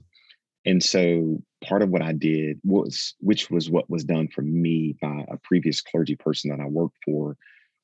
and 0.64 0.82
so 0.82 1.42
part 1.64 1.82
of 1.82 1.90
what 1.90 2.02
I 2.02 2.12
did 2.12 2.60
was, 2.64 3.14
which 3.20 3.50
was 3.50 3.70
what 3.70 3.88
was 3.88 4.04
done 4.04 4.28
for 4.28 4.42
me 4.42 4.96
by 5.00 5.24
a 5.28 5.36
previous 5.38 5.80
clergy 5.80 6.16
person 6.16 6.50
that 6.50 6.60
I 6.60 6.66
worked 6.66 6.96
for 7.04 7.36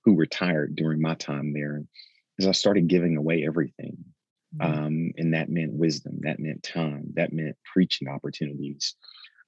who 0.04 0.16
retired 0.16 0.76
during 0.76 1.00
my 1.00 1.14
time 1.14 1.52
there, 1.52 1.82
is 2.38 2.46
I 2.46 2.52
started 2.52 2.88
giving 2.88 3.16
away 3.16 3.44
everything. 3.46 3.96
Mm-hmm. 4.56 4.84
Um, 4.84 5.12
and 5.16 5.34
that 5.34 5.48
meant 5.48 5.72
wisdom, 5.72 6.18
that 6.22 6.38
meant 6.38 6.62
time, 6.62 7.06
that 7.14 7.32
meant 7.32 7.56
preaching 7.72 8.08
opportunities, 8.08 8.94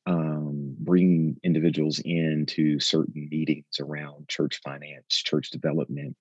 um, 0.07 0.75
bringing 0.79 1.37
individuals 1.45 2.01
into 2.05 2.81
certain 2.81 3.29
meetings 3.31 3.67
around 3.81 4.29
church 4.29 4.61
finance, 4.65 5.05
church 5.11 5.51
development, 5.51 6.17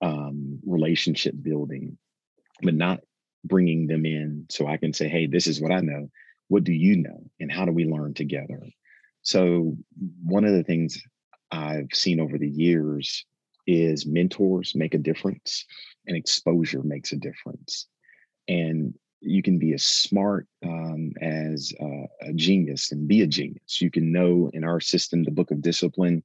um, 0.00 0.60
relationship 0.66 1.34
building, 1.42 1.98
but 2.62 2.74
not 2.74 3.00
bringing 3.44 3.86
them 3.86 4.06
in 4.06 4.46
so 4.48 4.66
I 4.66 4.76
can 4.78 4.92
say, 4.92 5.08
hey, 5.08 5.26
this 5.26 5.46
is 5.46 5.60
what 5.60 5.72
I 5.72 5.80
know 5.80 6.08
what 6.48 6.64
do 6.64 6.72
you 6.72 6.96
know 6.96 7.22
and 7.40 7.52
how 7.52 7.64
do 7.64 7.72
we 7.72 7.84
learn 7.84 8.14
together 8.14 8.60
so 9.22 9.76
one 10.24 10.44
of 10.44 10.52
the 10.52 10.64
things 10.64 11.02
I've 11.50 11.88
seen 11.92 12.20
over 12.20 12.38
the 12.38 12.48
years 12.48 13.24
is 13.66 14.06
mentors 14.06 14.74
make 14.74 14.94
a 14.94 14.98
difference 14.98 15.64
and 16.06 16.16
exposure 16.16 16.82
makes 16.82 17.12
a 17.12 17.16
difference. 17.16 17.86
And 18.48 18.94
you 19.20 19.42
can 19.42 19.58
be 19.58 19.74
as 19.74 19.84
smart 19.84 20.46
um, 20.64 21.12
as 21.20 21.72
uh, 21.80 22.06
a 22.22 22.32
genius 22.34 22.92
and 22.92 23.08
be 23.08 23.22
a 23.22 23.26
genius. 23.26 23.80
You 23.80 23.90
can 23.90 24.12
know 24.12 24.50
in 24.52 24.64
our 24.64 24.80
system 24.80 25.24
the 25.24 25.30
book 25.30 25.50
of 25.50 25.60
discipline 25.60 26.22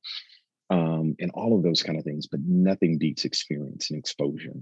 um, 0.70 1.16
and 1.20 1.32
all 1.34 1.58
of 1.58 1.64
those 1.64 1.84
kind 1.84 1.98
of 1.98 2.06
things, 2.06 2.28
but 2.28 2.40
nothing 2.48 2.98
beats 2.98 3.26
experience 3.26 3.90
and 3.90 4.00
exposure. 4.00 4.54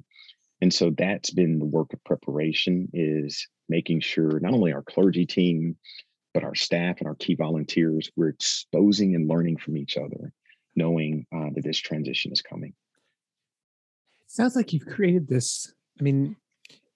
And 0.61 0.73
so 0.73 0.91
that's 0.91 1.31
been 1.31 1.59
the 1.59 1.65
work 1.65 1.93
of 1.93 2.03
preparation 2.03 2.89
is 2.93 3.47
making 3.67 4.01
sure 4.01 4.39
not 4.39 4.53
only 4.53 4.73
our 4.73 4.83
clergy 4.83 5.25
team, 5.25 5.75
but 6.33 6.43
our 6.43 6.55
staff 6.55 6.99
and 6.99 7.07
our 7.07 7.15
key 7.15 7.35
volunteers, 7.35 8.09
we're 8.15 8.29
exposing 8.29 9.15
and 9.15 9.27
learning 9.27 9.57
from 9.57 9.75
each 9.77 9.97
other, 9.97 10.31
knowing 10.75 11.25
uh, 11.35 11.49
that 11.55 11.63
this 11.63 11.79
transition 11.79 12.31
is 12.31 12.41
coming. 12.41 12.73
It 14.25 14.31
sounds 14.31 14.55
like 14.55 14.71
you've 14.71 14.85
created 14.85 15.27
this. 15.27 15.73
I 15.99 16.03
mean, 16.03 16.35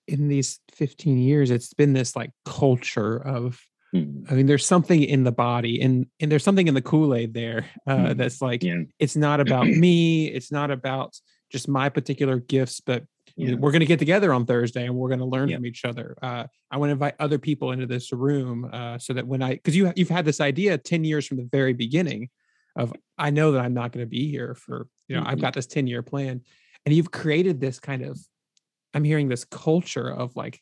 in 0.08 0.28
these 0.28 0.60
15 0.73 1.17
years, 1.17 1.51
it's 1.51 1.73
been 1.73 1.93
this 1.93 2.15
like 2.15 2.32
culture 2.45 3.17
of 3.17 3.60
Mm. 3.95 4.30
I 4.30 4.36
mean, 4.36 4.45
there's 4.45 4.65
something 4.65 5.01
in 5.01 5.23
the 5.23 5.32
body, 5.32 5.80
and 5.82 6.08
and 6.19 6.32
there's 6.32 6.43
something 6.43 6.67
in 6.67 6.73
the 6.73 6.82
Kool 6.82 7.15
Aid 7.15 7.34
there 7.34 7.65
uh, 7.88 7.95
mm. 7.95 8.17
that's 8.17 8.41
like 8.41 8.63
yeah. 8.63 8.82
it's 8.99 9.15
not 9.15 9.39
about 9.39 9.67
me. 9.67 10.28
It's 10.28 10.51
not 10.51 10.71
about 10.71 11.17
just 11.51 11.67
my 11.67 11.89
particular 11.89 12.39
gifts, 12.39 12.82
but 12.82 13.04
yeah. 13.36 13.56
we're 13.56 13.71
going 13.71 13.82
to 13.82 13.86
get 13.86 14.00
together 14.00 14.34
on 14.34 14.45
Thursday 14.45 14.86
and 14.86 14.95
we're 14.95 15.10
going 15.10 15.19
to 15.19 15.26
learn 15.26 15.50
yeah. 15.50 15.58
from 15.58 15.65
each 15.65 15.86
other. 15.86 16.15
Uh, 16.21 16.45
I 16.71 16.78
want 16.78 16.89
to 16.89 16.93
invite 16.93 17.15
other 17.19 17.38
people 17.38 17.71
into 17.71 17.86
this 17.86 18.12
room 18.12 18.69
uh, 18.71 18.98
so 18.98 19.13
that 19.13 19.28
when 19.28 19.41
I, 19.41 19.56
because 19.56 19.76
you 19.76 19.91
you've 19.95 20.10
had 20.10 20.26
this 20.26 20.41
idea 20.41 20.78
ten 20.78 21.04
years 21.04 21.28
from 21.28 21.38
the 21.38 21.48
very 21.52 21.74
beginning 21.74 22.30
of 22.76 22.93
I 23.17 23.30
know 23.30 23.52
that 23.52 23.62
I'm 23.62 23.74
not 23.74 23.91
going 23.91 24.06
to 24.06 24.10
be 24.10 24.30
here 24.30 24.56
for 24.56 24.88
you 25.08 25.15
know 25.15 25.21
mm-hmm. 25.21 25.32
I've 25.32 25.41
got 25.41 25.54
this 25.54 25.67
ten 25.67 25.88
year 25.88 26.02
plan, 26.02 26.41
and 26.86 26.95
you've 26.95 27.12
created 27.12 27.60
this 27.60 27.80
kind 27.80 28.04
of 28.04 28.19
I'm 28.93 29.04
hearing 29.04 29.28
this 29.28 29.45
culture 29.45 30.10
of 30.10 30.36
like 30.36 30.62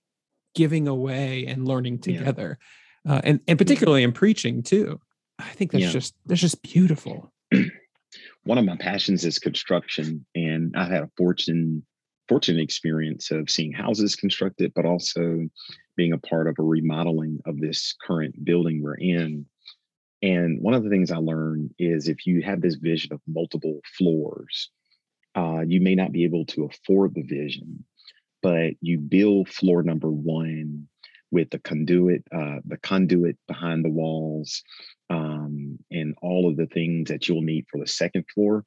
giving 0.56 0.88
away 0.88 1.46
and 1.48 1.68
learning 1.68 2.00
together 2.00 2.60
uh, 3.08 3.22
and 3.24 3.40
and 3.48 3.58
particularly 3.58 4.04
in 4.04 4.12
preaching 4.12 4.64
too. 4.64 5.00
I 5.40 5.50
think 5.50 5.72
that's 5.72 5.86
yeah. 5.86 5.92
just 5.92 6.16
that's 6.26 6.42
just 6.42 6.62
beautiful. 6.62 7.32
One 8.44 8.58
of 8.58 8.66
my 8.66 8.76
passions 8.78 9.26
is 9.26 9.40
construction, 9.40 10.26
and 10.36 10.76
i've 10.76 10.92
had 10.92 11.04
a 11.04 11.10
fortune 11.18 11.86
fortunate 12.34 12.64
experience 12.64 13.30
of 13.30 13.48
seeing 13.48 13.72
houses 13.72 14.16
constructed, 14.16 14.72
but 14.74 14.88
also 14.88 15.48
being 15.96 16.14
a 16.14 16.18
part 16.18 16.48
of 16.48 16.56
a 16.58 16.64
remodeling 16.64 17.40
of 17.46 17.60
this 17.60 17.94
current 18.08 18.44
building 18.44 18.82
we're 18.82 18.96
in. 18.96 19.46
And 20.24 20.60
one 20.60 20.74
of 20.74 20.84
the 20.84 20.90
things 20.90 21.12
I 21.12 21.18
learned 21.18 21.76
is 21.78 22.08
if 22.08 22.26
you 22.26 22.42
have 22.42 22.60
this 22.60 22.74
vision 22.74 23.14
of 23.14 23.22
multiple 23.28 23.82
floors, 23.96 24.72
uh, 25.36 25.62
you 25.68 25.80
may 25.80 25.94
not 25.94 26.12
be 26.12 26.24
able 26.24 26.44
to 26.48 26.64
afford 26.64 27.14
the 27.14 27.22
vision, 27.22 27.86
but 28.42 28.72
you 28.82 28.98
build 28.98 29.48
floor 29.48 29.84
number 29.84 30.10
one 30.10 30.88
with 31.30 31.52
the 31.52 31.60
conduit, 31.60 32.24
uh, 32.36 32.62
the 32.66 32.78
conduit 32.78 33.38
behind 33.48 33.86
the 33.86 33.92
walls, 33.92 34.64
um, 35.12 35.78
and 35.92 36.16
all 36.24 36.50
of 36.50 36.58
the 36.58 36.68
things 36.68 37.10
that 37.10 37.30
you'll 37.30 37.44
need 37.44 37.68
for 37.70 37.80
the 37.80 37.86
second 37.86 38.26
floor, 38.34 38.66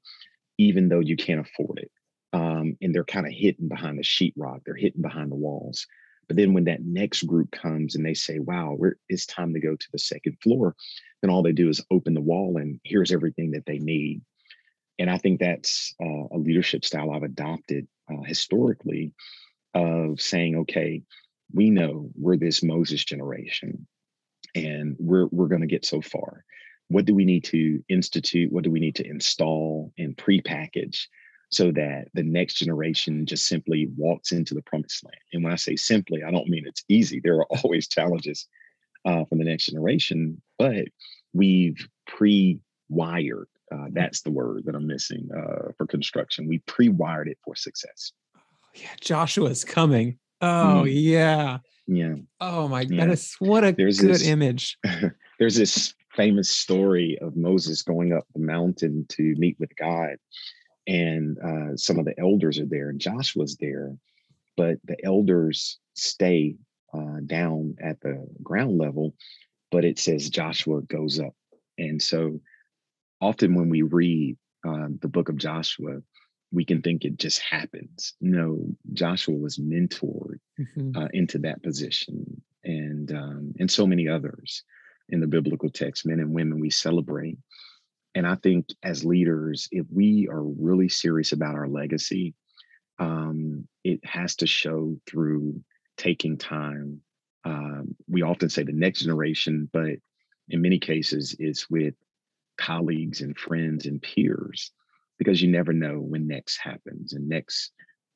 even 0.56 0.88
though 0.88 1.00
you 1.00 1.16
can't 1.16 1.40
afford 1.40 1.80
it. 1.80 1.90
Um, 2.36 2.76
and 2.82 2.94
they're 2.94 3.04
kind 3.04 3.26
of 3.26 3.32
hidden 3.32 3.66
behind 3.66 3.98
the 3.98 4.02
sheetrock, 4.02 4.60
they're 4.66 4.74
hidden 4.74 5.00
behind 5.00 5.30
the 5.30 5.36
walls. 5.36 5.86
But 6.28 6.36
then 6.36 6.52
when 6.52 6.64
that 6.64 6.84
next 6.84 7.22
group 7.22 7.50
comes 7.50 7.94
and 7.94 8.04
they 8.04 8.12
say, 8.12 8.40
wow, 8.40 8.76
it's 9.08 9.24
time 9.24 9.54
to 9.54 9.60
go 9.60 9.74
to 9.74 9.86
the 9.90 9.98
second 9.98 10.36
floor, 10.42 10.74
then 11.22 11.30
all 11.30 11.42
they 11.42 11.52
do 11.52 11.70
is 11.70 11.82
open 11.90 12.12
the 12.12 12.20
wall 12.20 12.58
and 12.58 12.78
here's 12.84 13.10
everything 13.10 13.52
that 13.52 13.64
they 13.64 13.78
need. 13.78 14.20
And 14.98 15.08
I 15.08 15.16
think 15.16 15.40
that's 15.40 15.94
uh, 15.98 16.26
a 16.30 16.36
leadership 16.36 16.84
style 16.84 17.10
I've 17.10 17.22
adopted 17.22 17.86
uh, 18.12 18.22
historically 18.22 19.14
of 19.72 20.20
saying, 20.20 20.56
okay, 20.56 21.04
we 21.54 21.70
know 21.70 22.10
we're 22.16 22.36
this 22.36 22.62
Moses 22.62 23.02
generation 23.02 23.86
and 24.54 24.94
we're 24.98 25.26
we're 25.26 25.48
going 25.48 25.62
to 25.62 25.66
get 25.66 25.86
so 25.86 26.02
far. 26.02 26.44
What 26.88 27.06
do 27.06 27.14
we 27.14 27.24
need 27.24 27.44
to 27.44 27.82
institute? 27.88 28.52
What 28.52 28.64
do 28.64 28.70
we 28.70 28.80
need 28.80 28.96
to 28.96 29.08
install 29.08 29.92
and 29.96 30.16
pre-package 30.18 31.08
so 31.50 31.70
that 31.72 32.08
the 32.14 32.22
next 32.22 32.54
generation 32.54 33.26
just 33.26 33.46
simply 33.46 33.88
walks 33.96 34.32
into 34.32 34.54
the 34.54 34.62
promised 34.62 35.04
land? 35.04 35.16
And 35.32 35.44
when 35.44 35.52
I 35.52 35.56
say 35.56 35.76
simply, 35.76 36.22
I 36.22 36.30
don't 36.30 36.48
mean 36.48 36.64
it's 36.66 36.84
easy. 36.88 37.20
There 37.20 37.36
are 37.36 37.46
always 37.62 37.88
challenges 37.88 38.46
uh, 39.04 39.24
for 39.24 39.36
the 39.36 39.44
next 39.44 39.66
generation, 39.66 40.40
but 40.58 40.86
we've 41.32 41.88
pre-wired. 42.06 43.48
Uh, 43.72 43.86
that's 43.90 44.22
the 44.22 44.30
word 44.30 44.64
that 44.66 44.74
I'm 44.74 44.86
missing 44.86 45.28
uh, 45.36 45.72
for 45.76 45.86
construction. 45.86 46.48
We 46.48 46.58
pre-wired 46.60 47.28
it 47.28 47.38
for 47.44 47.56
success. 47.56 48.12
Yeah, 48.74 48.88
Joshua 49.00 49.50
is 49.50 49.64
coming. 49.64 50.18
Oh 50.40 50.84
mm. 50.84 50.92
yeah. 50.92 51.58
Yeah. 51.86 52.16
Oh 52.40 52.68
my 52.68 52.82
yeah. 52.82 52.88
goodness. 52.88 53.36
What 53.38 53.64
a 53.64 53.72
there's 53.72 54.00
good 54.00 54.10
this, 54.10 54.26
image. 54.26 54.78
there's 55.38 55.56
this 55.56 55.94
famous 56.14 56.50
story 56.50 57.18
of 57.20 57.36
Moses 57.36 57.82
going 57.82 58.12
up 58.12 58.24
the 58.34 58.40
mountain 58.40 59.06
to 59.10 59.34
meet 59.36 59.56
with 59.58 59.74
God. 59.76 60.16
And 60.86 61.38
uh, 61.38 61.76
some 61.76 61.98
of 61.98 62.04
the 62.04 62.18
elders 62.18 62.58
are 62.58 62.66
there, 62.66 62.90
and 62.90 63.00
Joshua's 63.00 63.56
there, 63.56 63.96
but 64.56 64.78
the 64.84 64.96
elders 65.04 65.78
stay 65.94 66.56
uh, 66.94 67.20
down 67.26 67.76
at 67.82 68.00
the 68.00 68.26
ground 68.42 68.78
level, 68.78 69.14
but 69.70 69.84
it 69.84 69.98
says 69.98 70.30
Joshua 70.30 70.82
goes 70.82 71.18
up. 71.18 71.34
And 71.76 72.00
so 72.00 72.40
often 73.20 73.54
when 73.54 73.68
we 73.68 73.82
read 73.82 74.36
uh, 74.66 74.88
the 75.00 75.08
book 75.08 75.28
of 75.28 75.36
Joshua, 75.36 76.00
we 76.52 76.64
can 76.64 76.80
think 76.82 77.04
it 77.04 77.18
just 77.18 77.40
happens. 77.40 78.14
No, 78.20 78.66
Joshua 78.92 79.34
was 79.34 79.58
mentored 79.58 80.38
mm-hmm. 80.58 80.96
uh, 80.96 81.08
into 81.12 81.38
that 81.38 81.62
position, 81.62 82.40
and 82.64 83.10
um, 83.12 83.54
and 83.58 83.70
so 83.70 83.86
many 83.86 84.08
others 84.08 84.62
in 85.08 85.20
the 85.20 85.26
biblical 85.26 85.70
text, 85.70 86.06
men 86.06 86.20
and 86.20 86.32
women 86.32 86.60
we 86.60 86.70
celebrate. 86.70 87.38
And 88.16 88.26
I 88.26 88.34
think 88.36 88.68
as 88.82 89.04
leaders, 89.04 89.68
if 89.70 89.84
we 89.92 90.26
are 90.28 90.42
really 90.42 90.88
serious 90.88 91.32
about 91.32 91.54
our 91.54 91.68
legacy, 91.68 92.32
um, 92.98 93.68
it 93.84 94.02
has 94.06 94.36
to 94.36 94.46
show 94.46 94.96
through 95.06 95.60
taking 95.98 96.38
time. 96.38 97.02
Um, 97.44 97.94
we 98.08 98.22
often 98.22 98.48
say 98.48 98.62
the 98.62 98.72
next 98.72 99.00
generation, 99.00 99.68
but 99.70 99.96
in 100.48 100.62
many 100.62 100.78
cases, 100.78 101.36
it's 101.38 101.68
with 101.68 101.92
colleagues 102.56 103.20
and 103.20 103.36
friends 103.36 103.84
and 103.84 104.00
peers 104.00 104.70
because 105.18 105.42
you 105.42 105.50
never 105.50 105.74
know 105.74 105.98
when 105.98 106.26
next 106.26 106.56
happens. 106.56 107.12
And 107.12 107.28
next, 107.28 107.72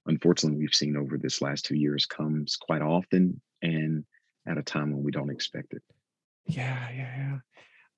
unfortunately, 0.07 0.59
we've 0.61 0.75
seen 0.75 0.97
over 0.97 1.19
this 1.19 1.43
last 1.43 1.67
two 1.67 1.77
years 1.77 2.07
comes 2.07 2.57
quite 2.57 2.81
often 2.81 3.39
and 3.61 4.05
at 4.49 4.57
a 4.57 4.63
time 4.63 4.93
when 4.93 5.03
we 5.03 5.11
don't 5.11 5.31
expect 5.31 5.75
it. 5.75 5.83
Yeah, 6.47 6.89
yeah, 6.89 7.17
yeah. 7.19 7.39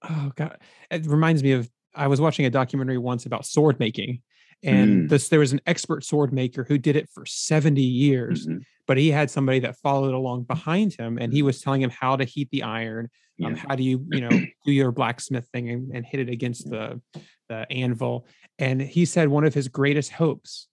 Oh 0.02 0.32
God, 0.34 0.58
it 0.90 1.06
reminds 1.06 1.44
me 1.44 1.52
of 1.52 1.70
I 1.94 2.06
was 2.06 2.20
watching 2.20 2.46
a 2.46 2.50
documentary 2.50 2.98
once 2.98 3.26
about 3.26 3.46
sword 3.46 3.78
making, 3.78 4.22
and 4.62 5.04
mm. 5.04 5.08
this 5.08 5.28
there 5.28 5.40
was 5.40 5.52
an 5.52 5.60
expert 5.66 6.04
sword 6.04 6.32
maker 6.32 6.64
who 6.64 6.78
did 6.78 6.96
it 6.96 7.08
for 7.10 7.26
70 7.26 7.82
years 7.82 8.46
mm-hmm. 8.46 8.58
but 8.86 8.96
he 8.96 9.10
had 9.10 9.28
somebody 9.28 9.58
that 9.58 9.76
followed 9.78 10.14
along 10.14 10.44
behind 10.44 10.94
him 10.94 11.18
and 11.18 11.32
he 11.32 11.40
mm-hmm. 11.40 11.46
was 11.46 11.60
telling 11.60 11.82
him 11.82 11.90
how 11.90 12.14
to 12.14 12.22
heat 12.24 12.48
the 12.52 12.62
iron 12.62 13.06
um, 13.06 13.10
yeah. 13.38 13.46
um, 13.48 13.54
how 13.56 13.74
do 13.74 13.82
you 13.82 14.06
you 14.12 14.20
know 14.20 14.30
do 14.64 14.70
your 14.70 14.92
blacksmith 14.92 15.48
thing 15.52 15.68
and, 15.68 15.90
and 15.92 16.06
hit 16.06 16.20
it 16.20 16.28
against 16.28 16.70
the 16.70 17.00
the 17.48 17.66
anvil 17.72 18.24
and 18.58 18.80
he 18.80 19.04
said 19.04 19.28
one 19.28 19.44
of 19.44 19.52
his 19.52 19.66
greatest 19.66 20.12
hopes 20.12 20.68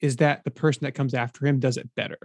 is 0.00 0.16
that 0.16 0.44
the 0.44 0.50
person 0.50 0.84
that 0.84 0.94
comes 0.94 1.14
after 1.14 1.46
him 1.46 1.58
does 1.58 1.76
it 1.76 1.88
better. 1.96 2.18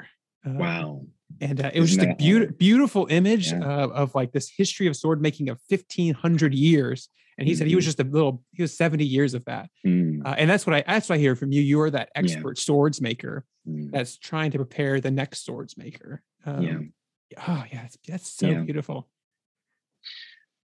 Uh, 0.46 0.52
wow. 0.54 1.02
And 1.40 1.62
uh, 1.62 1.72
it 1.74 1.80
was 1.80 1.96
just 1.96 2.06
a 2.06 2.16
be- 2.16 2.48
beautiful 2.48 3.08
image 3.10 3.52
yeah. 3.52 3.64
uh, 3.64 3.88
of 3.88 4.14
like 4.16 4.32
this 4.32 4.50
history 4.50 4.88
of 4.88 4.96
sword 4.96 5.22
making 5.22 5.50
of 5.50 5.60
1500 5.70 6.54
years. 6.54 7.10
And 7.42 7.48
he 7.48 7.54
mm-hmm. 7.54 7.60
said 7.60 7.68
he 7.68 7.76
was 7.76 7.84
mm-hmm. 7.84 7.88
just 7.88 8.00
a 8.00 8.04
little, 8.04 8.44
he 8.52 8.62
was 8.62 8.78
70 8.78 9.04
years 9.04 9.34
of 9.34 9.44
that. 9.46 9.70
Mm. 9.86 10.26
Uh, 10.26 10.36
and 10.38 10.48
that's 10.48 10.68
what 10.68 10.76
I, 10.76 10.84
that's 10.86 11.10
what 11.10 11.16
I 11.16 11.18
hear 11.18 11.36
from 11.36 11.52
you. 11.52 11.62
You 11.62 11.82
are 11.82 11.90
that 11.90 12.10
expert 12.14 12.58
yeah. 12.58 12.62
swords 12.62 13.02
maker 13.02 13.46
mm. 13.68 13.92
that's 13.92 14.18
trying 14.18 14.52
to 14.52 14.60
prepare 14.60 15.02
the 15.02 15.12
next 15.12 15.44
swords 15.44 15.76
maker. 15.76 16.22
Um, 16.46 16.62
yeah. 16.62 17.38
Oh 17.48 17.64
yeah. 17.72 17.82
That's, 17.82 17.98
that's 18.08 18.30
so 18.32 18.48
yeah. 18.48 18.60
beautiful. 18.60 19.10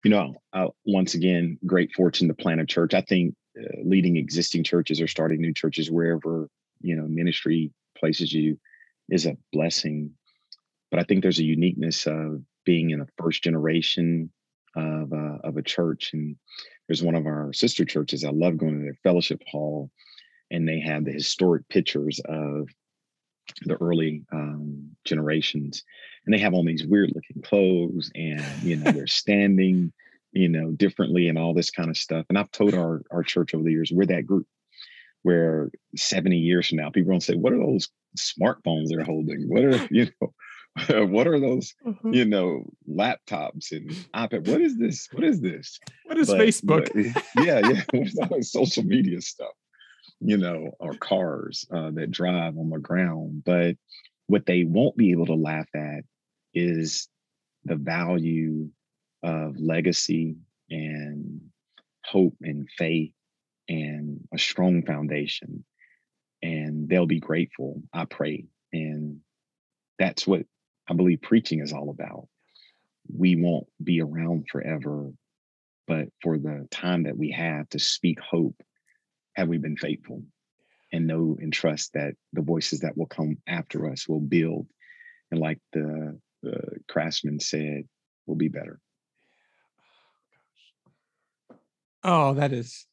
You 0.04 0.10
know, 0.10 0.34
uh, 0.54 0.68
once 0.86 1.14
again, 1.14 1.58
great 1.66 1.92
fortune 1.92 2.28
to 2.28 2.34
plant 2.34 2.60
a 2.60 2.66
church. 2.66 2.94
I 2.94 3.02
think 3.02 3.34
uh, 3.58 3.66
leading 3.84 4.16
existing 4.16 4.64
churches 4.64 5.00
or 5.00 5.06
starting 5.06 5.40
new 5.40 5.52
churches 5.52 5.90
wherever 5.90 6.48
you 6.80 6.96
know 6.96 7.06
ministry 7.06 7.70
places 7.96 8.32
you 8.32 8.58
is 9.08 9.26
a 9.26 9.36
blessing 9.52 10.10
but 10.90 10.98
i 10.98 11.04
think 11.04 11.22
there's 11.22 11.38
a 11.38 11.44
uniqueness 11.44 12.06
of 12.06 12.42
being 12.64 12.90
in 12.90 13.00
a 13.00 13.06
first 13.16 13.42
generation 13.44 14.30
of 14.76 15.12
uh, 15.12 15.38
of 15.44 15.56
a 15.56 15.62
church 15.62 16.12
and 16.12 16.36
there's 16.88 17.02
one 17.02 17.14
of 17.14 17.26
our 17.26 17.52
sister 17.52 17.84
churches 17.84 18.24
i 18.24 18.30
love 18.30 18.56
going 18.56 18.78
to 18.78 18.84
their 18.84 18.98
fellowship 19.02 19.42
hall 19.50 19.90
and 20.50 20.68
they 20.68 20.80
have 20.80 21.04
the 21.04 21.12
historic 21.12 21.68
pictures 21.68 22.20
of 22.26 22.68
the 23.66 23.76
early 23.82 24.22
um, 24.32 24.90
generations 25.04 25.82
and 26.24 26.34
they 26.34 26.38
have 26.38 26.54
all 26.54 26.64
these 26.64 26.86
weird 26.86 27.12
looking 27.14 27.42
clothes 27.42 28.10
and 28.14 28.44
you 28.62 28.76
know 28.76 28.90
they're 28.92 29.06
standing 29.06 29.92
you 30.34 30.48
know, 30.48 30.72
differently 30.72 31.28
and 31.28 31.38
all 31.38 31.54
this 31.54 31.70
kind 31.70 31.88
of 31.88 31.96
stuff. 31.96 32.26
And 32.28 32.36
I've 32.36 32.50
told 32.50 32.74
our 32.74 33.02
our 33.10 33.22
church 33.22 33.54
over 33.54 33.62
the 33.62 33.70
years, 33.70 33.92
we're 33.92 34.04
that 34.06 34.26
group 34.26 34.46
where 35.22 35.70
70 35.96 36.36
years 36.36 36.68
from 36.68 36.78
now, 36.78 36.90
people 36.90 37.10
gonna 37.10 37.20
say, 37.20 37.36
What 37.36 37.52
are 37.52 37.58
those 37.58 37.88
smartphones 38.18 38.88
they're 38.88 39.04
holding? 39.04 39.48
What 39.48 39.64
are, 39.64 39.88
you 39.90 40.10
know, 40.20 40.34
what 40.88 41.28
are 41.28 41.38
those, 41.38 41.74
mm-hmm. 41.86 42.12
you 42.12 42.24
know, 42.24 42.64
laptops 42.88 43.70
and 43.70 43.90
iPad? 44.14 44.48
What 44.48 44.60
is 44.60 44.76
this? 44.76 45.08
What 45.12 45.22
is 45.24 45.40
this? 45.40 45.78
What 46.06 46.18
is 46.18 46.28
but, 46.28 46.38
Facebook? 46.38 46.90
But, 46.92 47.44
yeah, 47.44 47.60
yeah. 47.68 47.82
What's 47.92 48.18
all 48.18 48.36
this 48.36 48.52
social 48.52 48.82
media 48.82 49.20
stuff? 49.20 49.52
You 50.20 50.36
know, 50.36 50.72
or 50.80 50.94
cars 50.94 51.64
uh, 51.72 51.90
that 51.92 52.10
drive 52.10 52.58
on 52.58 52.70
the 52.70 52.78
ground. 52.78 53.44
But 53.44 53.76
what 54.26 54.46
they 54.46 54.64
won't 54.64 54.96
be 54.96 55.12
able 55.12 55.26
to 55.26 55.34
laugh 55.34 55.68
at 55.74 56.04
is 56.54 57.08
the 57.64 57.76
value 57.76 58.68
of 59.22 59.58
legacy 59.58 60.36
and 60.70 61.40
hope 62.04 62.34
and 62.40 62.68
faith 62.76 63.12
and 63.68 64.20
a 64.32 64.38
strong 64.38 64.84
foundation. 64.84 65.64
And 66.42 66.88
they'll 66.88 67.06
be 67.06 67.20
grateful, 67.20 67.82
I 67.92 68.06
pray. 68.06 68.46
And 68.72 69.20
that's 69.98 70.26
what 70.26 70.46
I 70.88 70.94
believe 70.94 71.22
preaching 71.22 71.60
is 71.60 71.72
all 71.72 71.90
about. 71.90 72.28
We 73.14 73.36
won't 73.36 73.66
be 73.82 74.00
around 74.00 74.46
forever, 74.50 75.10
but 75.86 76.08
for 76.22 76.38
the 76.38 76.66
time 76.70 77.04
that 77.04 77.16
we 77.16 77.30
have 77.32 77.68
to 77.70 77.78
speak 77.78 78.18
hope, 78.20 78.62
have 79.34 79.48
we 79.48 79.58
been 79.58 79.76
faithful? 79.76 80.22
And 80.92 81.06
know 81.06 81.36
and 81.40 81.52
trust 81.52 81.94
that 81.94 82.14
the 82.32 82.42
voices 82.42 82.80
that 82.80 82.96
will 82.96 83.06
come 83.06 83.38
after 83.48 83.90
us 83.90 84.08
will 84.08 84.20
build. 84.20 84.68
And 85.30 85.40
like 85.40 85.58
the, 85.72 86.18
the 86.42 86.60
craftsman 86.88 87.40
said, 87.40 87.88
will 88.26 88.36
be 88.36 88.48
better. 88.48 88.78
Oh, 92.04 92.34
that 92.34 92.52
is 92.52 92.86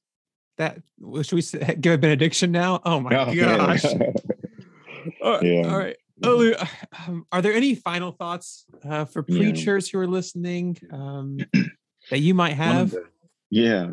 that. 0.58 0.82
Should 1.22 1.34
we 1.34 1.42
give 1.80 1.94
a 1.94 1.98
benediction 1.98 2.52
now? 2.52 2.82
Oh 2.86 3.00
my 3.02 3.16
oh, 3.20 3.36
gosh! 3.36 3.86
all, 5.22 5.44
yeah. 5.44 5.68
all 5.68 5.78
right. 5.78 5.98
Oh, 6.24 6.54
um, 7.08 7.26
are 7.32 7.42
there 7.42 7.54
any 7.54 7.76
final 7.76 8.12
thoughts 8.12 8.66
uh, 8.88 9.06
for 9.06 9.24
preachers 9.24 9.88
yeah. 9.88 9.92
who 9.92 10.04
are 10.04 10.08
listening 10.08 10.78
um, 10.92 11.38
that 12.10 12.20
you 12.20 12.34
might 12.34 12.54
have? 12.54 12.92
The, 12.92 13.06
yeah. 13.50 13.88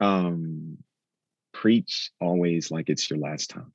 Um, 0.00 0.78
preach 1.52 2.10
always 2.20 2.70
like 2.70 2.88
it's 2.88 3.08
your 3.08 3.18
last 3.18 3.50
time. 3.50 3.72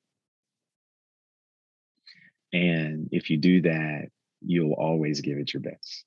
And 2.52 3.10
if 3.12 3.30
you 3.30 3.38
do 3.38 3.62
that, 3.62 4.08
you'll 4.42 4.74
always 4.74 5.22
give 5.22 5.38
it 5.38 5.54
your 5.54 5.62
best. 5.62 6.04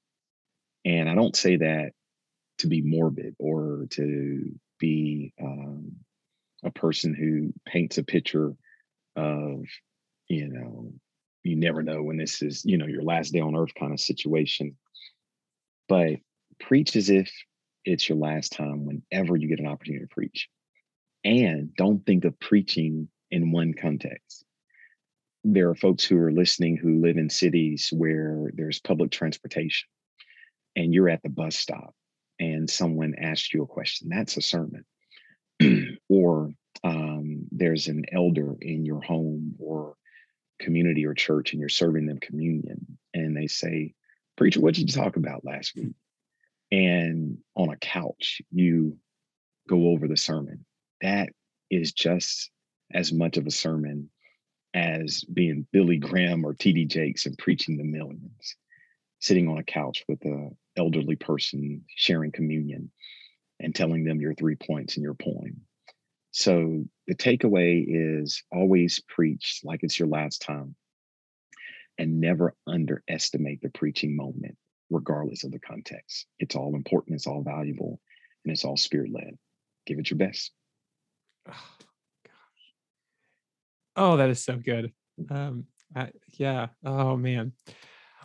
And 0.85 1.09
I 1.09 1.14
don't 1.14 1.37
say 1.37 1.57
that 1.57 1.93
to 2.59 2.66
be 2.66 2.83
morbid 2.83 3.35
or 3.39 3.87
to 3.91 4.53
be 4.79 5.33
um, 5.41 5.93
a 6.64 6.70
person 6.70 7.14
who 7.14 7.53
paints 7.66 7.99
a 7.99 8.05
picture 8.05 8.55
of, 9.16 9.64
you 10.29 10.49
know, 10.49 10.93
you 11.43 11.57
never 11.57 11.82
know 11.82 12.03
when 12.03 12.16
this 12.16 12.43
is, 12.43 12.64
you 12.64 12.78
know, 12.78 12.86
your 12.86 13.03
last 13.03 13.32
day 13.32 13.40
on 13.40 13.57
earth 13.57 13.74
kind 13.78 13.93
of 13.93 14.01
situation. 14.01 14.76
But 15.88 16.16
preach 16.61 16.97
as 16.97 17.11
if 17.11 17.30
it's 17.84 18.09
your 18.09 18.18
last 18.18 18.53
time 18.53 18.86
whenever 18.86 19.36
you 19.36 19.49
get 19.49 19.59
an 19.59 19.66
opportunity 19.66 20.05
to 20.05 20.14
preach. 20.14 20.49
And 21.24 21.74
don't 21.76 22.05
think 22.07 22.24
of 22.24 22.38
preaching 22.38 23.09
in 23.30 23.53
one 23.53 23.74
context. 23.74 24.45
There 25.45 25.68
are 25.70 25.74
folks 25.74 26.05
who 26.05 26.18
are 26.18 26.32
listening 26.32 26.76
who 26.76 27.01
live 27.01 27.16
in 27.16 27.28
cities 27.28 27.88
where 27.93 28.51
there's 28.55 28.80
public 28.80 29.11
transportation 29.11 29.88
and 30.76 30.95
you're 30.95 31.09
at 31.09 31.22
the 31.22 31.28
bus 31.28 31.57
stop 31.57 31.95
and 32.38 32.70
someone 32.70 33.14
asks 33.18 33.53
you 33.53 33.62
a 33.62 33.66
question, 33.66 34.09
that's 34.09 34.36
a 34.36 34.43
sermon. 34.43 34.84
or 36.09 36.53
um, 36.84 37.47
there's 37.51 37.88
an 37.88 38.05
elder 38.12 38.55
in 38.61 38.84
your 38.84 39.01
home 39.01 39.55
or 39.59 39.95
community 40.59 41.07
or 41.07 41.14
church 41.14 41.53
and 41.53 41.61
you're 41.61 41.68
serving 41.68 42.07
them 42.07 42.18
communion 42.18 42.98
and 43.14 43.36
they 43.36 43.46
say, 43.46 43.94
Preacher, 44.36 44.61
what 44.61 44.74
did 44.74 44.90
you 44.90 45.03
talk 45.03 45.16
about 45.16 45.44
last 45.44 45.74
week? 45.76 45.94
And 46.70 47.38
on 47.55 47.68
a 47.68 47.76
couch, 47.76 48.40
you 48.50 48.96
go 49.68 49.88
over 49.88 50.09
the 50.09 50.16
sermon. 50.16 50.64
That 51.03 51.28
is 51.70 51.92
just 51.92 52.50
as 52.92 53.12
much 53.12 53.36
of 53.36 53.46
a 53.46 53.50
sermon 53.50 54.11
as 54.74 55.22
being 55.24 55.66
Billy 55.72 55.98
Graham 55.98 56.44
or 56.44 56.55
TD 56.55 56.88
Jakes 56.88 57.26
and 57.26 57.36
preaching 57.36 57.76
the 57.76 57.84
millions, 57.84 58.57
sitting 59.20 59.48
on 59.48 59.59
a 59.59 59.64
couch 59.64 60.05
with 60.09 60.24
a 60.24 60.50
elderly 60.76 61.16
person 61.16 61.84
sharing 61.94 62.32
communion 62.32 62.90
and 63.61 63.74
telling 63.74 64.05
them 64.05 64.20
your 64.20 64.34
three 64.34 64.57
points 64.57 64.96
in 64.96 65.03
your 65.03 65.14
poem. 65.14 65.61
So 66.30 66.84
the 67.07 67.14
takeaway 67.14 67.84
is 67.86 68.42
always 68.53 69.00
preach 69.09 69.61
like 69.64 69.80
it's 69.82 69.98
your 69.98 70.09
last 70.09 70.42
time 70.42 70.74
and 71.98 72.20
never 72.20 72.55
underestimate 72.66 73.61
the 73.61 73.70
preaching 73.70 74.16
moment, 74.16 74.57
regardless 74.90 75.44
of 75.44 75.53
the 75.53 75.59
context. 75.59 76.26
It's 76.38 76.57
all 76.57 76.74
important, 76.74 77.16
it's 77.16 77.26
all 77.26 77.42
valuable, 77.42 78.00
and 78.44 78.53
it's 78.53 78.64
all 78.64 78.76
spirit 78.76 79.12
led. 79.12 79.36
Give 79.86 79.98
it 79.98 80.11
your 80.11 80.18
best. 80.18 80.53
Oh, 81.48 81.53
gosh. 82.24 82.32
oh 83.96 84.16
that 84.16 84.30
is 84.30 84.42
so 84.42 84.57
good. 84.57 84.92
Um, 85.28 85.66
I, 85.94 86.11
yeah. 86.38 86.68
Oh, 86.84 87.16
man. 87.16 87.53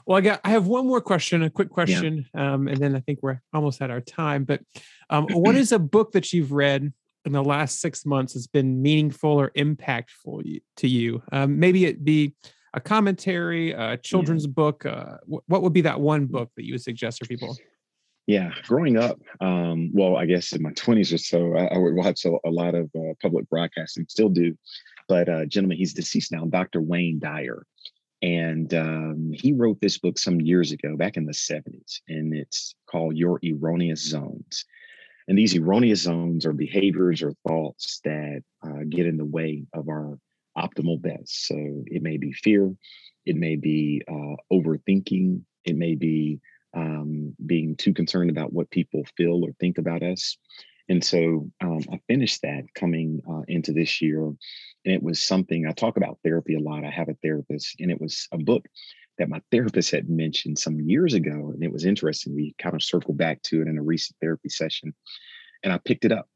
Well, 0.05 0.17
I 0.17 0.21
got 0.21 0.39
I 0.45 0.51
have 0.51 0.67
one 0.67 0.87
more 0.87 1.01
question, 1.01 1.43
a 1.43 1.49
quick 1.49 1.69
question, 1.69 2.25
yeah. 2.33 2.53
um, 2.53 2.69
and 2.69 2.77
then 2.77 2.95
I 2.95 3.01
think 3.01 3.19
we're 3.21 3.41
almost 3.53 3.81
at 3.81 3.91
our 3.91 3.99
time. 3.99 4.45
But 4.45 4.61
um, 5.09 5.27
what 5.31 5.55
is 5.57 5.73
a 5.73 5.79
book 5.79 6.13
that 6.13 6.31
you've 6.31 6.53
read 6.53 6.93
in 7.27 7.33
the 7.33 7.43
last 7.43 7.79
six 7.79 8.05
months 8.05 8.33
has 8.33 8.47
been 8.47 8.81
meaningful 8.81 9.31
or 9.31 9.51
impactful 9.51 10.61
to 10.77 10.87
you? 10.87 11.21
Um, 11.31 11.59
maybe 11.59 11.85
it 11.85 12.03
be 12.03 12.33
a 12.73 12.79
commentary, 12.79 13.71
a 13.71 13.97
children's 13.97 14.45
yeah. 14.45 14.51
book. 14.51 14.85
Uh, 14.85 15.17
what 15.25 15.61
would 15.61 15.73
be 15.73 15.81
that 15.81 15.99
one 15.99 16.25
book 16.25 16.51
that 16.55 16.65
you 16.65 16.73
would 16.73 16.83
suggest 16.83 17.19
for 17.19 17.25
people? 17.25 17.55
Yeah, 18.27 18.51
growing 18.63 18.97
up, 18.97 19.21
um, 19.39 19.89
well, 19.93 20.17
I 20.17 20.25
guess 20.25 20.51
in 20.51 20.61
my 20.61 20.71
20s 20.71 21.13
or 21.13 21.17
so, 21.17 21.55
I, 21.55 21.75
I 21.75 21.77
would 21.77 21.95
watch 21.95 22.25
a, 22.25 22.35
a 22.45 22.51
lot 22.51 22.75
of 22.75 22.89
uh, 22.93 23.13
public 23.21 23.49
broadcasting, 23.49 24.05
still 24.09 24.27
do. 24.27 24.57
But 25.07 25.29
uh, 25.29 25.45
gentleman, 25.45 25.77
he's 25.77 25.93
deceased 25.93 26.33
now, 26.33 26.43
Dr. 26.45 26.81
Wayne 26.81 27.19
Dyer. 27.19 27.65
And 28.21 28.73
um, 28.73 29.31
he 29.33 29.53
wrote 29.53 29.79
this 29.79 29.97
book 29.97 30.19
some 30.19 30.41
years 30.41 30.71
ago, 30.71 30.97
back 30.97 31.15
in 31.15 31.25
the 31.25 31.33
70s, 31.33 32.01
and 32.09 32.35
it's 32.35 32.75
called 32.89 33.15
Your 33.15 33.39
Erroneous 33.45 34.01
Zones. 34.01 34.65
And 35.27 35.37
these 35.37 35.55
erroneous 35.55 36.01
zones 36.01 36.45
are 36.45 36.53
behaviors 36.53 37.21
or 37.21 37.33
thoughts 37.47 37.99
that 38.03 38.43
uh, 38.65 38.83
get 38.89 39.05
in 39.05 39.17
the 39.17 39.25
way 39.25 39.65
of 39.73 39.89
our 39.89 40.17
optimal 40.57 41.01
best. 41.01 41.47
So 41.47 41.55
it 41.85 42.01
may 42.01 42.17
be 42.17 42.31
fear, 42.31 42.73
it 43.25 43.35
may 43.35 43.55
be 43.55 44.01
uh, 44.07 44.35
overthinking, 44.51 45.41
it 45.65 45.75
may 45.75 45.95
be 45.95 46.39
um, 46.73 47.35
being 47.45 47.75
too 47.75 47.93
concerned 47.93 48.29
about 48.29 48.53
what 48.53 48.69
people 48.69 49.03
feel 49.17 49.43
or 49.43 49.51
think 49.59 49.77
about 49.77 50.03
us. 50.03 50.37
And 50.89 51.03
so 51.03 51.49
um, 51.61 51.81
I 51.91 51.99
finished 52.07 52.41
that 52.43 52.63
coming 52.73 53.21
uh, 53.29 53.41
into 53.47 53.73
this 53.73 54.01
year. 54.01 54.23
And 54.23 54.37
it 54.85 55.03
was 55.03 55.21
something 55.21 55.65
I 55.67 55.73
talk 55.73 55.97
about 55.97 56.19
therapy 56.23 56.55
a 56.55 56.59
lot. 56.59 56.85
I 56.85 56.89
have 56.89 57.09
a 57.09 57.17
therapist, 57.21 57.75
and 57.79 57.91
it 57.91 57.99
was 57.99 58.27
a 58.31 58.37
book 58.37 58.65
that 59.17 59.29
my 59.29 59.41
therapist 59.51 59.91
had 59.91 60.09
mentioned 60.09 60.59
some 60.59 60.79
years 60.79 61.13
ago. 61.13 61.51
And 61.53 61.63
it 61.63 61.71
was 61.71 61.85
interesting. 61.85 62.35
We 62.35 62.55
kind 62.59 62.75
of 62.75 62.83
circled 62.83 63.17
back 63.17 63.41
to 63.43 63.61
it 63.61 63.67
in 63.67 63.77
a 63.77 63.83
recent 63.83 64.17
therapy 64.21 64.49
session, 64.49 64.93
and 65.63 65.73
I 65.73 65.79
picked 65.79 66.05
it 66.05 66.11
up. 66.11 66.27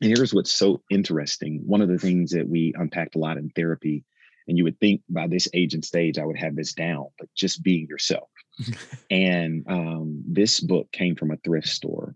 And 0.00 0.14
here's 0.16 0.32
what's 0.32 0.52
so 0.52 0.82
interesting 0.90 1.62
one 1.66 1.82
of 1.82 1.88
the 1.88 1.98
things 1.98 2.30
that 2.30 2.48
we 2.48 2.72
unpacked 2.76 3.16
a 3.16 3.18
lot 3.18 3.36
in 3.36 3.50
therapy, 3.50 4.04
and 4.48 4.56
you 4.56 4.64
would 4.64 4.80
think 4.80 5.02
by 5.08 5.26
this 5.26 5.48
age 5.54 5.74
and 5.74 5.84
stage, 5.84 6.18
I 6.18 6.24
would 6.24 6.38
have 6.38 6.56
this 6.56 6.72
down, 6.72 7.06
but 7.18 7.28
just 7.34 7.62
being 7.62 7.86
yourself. 7.86 8.28
and 9.10 9.64
um, 9.68 10.22
this 10.26 10.60
book 10.60 10.90
came 10.92 11.16
from 11.16 11.30
a 11.30 11.36
thrift 11.38 11.68
store 11.68 12.14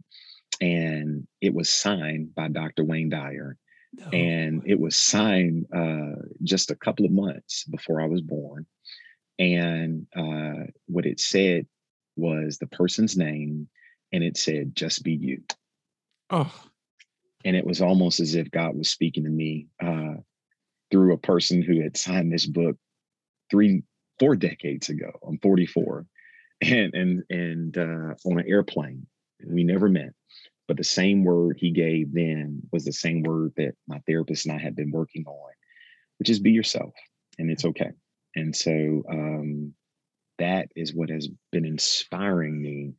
and 0.61 1.27
it 1.41 1.55
was 1.55 1.71
signed 1.71 2.35
by 2.35 2.49
Dr. 2.49 2.85
Wayne 2.85 3.09
Dyer. 3.09 3.57
Oh. 4.01 4.11
And 4.11 4.63
it 4.67 4.79
was 4.79 4.97
signed 4.97 5.67
uh, 5.75 6.21
just 6.43 6.71
a 6.71 6.77
couple 6.77 7.05
of 7.05 7.13
months 7.13 7.65
before 7.65 8.01
I 8.01 8.07
was 8.07 8.21
born. 8.21 8.67
And 9.39 10.07
uh, 10.15 10.71
what 10.87 11.07
it 11.07 11.21
said 11.21 11.67
was 12.17 12.59
the 12.59 12.67
person's 12.67 13.17
name, 13.17 13.69
and 14.13 14.23
it 14.23 14.37
said, 14.37 14.77
just 14.77 15.03
be 15.03 15.13
you. 15.13 15.43
Oh. 16.31 16.53
And 17.45 17.57
it 17.57 17.67
was 17.67 17.81
almost 17.81 18.21
as 18.21 18.35
if 18.35 18.51
God 18.51 18.77
was 18.77 18.89
speaking 18.89 19.25
to 19.25 19.31
me 19.31 19.67
uh, 19.83 20.15
through 20.91 21.13
a 21.13 21.19
person 21.19 21.63
who 21.63 21.83
had 21.83 21.97
signed 21.97 22.33
this 22.33 22.47
book 22.47 22.77
three, 23.51 23.83
four 24.19 24.37
decades 24.37 24.89
ago. 24.89 25.11
I'm 25.27 25.39
44. 25.39 26.07
And 26.63 26.95
and 26.95 27.25
and 27.29 27.77
uh, 27.77 28.15
on 28.25 28.39
an 28.39 28.45
airplane. 28.49 29.07
We 29.45 29.65
never 29.65 29.89
met 29.89 30.15
but 30.67 30.77
the 30.77 30.85
same 30.85 31.25
word 31.25 31.57
he 31.59 31.71
gave 31.71 32.13
then 32.15 32.63
was 32.73 32.85
the 32.85 32.93
same 32.93 33.23
word 33.23 33.53
that 33.57 33.75
my 33.87 34.01
therapist 34.07 34.47
and 34.47 34.55
I 34.55 34.63
had 34.63 34.77
been 34.77 34.91
working 34.91 35.25
on, 35.27 35.53
which 36.19 36.31
is 36.31 36.39
be 36.39 36.53
yourself 36.53 36.95
and 37.39 37.51
it's 37.51 37.65
okay. 37.65 37.91
And 38.37 38.55
so 38.55 39.03
um, 39.11 39.75
that 40.39 40.69
is 40.75 40.95
what 40.95 41.11
has 41.11 41.29
been 41.53 41.65
inspiring 41.65 42.61
me 42.61 42.95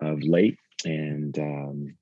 of 0.00 0.22
late 0.22 0.58
and 0.84 1.38
um, 1.38 1.96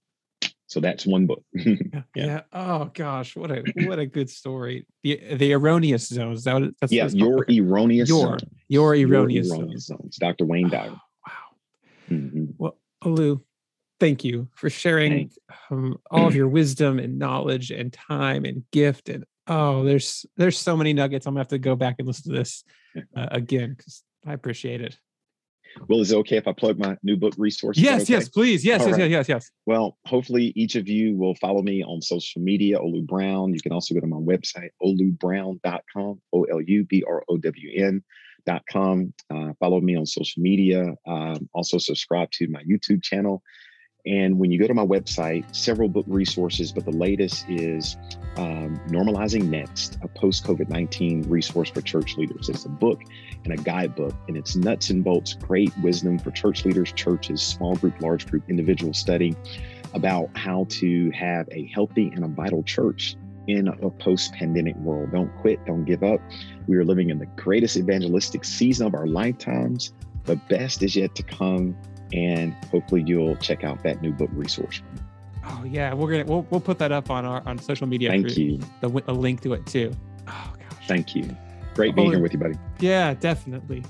so 0.67 0.81
that's 0.81 1.07
one 1.07 1.27
book. 1.27 1.45
yeah. 1.55 2.03
yeah. 2.17 2.41
Oh 2.53 2.91
gosh, 2.93 3.37
what 3.37 3.51
a 3.53 3.63
what 3.85 4.01
a 4.01 4.07
good 4.07 4.29
story. 4.29 4.87
The 5.05 5.21
the 5.37 5.53
erroneous 5.53 6.09
zones. 6.09 6.43
That 6.45 6.61
what 6.61 6.71
that's 6.81 6.93
yeah. 6.93 7.07
Your 7.09 7.47
erroneous 7.49 8.09
your 8.09 8.31
zones. 8.31 8.43
your 8.69 8.95
erroneous, 8.97 9.47
your 9.47 9.59
erroneous 9.59 9.87
zones. 9.87 10.01
zones. 10.01 10.17
Dr. 10.17 10.47
Wayne 10.47 10.71
Dyer. 10.71 10.91
Oh, 10.91 10.99
wow. 11.29 11.33
Mm-hmm. 12.11 12.45
Well, 12.59 12.77
Olu, 13.05 13.41
thank 14.01 14.25
you 14.25 14.49
for 14.55 14.69
sharing 14.69 15.31
um, 15.71 15.99
all 16.11 16.27
of 16.27 16.35
your 16.35 16.49
wisdom 16.59 16.99
and 16.99 17.21
knowledge 17.21 17.71
and 17.71 17.93
time 17.93 18.45
and 18.45 18.65
gift 18.73 19.09
and 19.09 19.25
oh, 19.47 19.85
there's 19.85 20.27
there's 20.37 20.59
so 20.59 20.77
many 20.77 20.93
nuggets. 20.93 21.27
I'm 21.27 21.35
gonna 21.35 21.41
have 21.41 21.49
to 21.49 21.59
go 21.59 21.77
back 21.77 21.97
and 21.99 22.07
listen 22.07 22.33
to 22.33 22.39
this 22.39 22.65
uh, 23.17 23.29
again 23.31 23.75
because 23.77 24.03
I 24.27 24.33
appreciate 24.33 24.81
it. 24.81 24.99
Well, 25.89 26.01
is 26.01 26.13
it 26.13 26.17
okay 26.19 26.37
if 26.37 26.47
I 26.47 26.53
plug 26.53 26.79
my 26.79 26.97
new 27.03 27.17
book 27.17 27.35
resources? 27.37 27.83
Yes, 27.83 28.03
okay? 28.03 28.15
yes, 28.15 28.29
please. 28.29 28.65
Yes, 28.65 28.83
yes, 28.83 28.93
right. 28.93 29.01
yes, 29.01 29.11
yes, 29.11 29.29
yes. 29.29 29.51
Well, 29.67 29.99
hopefully 30.07 30.53
each 30.55 30.77
of 30.77 30.89
you 30.89 31.17
will 31.17 31.35
follow 31.37 31.63
me 31.63 31.83
on 31.83 32.01
social 32.01 32.41
media, 32.41 32.79
Olu 32.79 33.07
Brown. 33.07 33.53
You 33.53 33.61
can 33.61 33.73
also 33.73 33.95
go 33.95 34.01
to 34.01 34.07
my 34.07 34.17
website, 34.17 34.71
olubrown.com, 34.83 36.23
O 36.33 36.43
L 36.45 36.61
U 36.61 36.85
B 36.85 37.05
R 37.07 37.25
O 37.29 37.37
W 37.39 37.71
N.com. 37.85 39.13
Uh, 39.31 39.53
follow 39.59 39.81
me 39.81 39.97
on 39.97 40.07
social 40.07 40.43
media. 40.43 40.95
Um, 41.07 41.49
also, 41.53 41.79
subscribe 41.79 42.31
to 42.33 42.49
my 42.49 42.63
YouTube 42.63 43.03
channel. 43.03 43.43
And 44.07 44.39
when 44.39 44.51
you 44.51 44.59
go 44.59 44.67
to 44.67 44.75
my 44.75 44.85
website, 44.85 45.55
several 45.55 45.89
book 45.89 46.05
resources, 46.07 46.73
but 46.73 46.85
the 46.85 46.93
latest 46.93 47.47
is 47.49 47.97
um, 48.37 48.79
Normalizing 48.89 49.49
Next, 49.49 49.97
a 50.03 50.09
post 50.09 50.45
COVID 50.45 50.69
19 50.69 51.23
resource 51.23 51.71
for 51.71 51.81
church 51.81 52.17
leaders. 52.19 52.51
It's 52.51 52.67
a 52.67 52.69
book 52.69 53.01
and 53.45 53.55
a 53.55 53.57
guidebook, 53.57 54.15
and 54.29 54.37
it's 54.37 54.57
nuts 54.57 54.91
and 54.91 55.03
bolts, 55.03 55.33
great 55.35 55.77
wisdom 55.79 56.19
for 56.19 56.31
church 56.33 56.67
leaders, 56.67 56.93
churches, 56.93 57.41
small 57.41 57.77
group, 57.77 57.99
large 58.03 58.27
group, 58.27 58.45
individual 58.49 58.93
study 58.93 59.35
about 59.95 60.29
how 60.37 60.67
to 60.69 61.11
have 61.13 61.49
a 61.51 61.67
healthy 61.69 62.09
and 62.09 62.25
a 62.25 62.29
vital 62.29 62.63
church 62.63 63.17
in 63.47 63.69
a 63.69 63.91
post 63.91 64.35
pandemic 64.35 64.77
world. 64.77 65.13
Don't 65.13 65.35
quit, 65.37 65.65
don't 65.65 65.85
give 65.85 66.03
up. 66.03 66.21
We 66.67 66.77
are 66.77 66.85
living 66.85 67.09
in 67.09 67.19
the 67.19 67.27
greatest 67.37 67.77
evangelistic 67.77 68.45
season 68.45 68.87
of 68.87 68.95
our 68.95 69.07
lifetimes. 69.07 69.93
The 70.25 70.37
best 70.37 70.83
is 70.83 70.97
yet 70.97 71.15
to 71.15 71.23
come 71.23 71.77
and 72.15 72.55
hopefully 72.71 73.03
you'll 73.05 73.37
check 73.37 73.65
out 73.65 73.83
that 73.83 74.01
new 74.01 74.13
book 74.13 74.31
resource. 74.33 74.83
Oh 75.45 75.65
yeah, 75.67 75.93
we're 75.93 76.11
gonna 76.11 76.25
we'll, 76.25 76.47
we'll 76.51 76.61
put 76.61 76.79
that 76.79 76.93
up 76.93 77.11
on 77.11 77.25
our 77.25 77.43
on 77.47 77.59
social 77.59 77.87
media. 77.87 78.11
Thank 78.11 78.37
you. 78.37 78.61
The 78.81 79.03
a 79.09 79.13
link 79.13 79.43
to 79.43 79.53
it 79.53 79.67
too. 79.67 79.93
Oh 80.29 80.53
gosh. 80.59 80.87
Thank 80.87 81.15
you. 81.15 81.37
Great 81.75 81.93
oh, 81.93 81.97
being 81.97 82.11
here 82.13 82.21
with 82.23 82.33
you, 82.33 82.39
buddy. 82.39 82.55
Yeah, 82.79 83.15
definitely. 83.15 83.85